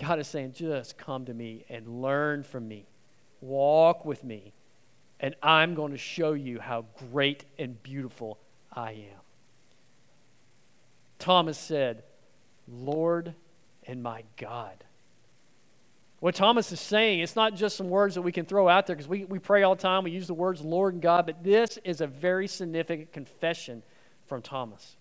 God 0.00 0.18
is 0.18 0.26
saying, 0.26 0.54
just 0.54 0.96
come 0.96 1.26
to 1.26 1.34
me 1.34 1.64
and 1.68 2.02
learn 2.02 2.42
from 2.42 2.66
me. 2.66 2.86
Walk 3.40 4.04
with 4.04 4.24
me, 4.24 4.52
and 5.18 5.34
I'm 5.42 5.74
going 5.74 5.92
to 5.92 5.98
show 5.98 6.32
you 6.32 6.58
how 6.58 6.86
great 7.10 7.44
and 7.58 7.80
beautiful 7.82 8.38
I 8.72 8.92
am. 8.92 9.20
Thomas 11.18 11.58
said, 11.58 12.02
Lord 12.66 13.34
and 13.86 14.02
my 14.02 14.24
God. 14.36 14.84
What 16.20 16.34
Thomas 16.34 16.70
is 16.70 16.80
saying, 16.80 17.20
it's 17.20 17.36
not 17.36 17.54
just 17.54 17.76
some 17.76 17.88
words 17.88 18.14
that 18.14 18.22
we 18.22 18.32
can 18.32 18.44
throw 18.44 18.68
out 18.68 18.86
there 18.86 18.94
because 18.94 19.08
we, 19.08 19.24
we 19.24 19.38
pray 19.38 19.62
all 19.62 19.74
the 19.74 19.82
time, 19.82 20.04
we 20.04 20.10
use 20.10 20.26
the 20.26 20.34
words 20.34 20.60
Lord 20.60 20.92
and 20.94 21.02
God, 21.02 21.24
but 21.24 21.42
this 21.42 21.78
is 21.82 22.02
a 22.02 22.06
very 22.06 22.46
significant 22.46 23.12
confession 23.12 23.82
from 24.26 24.42
Thomas. 24.42 24.96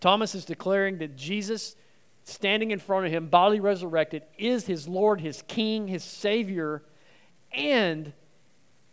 Thomas 0.00 0.34
is 0.34 0.44
declaring 0.44 0.98
that 0.98 1.16
Jesus, 1.16 1.76
standing 2.24 2.70
in 2.70 2.78
front 2.78 3.06
of 3.06 3.12
him, 3.12 3.28
bodily 3.28 3.60
resurrected, 3.60 4.22
is 4.38 4.66
his 4.66 4.88
Lord, 4.88 5.20
his 5.20 5.42
King, 5.46 5.86
his 5.86 6.02
Savior, 6.02 6.82
and 7.52 8.12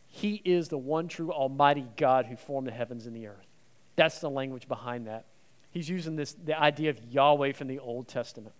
he 0.07 0.41
is 0.43 0.67
the 0.67 0.77
one 0.77 1.07
true 1.07 1.31
Almighty 1.31 1.87
God 1.95 2.25
who 2.25 2.35
formed 2.35 2.67
the 2.67 2.71
heavens 2.71 3.05
and 3.05 3.15
the 3.15 3.27
earth. 3.27 3.47
That's 3.95 4.19
the 4.19 4.29
language 4.29 4.67
behind 4.67 5.07
that. 5.07 5.25
He's 5.71 5.89
using 5.89 6.17
this 6.17 6.33
the 6.33 6.59
idea 6.59 6.89
of 6.89 6.99
Yahweh 7.09 7.53
from 7.53 7.67
the 7.67 7.79
Old 7.79 8.07
Testament. 8.07 8.53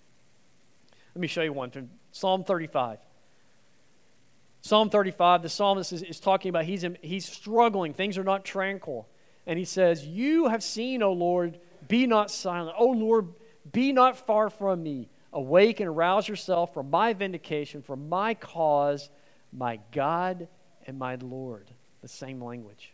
Let 1.14 1.22
me 1.22 1.28
show 1.28 1.42
you 1.42 1.52
one 1.52 1.70
from 1.70 1.90
Psalm 2.14 2.46
35. 2.46 3.00
Psalm 4.62 4.90
35, 4.90 5.42
the 5.42 5.50
psalmist 5.50 5.92
is, 5.92 6.04
is 6.04 6.20
talking 6.20 6.50
about 6.50 6.66
he's, 6.66 6.86
he's 7.02 7.26
struggling. 7.26 7.94
Things 7.94 8.18
are 8.18 8.24
not 8.24 8.46
tranquil. 8.46 9.10
And 9.46 9.58
he 9.58 9.66
says, 9.66 10.06
You 10.06 10.48
have 10.48 10.64
seen, 10.64 11.02
O 11.02 11.12
Lord, 11.12 11.60
be 11.88 12.06
not 12.06 12.30
silent. 12.30 12.76
O 12.78 12.86
Lord, 12.86 13.28
be 13.70 13.92
not 13.92 14.18
far 14.26 14.50
from 14.50 14.84
me. 14.84 15.10
Awake 15.34 15.80
and 15.80 15.88
arouse 15.88 16.28
yourself 16.28 16.74
for 16.74 16.84
my 16.84 17.14
vindication, 17.14 17.82
for 17.82 17.96
my 17.96 18.34
cause, 18.34 19.10
my 19.54 19.80
God 19.92 20.48
and 20.86 20.98
my 21.00 21.16
Lord. 21.16 21.72
The 22.02 22.08
same 22.08 22.44
language. 22.44 22.94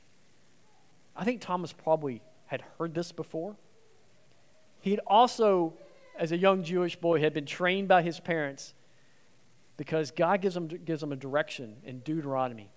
I 1.16 1.24
think 1.24 1.42
Thomas 1.42 1.74
probably 1.74 2.22
had 2.46 2.64
heard 2.78 2.94
this 2.94 3.12
before. 3.12 3.56
He 4.82 4.92
had 4.92 5.00
also, 5.08 5.74
as 6.18 6.32
a 6.32 6.38
young 6.38 6.64
Jewish 6.64 6.96
boy, 6.96 7.20
had 7.22 7.34
been 7.34 7.46
trained 7.46 7.88
by 7.88 8.04
his 8.04 8.20
parents 8.20 8.74
because 9.78 10.12
God 10.12 10.42
gives 10.42 10.56
him, 10.56 10.68
gives 10.68 11.02
him 11.02 11.12
a 11.12 11.16
direction 11.16 11.78
in 11.84 12.00
Deuteronomy. 12.00 12.70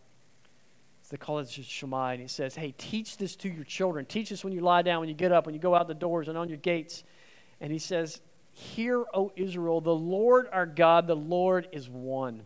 It's 1.00 1.08
the 1.08 1.18
college 1.18 1.58
of 1.58 1.64
Shema, 1.64 2.10
and 2.10 2.20
he 2.20 2.28
says, 2.28 2.54
Hey, 2.54 2.74
teach 2.76 3.16
this 3.16 3.36
to 3.36 3.48
your 3.48 3.64
children. 3.64 4.06
Teach 4.06 4.30
this 4.30 4.44
when 4.44 4.52
you 4.52 4.60
lie 4.60 4.82
down, 4.82 5.00
when 5.00 5.08
you 5.08 5.14
get 5.14 5.32
up, 5.32 5.46
when 5.46 5.54
you 5.54 5.60
go 5.60 5.74
out 5.74 5.88
the 5.88 5.94
doors, 5.94 6.28
and 6.28 6.38
on 6.38 6.48
your 6.48 6.58
gates. 6.58 7.04
And 7.60 7.72
he 7.72 7.78
says, 7.78 8.20
Hear, 8.52 9.04
O 9.14 9.32
Israel, 9.36 9.80
the 9.80 9.94
Lord 9.94 10.48
our 10.52 10.66
God, 10.66 11.06
the 11.06 11.16
Lord 11.16 11.68
is 11.72 11.88
one. 11.88 12.42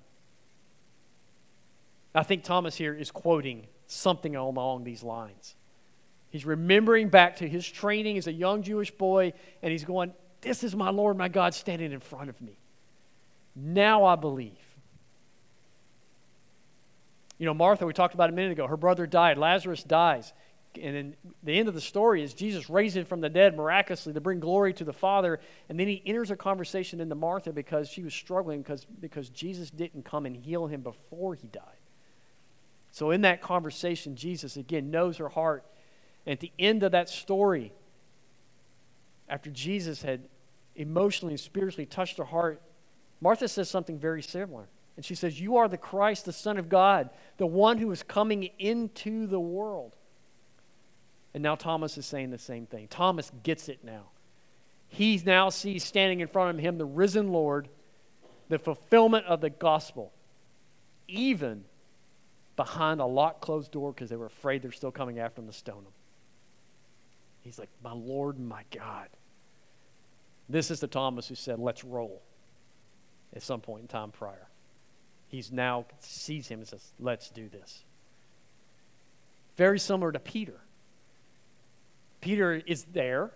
I 2.15 2.23
think 2.23 2.45
Thomas 2.45 2.77
here 2.77 2.95
is 2.95 3.11
quoting 3.11 3.67
something 3.87 4.37
along 4.37 4.85
these 4.85 5.03
lines. 5.03 5.57
He's 6.31 6.45
remembering 6.45 7.09
back 7.09 7.37
to 7.37 7.49
his 7.49 7.69
training 7.69 8.19
as 8.19 8.27
a 8.27 8.33
young 8.33 8.63
Jewish 8.63 8.91
boy, 8.91 9.33
and 9.63 9.73
he's 9.73 9.85
going, 9.85 10.13
This 10.41 10.63
is 10.63 10.77
my 10.77 10.91
Lord, 10.91 11.17
my 11.17 11.29
God, 11.29 11.55
standing 11.55 11.93
in 11.93 12.01
front 12.01 12.29
of 12.29 12.41
me. 12.41 12.59
Now 13.57 14.05
I 14.05 14.17
believe. 14.17 14.59
You 17.39 17.47
know, 17.47 17.55
Martha, 17.55 17.87
we 17.87 17.93
talked 17.93 18.15
about 18.15 18.31
a 18.31 18.33
minute 18.33 18.53
ago, 18.53 18.67
her 18.67 18.77
brother 18.77 19.07
died, 19.07 19.39
Lazarus 19.39 19.83
dies. 19.83 20.33
And 20.83 20.95
then 20.97 21.15
the 21.43 21.59
end 21.59 21.69
of 21.69 21.75
the 21.75 21.81
story 21.81 22.23
is 22.23 22.35
Jesus 22.35 22.69
raised 22.69 22.97
him 22.97 23.05
from 23.05 23.21
the 23.21 23.29
dead 23.29 23.57
miraculously 23.57 24.13
to 24.13 24.21
bring 24.21 24.41
glory 24.41 24.73
to 24.75 24.85
the 24.85 24.93
Father. 24.93 25.41
And 25.69 25.79
then 25.79 25.87
he 25.87 26.03
enters 26.05 26.31
a 26.31 26.37
conversation 26.37 27.01
into 27.01 27.15
Martha 27.15 27.53
because 27.53 27.89
she 27.89 28.03
was 28.03 28.13
struggling 28.13 28.63
because, 28.63 28.85
because 28.85 29.29
Jesus 29.29 29.71
didn't 29.71 30.05
come 30.05 30.27
and 30.27 30.37
heal 30.37 30.67
him 30.67 30.83
before 30.83 31.35
he 31.35 31.49
died. 31.49 31.63
So, 32.91 33.11
in 33.11 33.23
that 33.23 33.43
conversation, 33.43 34.15
Jesus 34.15 34.57
again 34.57 34.91
knows 34.91 35.17
her 35.17 35.29
heart 35.29 35.65
and 36.27 36.33
at 36.33 36.41
the 36.41 36.53
end 36.59 36.83
of 36.83 36.93
that 36.93 37.09
story, 37.09 37.73
after 39.29 39.51
Jesus 39.51 40.03
had 40.03 40.29
emotionally 40.75 41.35
and 41.35 41.41
spiritually 41.41 41.87
touched 41.87 42.19
her 42.19 42.25
heart, 42.25 42.61
Martha 43.21 43.49
says 43.49 43.69
something 43.69 43.99
very 43.99 44.23
similar. 44.23 44.69
And 44.97 45.05
she 45.05 45.15
says, 45.15 45.41
You 45.41 45.57
are 45.57 45.69
the 45.69 45.77
Christ, 45.77 46.25
the 46.25 46.33
Son 46.33 46.57
of 46.57 46.69
God, 46.69 47.11
the 47.37 47.47
one 47.47 47.79
who 47.79 47.91
is 47.91 48.03
coming 48.03 48.51
into 48.59 49.27
the 49.27 49.41
world. 49.41 49.97
And 51.35 51.43
now 51.43 51.57
Thomas 51.57 51.99
is 51.99 52.07
saying 52.07 52.31
the 52.31 52.39
same 52.39 52.65
thing. 52.67 52.87
Thomas 52.89 53.31
gets 53.43 53.69
it 53.69 53.81
now. 53.83 54.05
He 54.89 55.21
now 55.27 55.51
sees 55.51 55.85
standing 55.85 56.21
in 56.21 56.29
front 56.29 56.57
of 56.57 56.65
him 56.65 56.79
the 56.79 56.85
risen 56.85 57.33
Lord, 57.33 57.69
the 58.49 58.59
fulfillment 58.61 59.27
of 59.27 59.41
the 59.41 59.51
gospel, 59.51 60.13
even 61.09 61.65
behind 62.55 63.01
a 63.01 63.07
locked 63.07 63.41
closed 63.41 63.73
door 63.73 63.93
because 63.93 64.09
they 64.09 64.17
were 64.17 64.27
afraid 64.27 64.63
they're 64.63 64.71
still 64.71 64.93
coming 64.93 65.19
after 65.19 65.41
him 65.41 65.49
to 65.49 65.53
stone 65.53 65.79
him. 65.79 65.93
He's 67.43 67.59
like, 67.59 67.71
My 67.83 67.93
Lord 67.93 68.39
my 68.39 68.63
God. 68.71 69.09
This 70.49 70.71
is 70.71 70.79
the 70.79 70.87
Thomas 70.87 71.27
who 71.27 71.35
said, 71.35 71.59
Let's 71.59 71.83
roll 71.83 72.23
at 73.35 73.43
some 73.43 73.61
point 73.61 73.83
in 73.83 73.89
time 73.89 74.13
prior. 74.13 74.47
He's 75.29 75.51
now 75.51 75.87
sees 75.99 76.47
him 76.47 76.61
and 76.61 76.69
says, 76.69 76.93
Let's 77.01 77.31
do 77.31 77.49
this. 77.49 77.83
Very 79.57 79.81
similar 79.81 80.13
to 80.13 80.21
Peter. 80.21 80.61
Peter 82.25 82.55
is 82.55 82.85
there. 82.85 83.31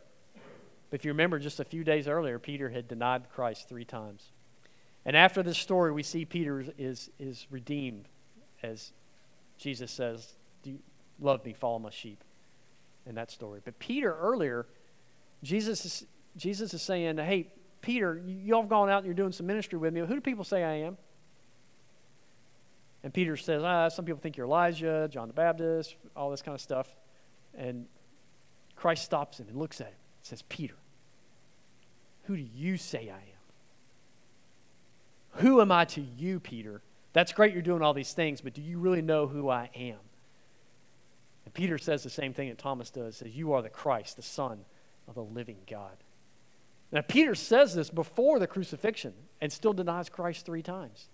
But 0.91 1.01
if 1.01 1.05
you 1.05 1.11
remember, 1.11 1.39
just 1.39 1.61
a 1.61 1.64
few 1.64 1.84
days 1.84 2.09
earlier, 2.09 2.39
Peter 2.39 2.70
had 2.70 2.89
denied 2.89 3.28
Christ 3.28 3.68
three 3.68 3.84
times. 3.84 4.30
And 5.05 5.14
after 5.14 5.43
this 5.43 5.59
story, 5.59 5.93
we 5.93 6.03
see 6.03 6.24
Peter 6.24 6.64
is, 6.78 7.11
is 7.18 7.47
redeemed 7.51 8.09
as 8.62 8.93
Jesus 9.59 9.91
says, 9.91 10.34
Do 10.62 10.70
you 10.70 10.78
love 11.20 11.45
me? 11.45 11.53
Follow 11.53 11.78
my 11.78 11.91
sheep. 11.91 12.24
In 13.05 13.14
that 13.16 13.30
story. 13.30 13.61
But 13.62 13.78
Peter 13.78 14.16
earlier, 14.18 14.66
Jesus 15.43 15.84
is, 15.84 16.07
Jesus 16.36 16.72
is 16.72 16.80
saying, 16.80 17.18
Hey, 17.18 17.53
Peter, 17.82 18.22
y'all 18.26 18.62
have 18.62 18.70
gone 18.70 18.89
out 18.89 18.99
and 18.99 19.07
you're 19.07 19.14
doing 19.14 19.32
some 19.32 19.47
ministry 19.47 19.78
with 19.78 19.93
me. 19.93 20.01
Who 20.01 20.07
do 20.14 20.20
people 20.22 20.45
say 20.45 20.64
I 20.64 20.74
am? 20.86 20.97
And 23.05 23.12
Peter 23.12 23.36
says, 23.36 23.62
ah, 23.62 23.89
some 23.89 24.05
people 24.05 24.20
think 24.20 24.36
you're 24.36 24.47
Elijah, 24.47 25.09
John 25.11 25.28
the 25.28 25.34
Baptist, 25.34 25.95
all 26.16 26.30
this 26.30 26.43
kind 26.43 26.55
of 26.55 26.61
stuff. 26.61 26.89
And 27.57 27.86
Christ 28.79 29.05
stops 29.05 29.41
him 29.41 29.49
and 29.49 29.57
looks 29.57 29.81
at 29.81 29.89
him 29.89 29.95
and 29.95 30.26
says, 30.26 30.43
Peter, 30.43 30.76
who 32.24 32.37
do 32.37 32.47
you 32.55 32.76
say 32.76 33.11
I 33.11 33.16
am? 33.16 33.22
Who 35.43 35.61
am 35.61 35.72
I 35.72 35.85
to 35.87 36.01
you, 36.01 36.41
Peter? 36.41 36.83
That's 37.12 37.33
great 37.33 37.53
you're 37.53 37.62
doing 37.62 37.83
all 37.83 37.95
these 37.95 38.12
things, 38.12 38.41
but 38.41 38.55
do 38.55 38.62
you 38.62 38.79
really 38.79 39.03
know 39.03 39.26
who 39.26 39.49
I 39.49 39.70
am? 39.74 39.99
And 41.45 41.55
Peter 41.55 41.79
says 41.79 42.03
the 42.03 42.11
same 42.11 42.35
thing 42.35 42.49
that 42.49 42.59
Thomas 42.59 42.91
does, 42.91 43.16
says, 43.16 43.35
You 43.35 43.55
are 43.55 43.62
the 43.62 43.68
Christ, 43.68 44.16
the 44.16 44.22
Son 44.22 44.61
of 45.09 45.14
the 45.14 45.24
living 45.24 45.59
God. 45.68 45.97
Now, 46.93 47.01
Peter 47.01 47.35
says 47.35 47.74
this 47.74 47.91
before 47.91 48.39
the 48.39 48.47
crucifixion 48.47 49.14
and 49.41 49.53
still 49.53 49.72
denies 49.72 50.09
Christ 50.09 50.47
three 50.47 50.62
times. 50.62 51.09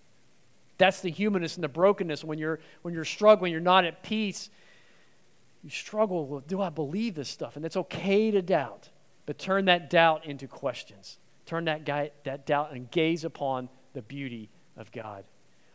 That's 0.77 1.01
the 1.01 1.11
humanness 1.11 1.57
and 1.57 1.65
the 1.65 1.69
brokenness 1.69 2.25
when 2.25 2.39
you're, 2.39 2.61
when 2.83 2.95
you're 2.95 3.05
struggling, 3.05 3.53
you're 3.53 3.61
not 3.61 3.85
at 3.85 4.03
peace. 4.03 4.51
You 5.65 5.71
struggle 5.71 6.27
with, 6.27 6.47
do 6.47 6.61
I 6.61 6.69
believe 6.69 7.15
this 7.15 7.31
stuff? 7.31 7.57
And 7.57 7.65
it's 7.65 7.77
okay 7.77 8.31
to 8.31 8.43
doubt, 8.43 8.91
but 9.25 9.39
turn 9.39 9.65
that 9.65 9.89
doubt 9.89 10.27
into 10.27 10.47
questions. 10.47 11.17
Turn 11.47 11.65
that, 11.65 11.87
guy, 11.87 12.11
that 12.25 12.45
doubt 12.45 12.73
and 12.73 12.91
gaze 12.91 13.25
upon 13.25 13.71
the 13.95 14.03
beauty 14.03 14.51
of 14.77 14.93
God. 14.93 15.25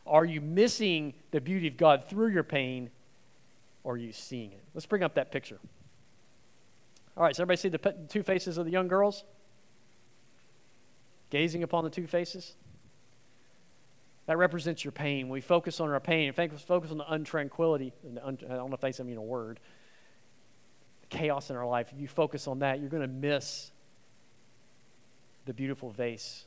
Are 0.06 0.26
you 0.26 0.42
missing 0.42 1.16
the 1.32 1.42
beauty 1.42 1.68
of 1.68 1.76
God 1.76 2.06
through 2.08 2.30
your 2.30 2.44
pain, 2.44 2.92
or 3.84 3.94
are 3.94 3.98
you 3.98 4.14
seeing 4.14 4.52
it? 4.52 4.64
Let's 4.76 4.86
bring 4.86 5.02
up 5.02 5.16
that 5.16 5.32
picture. 5.32 5.58
All 7.18 7.24
right, 7.24 7.36
so 7.36 7.42
everybody 7.42 7.58
see 7.58 7.70
the 7.70 7.96
two 8.10 8.22
faces 8.22 8.60
of 8.60 8.66
the 8.66 8.72
young 8.72 8.88
girls? 8.88 9.24
Gazing 11.32 11.64
upon 11.64 11.84
the 11.84 11.90
two 11.90 12.06
faces? 12.06 12.56
That 14.28 14.38
represents 14.38 14.86
your 14.86 14.92
pain. 14.92 15.30
We 15.30 15.42
focus 15.42 15.80
on 15.80 15.90
our 15.90 16.00
pain. 16.00 16.28
In 16.28 16.34
focus 16.34 16.92
on 16.92 17.00
the 17.00 17.12
untranquility. 17.12 17.92
I 18.24 18.30
don't 18.30 18.48
know 18.48 18.70
if 18.74 18.82
that's 18.82 19.00
even 19.00 19.18
a 19.18 19.22
word. 19.22 19.60
Chaos 21.10 21.49
in 21.49 21.55
our 21.55 21.68
life. 21.68 21.91
If 21.91 21.99
you 21.99 22.07
focus 22.07 22.47
on 22.47 22.60
that, 22.60 22.80
you're 22.80 22.89
going 22.89 23.01
to 23.01 23.07
miss 23.07 23.72
the 25.45 25.53
beautiful 25.53 25.89
vase 25.89 26.45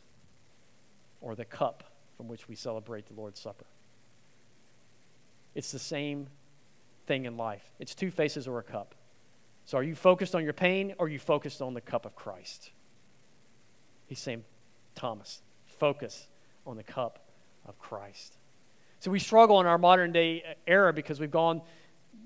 or 1.20 1.34
the 1.34 1.44
cup 1.44 1.84
from 2.16 2.28
which 2.28 2.48
we 2.48 2.54
celebrate 2.54 3.06
the 3.06 3.14
Lord's 3.14 3.40
Supper. 3.40 3.66
It's 5.54 5.72
the 5.72 5.78
same 5.78 6.28
thing 7.06 7.24
in 7.24 7.36
life. 7.36 7.64
It's 7.78 7.94
two 7.94 8.10
faces 8.10 8.46
or 8.46 8.58
a 8.58 8.62
cup. 8.62 8.94
So 9.64 9.78
are 9.78 9.82
you 9.82 9.94
focused 9.94 10.34
on 10.34 10.44
your 10.44 10.52
pain 10.52 10.94
or 10.98 11.06
are 11.06 11.08
you 11.08 11.18
focused 11.18 11.62
on 11.62 11.74
the 11.74 11.80
cup 11.80 12.06
of 12.06 12.14
Christ? 12.14 12.70
He's 14.06 14.18
saying, 14.18 14.44
Thomas, 14.94 15.42
focus 15.78 16.28
on 16.66 16.76
the 16.76 16.82
cup 16.82 17.18
of 17.66 17.78
Christ. 17.78 18.36
So 18.98 19.10
we 19.10 19.18
struggle 19.18 19.60
in 19.60 19.66
our 19.66 19.78
modern 19.78 20.12
day 20.12 20.56
era 20.66 20.92
because 20.92 21.18
we've 21.18 21.30
gone, 21.30 21.62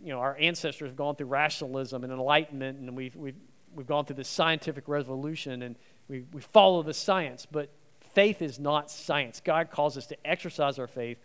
you 0.02 0.12
know, 0.12 0.20
our 0.20 0.36
ancestors 0.38 0.88
have 0.88 0.96
gone 0.96 1.16
through 1.16 1.28
rationalism 1.28 2.04
and 2.04 2.12
enlightenment, 2.12 2.78
and 2.78 2.96
we've, 2.96 3.16
we've, 3.16 3.36
we've 3.74 3.86
gone 3.86 4.04
through 4.04 4.16
this 4.16 4.28
scientific 4.28 4.88
revolution, 4.88 5.62
and 5.62 5.76
we, 6.08 6.24
we 6.32 6.40
follow 6.40 6.82
the 6.82 6.94
science. 6.94 7.46
But 7.50 7.70
faith 8.14 8.42
is 8.42 8.58
not 8.58 8.90
science. 8.90 9.40
God 9.44 9.70
calls 9.70 9.96
us 9.96 10.06
to 10.06 10.26
exercise 10.26 10.78
our 10.78 10.86
faith 10.86 11.18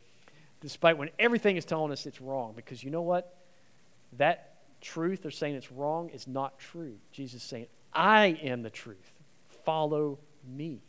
despite 0.62 0.98
when 0.98 1.10
everything 1.18 1.58
is 1.58 1.66
telling 1.66 1.92
us 1.92 2.06
it's 2.06 2.22
wrong. 2.22 2.54
Because 2.56 2.84
you 2.84 2.92
know 2.92 3.02
what? 3.02 3.36
That 4.18 4.56
truth 4.80 5.26
or 5.26 5.32
saying 5.32 5.56
it's 5.56 5.72
wrong 5.72 6.10
is 6.10 6.28
not 6.28 6.60
true. 6.60 6.98
Jesus 7.12 7.42
is 7.42 7.48
saying, 7.48 7.68
I 7.94 8.40
am 8.44 8.62
the 8.62 8.70
truth. 8.70 9.12
Follow 9.66 10.20
me. 10.48 10.82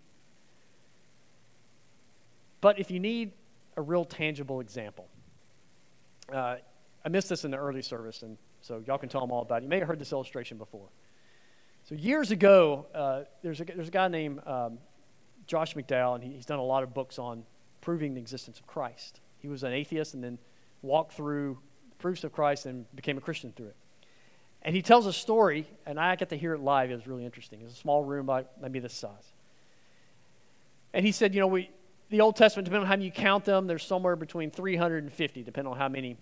But 2.61 2.78
if 2.78 2.91
you 2.91 3.01
need 3.01 3.33
a 3.76 3.83
real 3.83 4.05
tangible 4.05 4.61
example, 4.61 5.09
uh, 6.33 6.57
I 7.05 7.09
missed 7.09 7.29
this 7.29 7.45
in 7.45 7.51
the 7.51 7.57
early 7.57 7.83
service, 7.83 8.23
and 8.23 8.37
so 8.61 8.83
y'all 8.87 8.99
can 8.99 9.09
tell 9.09 9.21
them 9.21 9.31
all 9.31 9.43
about 9.43 9.63
it. 9.63 9.65
You 9.65 9.69
may 9.69 9.79
have 9.79 9.89
heard 9.89 9.99
this 9.99 10.13
illustration 10.13 10.59
before. 10.59 10.89
So 11.85 11.95
years 11.97 12.31
ago, 12.31 12.87
uh, 12.95 13.23
there's, 13.43 13.61
a, 13.61 13.65
there's 13.65 13.89
a 13.89 13.93
guy 13.93 14.09
named 14.09 14.41
um, 14.47 14.79
Josh 15.47 15.75
McDowell, 15.75 16.15
and 16.15 16.23
he, 16.23 16.33
he's 16.33 16.47
done 16.47 16.61
a 16.61 16.65
lot 16.65 16.83
of 16.83 16.95
books 16.95 17.19
on 17.19 17.45
proving 17.81 18.15
the 18.15 18.21
existence 18.21 18.61
of 18.61 18.67
Christ. 18.67 19.21
He 19.41 19.49
was 19.49 19.65
an 19.65 19.73
atheist 19.73 20.15
and 20.15 20.23
then 20.23 20.39
walked 20.83 21.13
through 21.13 21.59
proofs 21.99 22.23
of 22.25 22.33
Christ 22.33 22.67
and 22.67 22.87
became 22.95 23.19
a 23.19 23.21
Christian 23.21 23.53
through 23.53 23.69
it. 23.69 23.77
And 24.63 24.77
he 24.77 24.83
tells 24.83 25.07
a 25.07 25.13
story, 25.13 25.67
and 25.87 25.99
I 25.99 26.15
get 26.15 26.29
to 26.29 26.37
hear 26.37 26.55
it 26.55 26.61
live. 26.61 26.91
It 26.91 26.95
was 26.95 27.09
really 27.09 27.25
interesting. 27.25 27.61
It's 27.63 27.75
a 27.75 27.77
small 27.77 28.05
room, 28.05 28.29
about 28.29 28.49
maybe 28.61 28.79
this 28.79 28.95
size. 28.95 29.33
And 30.95 31.05
he 31.05 31.11
said, 31.11 31.35
you 31.35 31.41
know, 31.41 31.49
we, 31.49 31.71
the 32.11 32.21
Old 32.21 32.37
Testament, 32.37 32.67
depending 32.67 32.89
on 32.89 32.99
how 32.99 33.03
you 33.03 33.11
count 33.11 33.45
them, 33.45 33.67
there's 33.67 33.85
somewhere 33.85 34.15
between 34.15 34.51
350, 34.51 35.43
depending 35.43 35.73
on 35.73 35.79
how 35.79 35.89
many, 35.89 36.17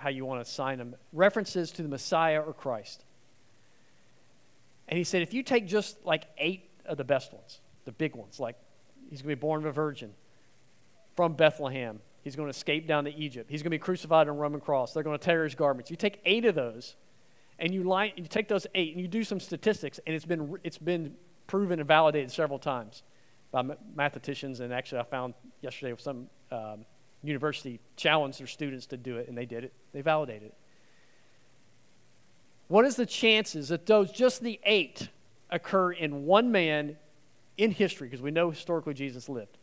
how 0.00 0.08
you 0.08 0.24
want 0.24 0.38
to 0.38 0.50
assign 0.50 0.78
them, 0.78 0.94
references 1.12 1.70
to 1.72 1.82
the 1.82 1.88
Messiah 1.88 2.40
or 2.40 2.54
Christ. 2.54 3.04
And 4.88 4.96
he 4.96 5.04
said, 5.04 5.20
if 5.20 5.34
you 5.34 5.42
take 5.42 5.66
just 5.66 6.04
like 6.06 6.24
eight 6.38 6.70
of 6.86 6.96
the 6.96 7.04
best 7.04 7.34
ones, 7.34 7.60
the 7.84 7.92
big 7.92 8.16
ones, 8.16 8.40
like 8.40 8.56
he's 9.10 9.20
going 9.20 9.30
to 9.30 9.36
be 9.36 9.40
born 9.40 9.60
of 9.60 9.66
a 9.66 9.72
virgin 9.72 10.14
from 11.16 11.34
Bethlehem, 11.34 12.00
he's 12.22 12.34
going 12.34 12.46
to 12.46 12.56
escape 12.56 12.86
down 12.86 13.04
to 13.04 13.14
Egypt, 13.14 13.50
he's 13.50 13.62
going 13.62 13.70
to 13.70 13.74
be 13.74 13.78
crucified 13.78 14.26
on 14.26 14.36
a 14.36 14.38
Roman 14.38 14.60
cross, 14.60 14.94
they're 14.94 15.02
going 15.02 15.18
to 15.18 15.24
tear 15.24 15.44
his 15.44 15.54
garments. 15.54 15.90
You 15.90 15.96
take 15.96 16.20
eight 16.24 16.46
of 16.46 16.54
those, 16.54 16.96
and 17.58 17.74
you, 17.74 17.84
line, 17.84 18.12
you 18.16 18.24
take 18.24 18.48
those 18.48 18.66
eight 18.74 18.92
and 18.92 19.02
you 19.02 19.06
do 19.06 19.22
some 19.22 19.38
statistics, 19.38 20.00
and 20.06 20.16
it's 20.16 20.24
been, 20.24 20.58
it's 20.64 20.78
been 20.78 21.14
proven 21.46 21.78
and 21.78 21.86
validated 21.86 22.30
several 22.30 22.58
times 22.58 23.02
by 23.52 23.62
mathematicians, 23.94 24.60
and 24.60 24.72
actually 24.72 25.00
I 25.00 25.04
found 25.04 25.34
yesterday 25.60 25.92
with 25.92 26.00
some 26.00 26.28
um, 26.50 26.86
university 27.22 27.80
challenged 27.96 28.40
their 28.40 28.46
students 28.46 28.86
to 28.86 28.96
do 28.96 29.16
it, 29.16 29.28
and 29.28 29.36
they 29.36 29.46
did 29.46 29.64
it. 29.64 29.72
They 29.92 30.00
validated 30.00 30.48
it. 30.48 30.54
What 32.68 32.84
is 32.84 32.96
the 32.96 33.06
chances 33.06 33.68
that 33.68 33.86
those 33.86 34.12
just 34.12 34.42
the 34.42 34.60
eight 34.64 35.08
occur 35.50 35.92
in 35.92 36.24
one 36.24 36.52
man 36.52 36.96
in 37.58 37.72
history? 37.72 38.08
Because 38.08 38.22
we 38.22 38.30
know 38.30 38.50
historically 38.50 38.94
Jesus 38.94 39.28
lived, 39.28 39.58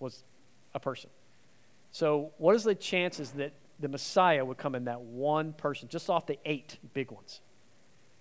was 0.00 0.24
a 0.74 0.80
person. 0.80 1.10
So, 1.92 2.32
what 2.38 2.54
is 2.56 2.64
the 2.64 2.74
chances 2.74 3.30
that 3.32 3.52
the 3.78 3.88
Messiah 3.88 4.44
would 4.44 4.56
come 4.56 4.74
in 4.74 4.84
that 4.84 5.00
one 5.00 5.52
person, 5.52 5.88
just 5.88 6.08
off 6.08 6.26
the 6.26 6.38
eight 6.44 6.78
big 6.94 7.10
ones? 7.10 7.40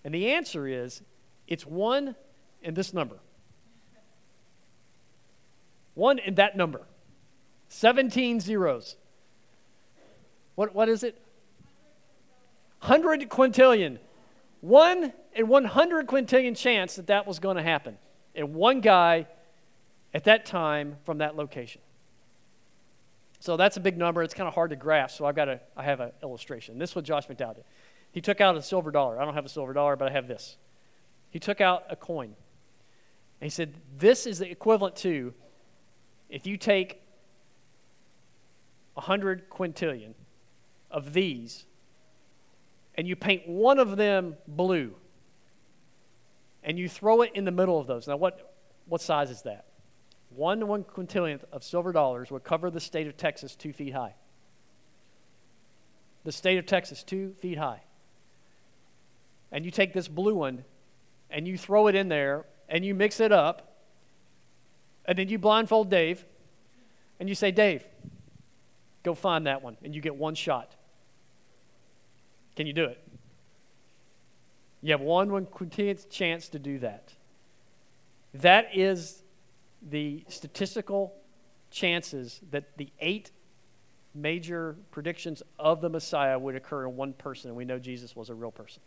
And 0.04 0.14
the 0.14 0.32
answer 0.34 0.68
is 0.68 1.02
it's 1.48 1.66
one 1.66 2.16
in 2.62 2.74
this 2.74 2.94
number 2.94 3.18
one 5.96 6.20
in 6.20 6.36
that 6.36 6.56
number. 6.56 6.82
17 7.70 8.40
zeros. 8.40 8.96
What, 10.56 10.74
what 10.74 10.90
is 10.90 11.04
it? 11.04 11.22
100 12.80 13.30
quintillion. 13.30 14.00
One 14.62 15.14
in 15.34 15.48
100 15.48 16.08
quintillion 16.08 16.56
chance 16.56 16.96
that 16.96 17.08
that 17.08 17.28
was 17.28 17.40
going 17.40 17.58
to 17.58 17.64
happen. 17.64 17.98
And 18.34 18.54
one 18.54 18.82
guy 18.82 19.28
at 20.14 20.24
that 20.26 20.46
time 20.46 20.98
from 21.04 21.20
that 21.20 21.36
location. 21.36 21.82
So 23.40 23.58
that's 23.58 23.78
a 23.78 23.80
big 23.80 23.98
number. 23.98 24.24
It's 24.24 24.34
kind 24.34 24.48
of 24.48 24.54
hard 24.54 24.72
to 24.72 24.76
grasp. 24.76 25.18
So 25.18 25.26
I've 25.26 25.36
got 25.36 25.50
a, 25.50 25.60
I 25.76 25.84
have 25.84 26.00
an 26.00 26.12
illustration. 26.24 26.80
This 26.80 26.92
is 26.92 26.96
what 26.96 27.06
Josh 27.06 27.28
McDowell 27.28 27.56
did. 27.56 27.64
He 28.12 28.22
took 28.22 28.40
out 28.40 28.56
a 28.56 28.62
silver 28.62 28.92
dollar. 28.92 29.20
I 29.20 29.26
don't 29.26 29.34
have 29.34 29.46
a 29.46 29.50
silver 29.50 29.74
dollar, 29.74 29.96
but 29.96 30.08
I 30.08 30.12
have 30.12 30.28
this. 30.28 30.58
He 31.30 31.40
took 31.40 31.60
out 31.60 31.84
a 31.90 31.96
coin. 31.96 32.34
And 33.42 33.46
he 33.46 33.50
said, 33.50 33.74
This 33.98 34.26
is 34.26 34.40
the 34.40 34.50
equivalent 34.50 34.96
to 34.98 35.34
if 36.30 36.48
you 36.48 36.58
take 36.58 37.02
100 38.96 39.50
quintillion 39.50 40.14
of 40.90 41.14
these 41.14 41.66
and 42.96 43.08
you 43.08 43.16
paint 43.16 43.48
one 43.48 43.78
of 43.78 43.98
them 43.98 44.36
blue 44.48 44.96
and 46.64 46.80
you 46.80 46.90
throw 46.90 47.22
it 47.22 47.32
in 47.36 47.46
the 47.46 47.52
middle 47.52 47.80
of 47.80 47.88
those, 47.88 48.08
now 48.08 48.18
what, 48.18 48.56
what 48.88 49.02
size 49.02 49.30
is 49.30 49.44
that? 49.44 49.66
One 50.30 50.68
one 50.68 50.84
quintillionth 50.84 51.44
of 51.52 51.64
silver 51.64 51.92
dollars 51.92 52.32
would 52.32 52.44
cover 52.44 52.70
the 52.70 52.80
state 52.80 53.08
of 53.08 53.16
Texas 53.16 53.56
two 53.56 53.72
feet 53.72 53.94
high. 53.94 54.16
The 56.24 56.32
state 56.32 56.58
of 56.58 56.66
Texas, 56.66 57.04
two 57.04 57.36
feet 57.40 57.58
high. 57.58 57.82
And 59.52 59.64
you 59.64 59.72
take 59.72 59.94
this 59.94 60.08
blue 60.08 60.36
one 60.36 60.66
and 61.30 61.48
you 61.48 61.58
throw 61.58 61.88
it 61.88 61.96
in 61.96 62.10
there 62.10 62.46
and 62.68 62.84
you 62.84 62.96
mix 62.96 63.20
it 63.20 63.32
up 63.32 63.76
and 65.06 65.18
then 65.18 65.30
you 65.30 65.38
blindfold 65.38 65.90
Dave 65.90 66.26
and 67.20 67.30
you 67.30 67.36
say, 67.36 67.52
Dave, 67.52 67.86
go 69.06 69.14
find 69.14 69.48
that 69.48 69.62
one. 69.62 69.78
And 69.84 69.96
you 69.96 70.02
get 70.02 70.16
one 70.16 70.36
shot. 70.36 70.76
Can 72.56 72.68
you 72.68 72.74
do 72.74 72.86
it? 72.86 73.02
You 74.82 74.92
have 74.92 75.02
one 75.02 75.32
one 75.32 75.46
quintillionth 75.46 76.10
chance 76.10 76.50
to 76.50 76.60
do 76.60 76.80
that. 76.80 77.14
That 78.34 78.70
is 78.74 79.24
the 79.82 80.26
statistical 80.28 81.14
chances 81.72 82.42
that 82.52 82.78
the 82.78 82.90
eight 83.00 83.32
major 84.14 84.76
predictions 84.92 85.44
of 85.60 85.82
the 85.82 85.90
Messiah 85.90 86.38
would 86.38 86.56
occur 86.56 86.88
in 86.88 86.96
one 86.96 87.14
person, 87.14 87.50
and 87.50 87.58
we 87.58 87.66
know 87.66 87.80
Jesus 87.80 88.16
was 88.16 88.30
a 88.30 88.34
real 88.34 88.52
person. 88.52 88.82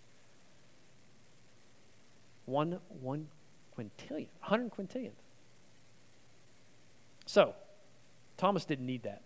One, 2.47 2.79
one 3.01 3.29
quintillion, 3.77 4.29
100 4.41 4.71
quintillionth. 4.71 5.12
So, 7.27 7.55
Thomas 8.39 8.64
didn't 8.64 8.87
need 8.87 9.03
that. 9.03 9.23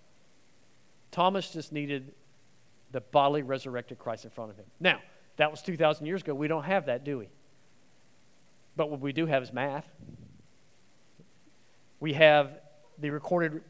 Thomas 1.12 1.50
just 1.50 1.72
needed 1.72 2.12
the 2.90 3.00
bodily 3.00 3.42
resurrected 3.42 3.98
Christ 3.98 4.24
in 4.24 4.30
front 4.30 4.50
of 4.50 4.56
him. 4.56 4.64
Now, 4.80 4.98
that 5.36 5.50
was 5.50 5.62
2,000 5.62 6.04
years 6.04 6.22
ago. 6.22 6.34
We 6.34 6.48
don't 6.48 6.64
have 6.64 6.86
that, 6.86 7.04
do 7.04 7.18
we? 7.18 7.28
But 8.76 8.90
what 8.90 9.00
we 9.00 9.12
do 9.12 9.26
have 9.26 9.42
is 9.42 9.52
math. 9.52 9.86
We 12.00 12.14
have 12.14 12.58
the 12.98 13.10
recorded, 13.10 13.62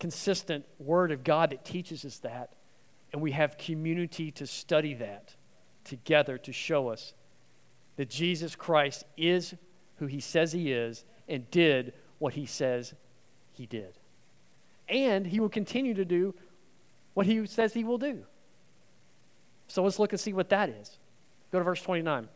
consistent 0.00 0.64
Word 0.78 1.12
of 1.12 1.22
God 1.22 1.50
that 1.50 1.64
teaches 1.64 2.04
us 2.04 2.18
that. 2.18 2.54
And 3.12 3.22
we 3.22 3.32
have 3.32 3.56
community 3.56 4.30
to 4.32 4.46
study 4.46 4.94
that 4.94 5.36
together 5.84 6.38
to 6.38 6.52
show 6.52 6.88
us 6.88 7.14
that 7.96 8.10
Jesus 8.10 8.56
Christ 8.56 9.04
is 9.16 9.54
who 9.96 10.06
he 10.06 10.20
says 10.20 10.52
he 10.52 10.72
is 10.72 11.04
and 11.28 11.50
did 11.50 11.94
what 12.18 12.34
he 12.34 12.46
says 12.46 12.94
he 13.52 13.66
did. 13.66 13.98
And 14.88 15.26
he 15.26 15.40
will 15.40 15.48
continue 15.48 15.94
to 15.94 16.04
do 16.04 16.34
what 17.14 17.26
he 17.26 17.46
says 17.46 17.72
he 17.72 17.84
will 17.84 17.98
do. 17.98 18.24
So 19.68 19.82
let's 19.82 19.98
look 19.98 20.12
and 20.12 20.20
see 20.20 20.32
what 20.32 20.48
that 20.50 20.68
is. 20.68 20.98
Go 21.50 21.58
to 21.58 21.64
verse 21.64 21.82
29. 21.82 22.28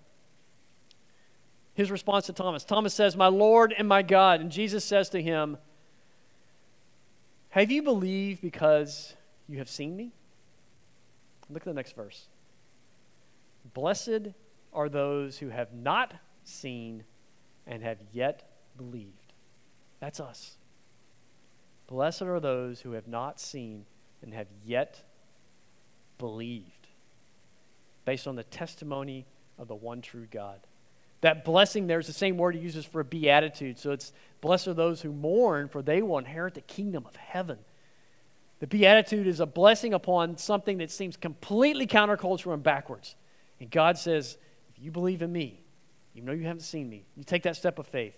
His 1.74 1.90
response 1.90 2.26
to 2.26 2.32
Thomas 2.32 2.64
Thomas 2.64 2.94
says, 2.94 3.16
My 3.16 3.28
Lord 3.28 3.74
and 3.76 3.88
my 3.88 4.02
God. 4.02 4.40
And 4.40 4.50
Jesus 4.50 4.84
says 4.84 5.08
to 5.10 5.22
him, 5.22 5.56
Have 7.50 7.70
you 7.70 7.82
believed 7.82 8.42
because 8.42 9.14
you 9.48 9.58
have 9.58 9.68
seen 9.68 9.96
me? 9.96 10.12
Look 11.48 11.62
at 11.62 11.66
the 11.66 11.74
next 11.74 11.96
verse. 11.96 12.26
Blessed 13.74 14.28
are 14.72 14.88
those 14.88 15.38
who 15.38 15.48
have 15.48 15.72
not 15.72 16.14
seen 16.44 17.04
and 17.66 17.82
have 17.82 17.98
yet 18.12 18.48
believed. 18.76 19.32
That's 20.00 20.20
us. 20.20 20.56
Blessed 21.90 22.22
are 22.22 22.40
those 22.40 22.80
who 22.80 22.92
have 22.92 23.08
not 23.08 23.40
seen 23.40 23.84
and 24.22 24.32
have 24.32 24.46
yet 24.64 25.02
believed, 26.18 26.86
based 28.04 28.26
on 28.26 28.36
the 28.36 28.44
testimony 28.44 29.26
of 29.58 29.68
the 29.68 29.74
one 29.74 30.00
true 30.00 30.28
God. 30.30 30.60
That 31.20 31.44
blessing 31.44 31.86
there 31.86 31.98
is 31.98 32.06
the 32.06 32.12
same 32.12 32.38
word 32.38 32.54
he 32.54 32.60
uses 32.60 32.86
for 32.86 33.00
a 33.00 33.04
beatitude. 33.04 33.78
So 33.78 33.90
it's 33.90 34.12
blessed 34.40 34.68
are 34.68 34.74
those 34.74 35.02
who 35.02 35.12
mourn, 35.12 35.68
for 35.68 35.82
they 35.82 36.00
will 36.00 36.18
inherit 36.18 36.54
the 36.54 36.62
kingdom 36.62 37.04
of 37.06 37.16
heaven. 37.16 37.58
The 38.60 38.66
beatitude 38.66 39.26
is 39.26 39.40
a 39.40 39.46
blessing 39.46 39.92
upon 39.92 40.38
something 40.38 40.78
that 40.78 40.90
seems 40.90 41.16
completely 41.16 41.86
countercultural 41.86 42.54
and 42.54 42.62
backwards. 42.62 43.16
And 43.58 43.70
God 43.70 43.98
says, 43.98 44.38
if 44.74 44.82
you 44.82 44.90
believe 44.90 45.22
in 45.22 45.32
me, 45.32 45.60
even 46.14 46.26
though 46.26 46.34
you 46.34 46.46
haven't 46.46 46.62
seen 46.62 46.88
me, 46.88 47.04
you 47.16 47.24
take 47.24 47.42
that 47.42 47.56
step 47.56 47.78
of 47.78 47.86
faith, 47.86 48.14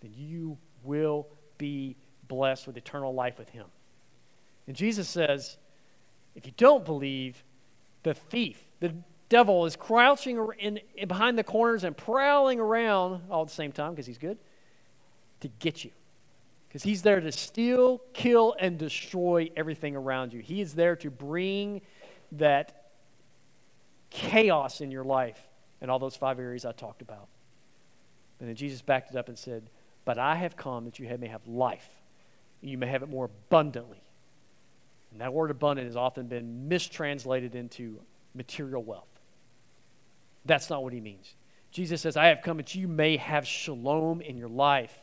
then 0.00 0.12
you 0.16 0.58
will 0.82 1.26
be 1.58 1.96
blessed 2.28 2.66
with 2.66 2.76
eternal 2.76 3.14
life 3.14 3.38
with 3.38 3.50
him. 3.50 3.66
And 4.66 4.76
Jesus 4.76 5.08
says, 5.08 5.58
if 6.34 6.46
you 6.46 6.52
don't 6.56 6.84
believe, 6.84 7.44
the 8.02 8.14
thief, 8.14 8.62
the 8.80 8.94
devil 9.28 9.66
is 9.66 9.76
crouching 9.76 10.46
in, 10.58 10.80
in 10.96 11.08
behind 11.08 11.38
the 11.38 11.44
corners 11.44 11.84
and 11.84 11.96
prowling 11.96 12.60
around 12.60 13.22
all 13.30 13.42
at 13.42 13.48
the 13.48 13.54
same 13.54 13.72
time 13.72 13.92
because 13.92 14.06
he's 14.06 14.18
good 14.18 14.38
to 15.40 15.48
get 15.58 15.84
you. 15.84 15.90
Because 16.68 16.82
he's 16.82 17.02
there 17.02 17.20
to 17.20 17.30
steal, 17.30 18.00
kill, 18.12 18.56
and 18.58 18.78
destroy 18.78 19.50
everything 19.56 19.94
around 19.94 20.32
you. 20.32 20.40
He 20.40 20.60
is 20.60 20.74
there 20.74 20.96
to 20.96 21.10
bring 21.10 21.82
that 22.32 22.90
chaos 24.10 24.80
in 24.80 24.90
your 24.90 25.04
life 25.04 25.40
and 25.80 25.90
all 25.90 25.98
those 25.98 26.16
five 26.16 26.38
areas 26.38 26.64
I 26.64 26.72
talked 26.72 27.02
about. 27.02 27.28
And 28.40 28.48
then 28.48 28.56
Jesus 28.56 28.82
backed 28.82 29.10
it 29.10 29.16
up 29.16 29.28
and 29.28 29.38
said, 29.38 29.70
But 30.04 30.18
I 30.18 30.36
have 30.36 30.56
come 30.56 30.84
that 30.86 30.98
you 30.98 31.16
may 31.18 31.28
have 31.28 31.46
life, 31.46 31.88
you 32.70 32.78
may 32.78 32.86
have 32.86 33.02
it 33.02 33.08
more 33.08 33.26
abundantly. 33.26 34.02
And 35.12 35.20
that 35.20 35.32
word 35.32 35.50
abundant 35.50 35.86
has 35.86 35.96
often 35.96 36.26
been 36.26 36.68
mistranslated 36.68 37.54
into 37.54 38.00
material 38.34 38.82
wealth. 38.82 39.08
That's 40.44 40.68
not 40.68 40.82
what 40.82 40.92
he 40.92 41.00
means. 41.00 41.34
Jesus 41.70 42.02
says, 42.02 42.16
I 42.16 42.26
have 42.26 42.42
come 42.42 42.58
that 42.58 42.74
you 42.74 42.88
may 42.88 43.16
have 43.16 43.46
shalom 43.46 44.20
in 44.20 44.36
your 44.36 44.48
life 44.48 44.96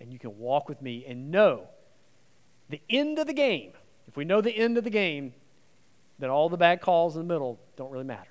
and 0.00 0.12
you 0.12 0.18
can 0.18 0.38
walk 0.38 0.68
with 0.68 0.80
me 0.82 1.04
and 1.06 1.30
know 1.30 1.68
the 2.68 2.80
end 2.88 3.18
of 3.18 3.26
the 3.26 3.32
game. 3.32 3.72
If 4.08 4.16
we 4.16 4.24
know 4.24 4.40
the 4.40 4.56
end 4.56 4.78
of 4.78 4.84
the 4.84 4.90
game, 4.90 5.32
then 6.18 6.30
all 6.30 6.48
the 6.48 6.56
bad 6.56 6.80
calls 6.80 7.16
in 7.16 7.26
the 7.26 7.32
middle 7.32 7.58
don't 7.76 7.90
really 7.90 8.04
matter. 8.04 8.30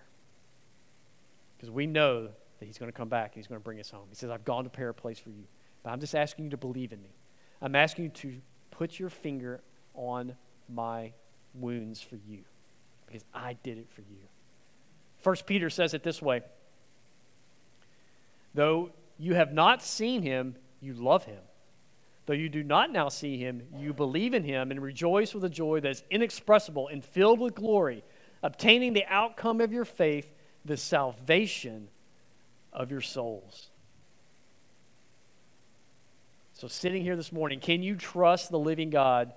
Because 1.56 1.72
we 1.72 1.86
know 1.86 2.30
that 2.60 2.66
he's 2.66 2.78
going 2.78 2.92
to 2.92 2.98
come 2.98 3.10
back 3.10 3.34
and 3.34 3.36
he's 3.36 3.48
going 3.48 3.60
to 3.60 3.64
bring 3.64 3.80
us 3.80 3.90
home. 3.90 4.06
He 4.10 4.16
says, 4.16 4.30
I've 4.30 4.46
gone 4.46 4.64
to 4.64 4.70
prepare 4.70 4.90
a 4.90 4.94
place 4.94 5.20
for 5.20 5.30
you. 5.30 5.44
But 5.84 5.92
I'm 5.92 6.00
just 6.00 6.16
asking 6.16 6.46
you 6.46 6.52
to 6.52 6.58
believe 6.58 6.92
in 6.94 7.02
me. 7.02 7.16
I'm 7.62 7.76
asking 7.76 8.06
you 8.06 8.10
to 8.12 8.42
put 8.78 9.00
your 9.00 9.10
finger 9.10 9.62
on 9.94 10.36
my 10.70 11.12
wounds 11.54 12.02
for 12.02 12.18
you 12.28 12.40
because 13.06 13.24
I 13.34 13.54
did 13.64 13.78
it 13.78 13.88
for 13.90 14.02
you. 14.02 14.18
First 15.20 15.46
Peter 15.46 15.70
says 15.70 15.94
it 15.94 16.04
this 16.04 16.22
way 16.22 16.42
Though 18.54 18.92
you 19.18 19.36
have 19.36 19.54
not 19.54 19.84
seen 19.84 20.22
him, 20.22 20.56
you 20.82 20.94
love 20.94 21.26
him. 21.26 21.42
Though 22.26 22.34
you 22.34 22.50
do 22.50 22.64
not 22.64 22.92
now 22.92 23.10
see 23.10 23.38
him, 23.38 23.64
you 23.78 23.94
believe 23.94 24.34
in 24.34 24.44
him 24.44 24.72
and 24.72 24.82
rejoice 24.82 25.34
with 25.34 25.44
a 25.44 25.50
joy 25.50 25.80
that 25.82 25.90
is 25.90 26.04
inexpressible 26.10 26.88
and 26.88 27.06
filled 27.06 27.40
with 27.40 27.54
glory, 27.54 28.04
obtaining 28.42 28.94
the 28.94 29.06
outcome 29.08 29.62
of 29.62 29.72
your 29.72 29.86
faith, 29.86 30.34
the 30.64 30.78
salvation 30.78 31.90
of 32.74 32.90
your 32.90 33.02
souls. 33.02 33.70
So, 36.56 36.68
sitting 36.68 37.04
here 37.04 37.16
this 37.16 37.32
morning, 37.32 37.60
can 37.60 37.84
you 37.84 37.96
trust 37.96 38.50
the 38.50 38.60
living 38.60 38.90
God 38.90 39.34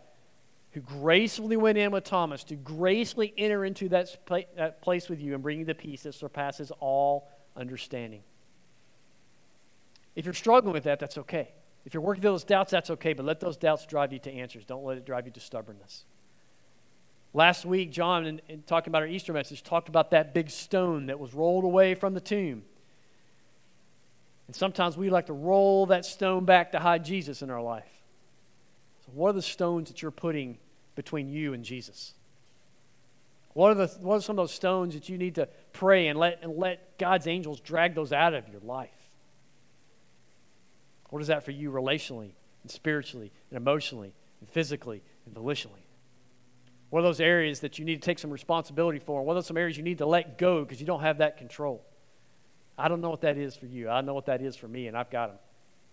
who 0.72 0.80
gracefully 0.80 1.56
went 1.56 1.78
in 1.78 1.90
with 1.90 2.04
Thomas 2.04 2.44
to 2.44 2.54
gracefully 2.54 3.32
enter 3.36 3.64
into 3.64 3.88
that, 3.88 4.16
that 4.56 4.82
place 4.82 5.08
with 5.08 5.20
you 5.20 5.34
and 5.34 5.42
bring 5.42 5.60
you 5.60 5.64
the 5.64 5.74
peace 5.74 6.02
that 6.02 6.14
surpasses 6.14 6.70
all 6.78 7.28
understanding. 7.56 8.22
If 10.14 10.24
you're 10.24 10.34
struggling 10.34 10.74
with 10.74 10.84
that, 10.84 11.00
that's 11.00 11.18
okay. 11.18 11.52
If 11.84 11.94
you're 11.94 12.02
working 12.02 12.22
through 12.22 12.32
those 12.32 12.44
doubts, 12.44 12.70
that's 12.70 12.90
okay, 12.90 13.12
but 13.12 13.24
let 13.24 13.40
those 13.40 13.56
doubts 13.56 13.86
drive 13.86 14.12
you 14.12 14.18
to 14.20 14.32
answers. 14.32 14.64
Don't 14.64 14.84
let 14.84 14.98
it 14.98 15.06
drive 15.06 15.26
you 15.26 15.32
to 15.32 15.40
stubbornness. 15.40 16.04
Last 17.32 17.64
week, 17.64 17.90
John, 17.90 18.26
in, 18.26 18.40
in 18.48 18.62
talking 18.62 18.90
about 18.90 19.02
our 19.02 19.08
Easter 19.08 19.32
message, 19.32 19.62
talked 19.62 19.88
about 19.88 20.10
that 20.10 20.34
big 20.34 20.50
stone 20.50 21.06
that 21.06 21.18
was 21.18 21.34
rolled 21.34 21.64
away 21.64 21.94
from 21.94 22.14
the 22.14 22.20
tomb. 22.20 22.64
And 24.48 24.56
sometimes 24.56 24.96
we 24.96 25.10
like 25.10 25.26
to 25.26 25.34
roll 25.34 25.86
that 25.86 26.04
stone 26.04 26.44
back 26.44 26.72
to 26.72 26.80
hide 26.80 27.04
Jesus 27.04 27.42
in 27.42 27.50
our 27.50 27.62
life. 27.62 27.84
So, 29.04 29.12
what 29.14 29.30
are 29.30 29.34
the 29.34 29.42
stones 29.42 29.90
that 29.90 30.02
you're 30.02 30.10
putting 30.10 30.58
between 30.96 31.28
you 31.28 31.52
and 31.52 31.64
Jesus? 31.64 32.14
What 33.52 33.72
are, 33.72 33.86
the, 33.86 33.86
what 34.00 34.16
are 34.16 34.20
some 34.20 34.38
of 34.38 34.44
those 34.44 34.54
stones 34.54 34.94
that 34.94 35.08
you 35.08 35.18
need 35.18 35.34
to 35.36 35.48
pray 35.72 36.08
and 36.08 36.18
let, 36.18 36.40
and 36.42 36.56
let 36.56 36.98
God's 36.98 37.26
angels 37.26 37.60
drag 37.60 37.94
those 37.94 38.12
out 38.12 38.34
of 38.34 38.48
your 38.48 38.60
life? 38.60 38.90
What 41.10 41.20
is 41.20 41.28
that 41.28 41.44
for 41.44 41.50
you 41.50 41.70
relationally 41.70 42.32
and 42.62 42.70
spiritually 42.70 43.32
and 43.50 43.56
emotionally 43.56 44.14
and 44.40 44.48
physically 44.48 45.02
and 45.26 45.34
volitionally? 45.34 45.84
What 46.90 47.00
are 47.00 47.02
those 47.02 47.20
areas 47.20 47.60
that 47.60 47.78
you 47.78 47.84
need 47.84 47.96
to 47.96 48.06
take 48.06 48.18
some 48.18 48.30
responsibility 48.30 48.98
for? 48.98 49.22
What 49.22 49.36
are 49.36 49.42
some 49.42 49.56
areas 49.56 49.76
you 49.76 49.82
need 49.82 49.98
to 49.98 50.06
let 50.06 50.38
go 50.38 50.62
because 50.62 50.80
you 50.80 50.86
don't 50.86 51.00
have 51.00 51.18
that 51.18 51.36
control? 51.36 51.84
I 52.78 52.88
don't 52.88 53.00
know 53.00 53.10
what 53.10 53.22
that 53.22 53.36
is 53.36 53.56
for 53.56 53.66
you. 53.66 53.88
I 53.88 54.00
know 54.00 54.14
what 54.14 54.26
that 54.26 54.40
is 54.40 54.54
for 54.56 54.68
me, 54.68 54.86
and 54.86 54.96
I've 54.96 55.10
got 55.10 55.28
them. 55.28 55.38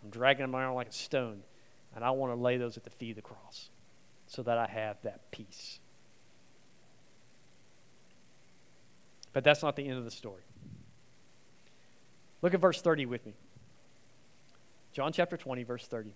I'm 0.03 0.11
dragging 0.11 0.43
them 0.43 0.55
around 0.55 0.75
like 0.75 0.89
a 0.89 0.93
stone. 0.93 1.41
And 1.95 2.03
I 2.03 2.11
want 2.11 2.31
to 2.33 2.41
lay 2.41 2.57
those 2.57 2.77
at 2.77 2.83
the 2.83 2.89
feet 2.89 3.11
of 3.11 3.15
the 3.15 3.21
cross 3.21 3.69
so 4.27 4.43
that 4.43 4.57
I 4.57 4.67
have 4.67 4.97
that 5.03 5.31
peace. 5.31 5.79
But 9.33 9.43
that's 9.43 9.63
not 9.63 9.75
the 9.75 9.87
end 9.87 9.97
of 9.97 10.03
the 10.03 10.11
story. 10.11 10.43
Look 12.41 12.53
at 12.53 12.59
verse 12.59 12.81
30 12.81 13.05
with 13.05 13.25
me. 13.25 13.33
John 14.93 15.11
chapter 15.11 15.37
20, 15.37 15.63
verse 15.63 15.87
30. 15.87 16.11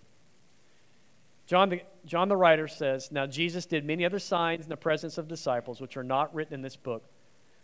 John 1.48 1.70
the, 1.70 1.82
John 2.06 2.30
the 2.30 2.38
writer 2.38 2.68
says, 2.68 3.12
Now 3.12 3.26
Jesus 3.26 3.66
did 3.66 3.84
many 3.84 4.06
other 4.06 4.20
signs 4.20 4.64
in 4.66 4.70
the 4.70 4.78
presence 4.78 5.18
of 5.18 5.28
disciples, 5.28 5.82
which 5.82 5.98
are 5.98 6.04
not 6.04 6.34
written 6.36 6.54
in 6.54 6.62
this 6.62 6.76
book. 6.76 7.06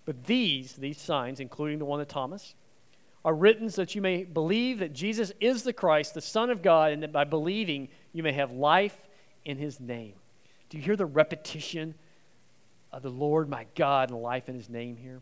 But 0.06 0.26
these, 0.26 0.74
these 0.74 1.00
signs, 1.00 1.40
including 1.40 1.80
the 1.80 1.86
one 1.86 2.02
of 2.02 2.08
Thomas, 2.08 2.56
are 3.26 3.34
written 3.34 3.72
so 3.72 3.82
that 3.82 3.96
you 3.96 4.04
may 4.04 4.24
believe 4.24 4.80
that 4.80 4.94
Jesus 4.94 5.34
is 5.42 5.64
the 5.64 5.74
Christ, 5.74 6.14
the 6.14 6.22
Son 6.22 6.52
of 6.52 6.62
God, 6.62 6.94
and 6.94 7.02
that 7.02 7.12
by 7.12 7.24
believing 7.24 7.90
you 8.14 8.22
may 8.22 8.32
have 8.34 8.52
life 8.52 8.96
in 9.44 9.58
his 9.58 9.80
name. 9.80 10.14
Do 10.70 10.78
you 10.78 10.84
hear 10.84 10.96
the 10.96 11.08
repetition 11.08 11.96
of 12.94 13.02
the 13.02 13.10
Lord 13.10 13.50
my 13.50 13.66
God 13.76 14.12
and 14.12 14.22
life 14.22 14.48
in 14.48 14.54
his 14.54 14.70
name 14.70 14.96
here? 14.96 15.22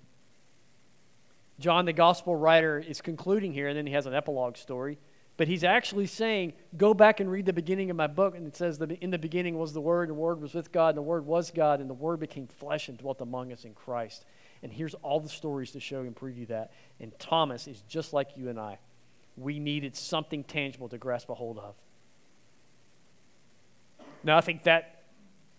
John, 1.59 1.85
the 1.85 1.93
gospel 1.93 2.35
writer, 2.35 2.77
is 2.77 2.99
concluding 2.99 3.53
here, 3.53 3.69
and 3.69 3.77
then 3.77 3.87
he 3.87 3.93
has 3.93 4.05
an 4.05 4.13
epilogue 4.13 4.57
story. 4.57 4.97
But 5.37 5.47
he's 5.47 5.63
actually 5.63 6.07
saying, 6.07 6.53
go 6.75 6.93
back 6.93 7.21
and 7.21 7.31
read 7.31 7.45
the 7.45 7.53
beginning 7.53 7.89
of 7.89 7.95
my 7.95 8.07
book. 8.07 8.35
And 8.35 8.45
it 8.45 8.55
says, 8.55 8.79
In 9.01 9.11
the 9.11 9.17
beginning 9.17 9.57
was 9.57 9.71
the 9.71 9.81
Word, 9.81 10.09
and 10.09 10.17
the 10.17 10.21
Word 10.21 10.41
was 10.41 10.53
with 10.53 10.73
God, 10.73 10.89
and 10.89 10.97
the 10.97 11.01
Word 11.01 11.25
was 11.25 11.51
God, 11.51 11.79
and 11.79 11.89
the 11.89 11.95
Word 11.95 12.19
became 12.19 12.47
flesh 12.47 12.89
and 12.89 12.97
dwelt 12.97 13.21
among 13.21 13.53
us 13.53 13.63
in 13.63 13.73
Christ. 13.73 14.25
And 14.63 14.71
here's 14.71 14.93
all 14.95 15.19
the 15.19 15.29
stories 15.29 15.71
to 15.71 15.81
show 15.81 15.99
and 15.99 16.15
preview 16.15 16.47
that. 16.47 16.71
And 16.99 17.11
Thomas 17.19 17.67
is 17.67 17.81
just 17.81 18.13
like 18.13 18.37
you 18.37 18.49
and 18.49 18.57
I. 18.57 18.79
We 19.35 19.59
needed 19.59 19.95
something 19.95 20.45
tangible 20.45 20.87
to 20.89 20.97
grasp 20.97 21.29
a 21.29 21.35
hold 21.35 21.59
of. 21.59 21.75
Now, 24.23 24.37
I 24.37 24.41
think 24.41 24.63
that 24.63 25.03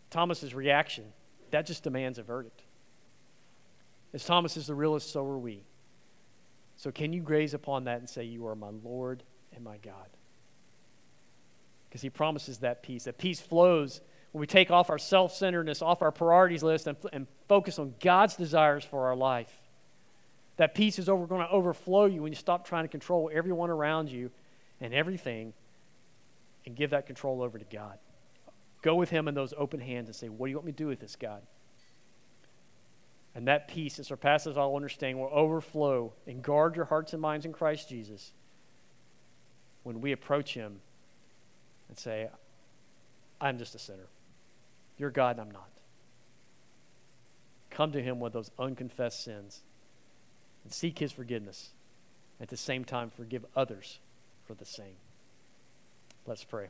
Thomas's 0.08 0.54
reaction, 0.54 1.04
that 1.50 1.66
just 1.66 1.82
demands 1.82 2.18
a 2.18 2.22
verdict. 2.22 2.62
As 4.14 4.24
Thomas 4.24 4.56
is 4.56 4.68
the 4.68 4.74
realist, 4.74 5.12
so 5.12 5.26
are 5.26 5.38
we. 5.38 5.64
So, 6.76 6.90
can 6.90 7.12
you 7.12 7.20
graze 7.20 7.52
upon 7.52 7.84
that 7.84 7.98
and 7.98 8.08
say, 8.08 8.24
You 8.24 8.46
are 8.46 8.56
my 8.56 8.70
Lord 8.82 9.22
and 9.54 9.62
my 9.62 9.76
God? 9.78 10.08
Because 11.88 12.00
he 12.00 12.10
promises 12.10 12.58
that 12.58 12.82
peace. 12.82 13.04
That 13.04 13.18
peace 13.18 13.40
flows 13.40 14.00
when 14.34 14.40
we 14.40 14.48
take 14.48 14.72
off 14.72 14.90
our 14.90 14.98
self 14.98 15.32
centeredness, 15.32 15.80
off 15.80 16.02
our 16.02 16.10
priorities 16.10 16.64
list, 16.64 16.88
and, 16.88 16.96
and 17.12 17.28
focus 17.46 17.78
on 17.78 17.94
God's 18.00 18.34
desires 18.34 18.82
for 18.82 19.06
our 19.06 19.14
life. 19.14 19.62
That 20.56 20.74
peace 20.74 20.98
is 20.98 21.08
over, 21.08 21.24
going 21.28 21.46
to 21.46 21.52
overflow 21.52 22.06
you 22.06 22.20
when 22.20 22.32
you 22.32 22.36
stop 22.36 22.66
trying 22.66 22.82
to 22.82 22.88
control 22.88 23.30
everyone 23.32 23.70
around 23.70 24.10
you 24.10 24.32
and 24.80 24.92
everything 24.92 25.52
and 26.66 26.74
give 26.74 26.90
that 26.90 27.06
control 27.06 27.42
over 27.42 27.60
to 27.60 27.64
God. 27.64 27.96
Go 28.82 28.96
with 28.96 29.08
Him 29.08 29.28
in 29.28 29.36
those 29.36 29.54
open 29.56 29.78
hands 29.78 30.08
and 30.08 30.16
say, 30.16 30.28
What 30.28 30.48
do 30.48 30.50
you 30.50 30.56
want 30.56 30.66
me 30.66 30.72
to 30.72 30.78
do 30.78 30.88
with 30.88 30.98
this, 30.98 31.14
God? 31.14 31.42
And 33.36 33.46
that 33.46 33.68
peace 33.68 33.98
that 33.98 34.06
surpasses 34.06 34.56
all 34.56 34.74
understanding 34.74 35.20
will 35.20 35.30
overflow 35.32 36.12
and 36.26 36.42
guard 36.42 36.74
your 36.74 36.86
hearts 36.86 37.12
and 37.12 37.22
minds 37.22 37.46
in 37.46 37.52
Christ 37.52 37.88
Jesus 37.88 38.32
when 39.84 40.00
we 40.00 40.10
approach 40.10 40.54
Him 40.54 40.80
and 41.88 41.96
say, 41.96 42.30
I'm 43.40 43.58
just 43.58 43.76
a 43.76 43.78
sinner. 43.78 44.08
You're 44.98 45.10
God 45.10 45.38
and 45.38 45.46
I'm 45.46 45.50
not. 45.50 45.68
Come 47.70 47.92
to 47.92 48.02
Him 48.02 48.20
with 48.20 48.32
those 48.32 48.50
unconfessed 48.58 49.24
sins 49.24 49.62
and 50.62 50.72
seek 50.72 50.98
His 50.98 51.12
forgiveness. 51.12 51.70
At 52.40 52.48
the 52.48 52.56
same 52.56 52.84
time, 52.84 53.10
forgive 53.10 53.44
others 53.56 53.98
for 54.46 54.54
the 54.54 54.64
same. 54.64 54.96
Let's 56.26 56.44
pray. 56.44 56.68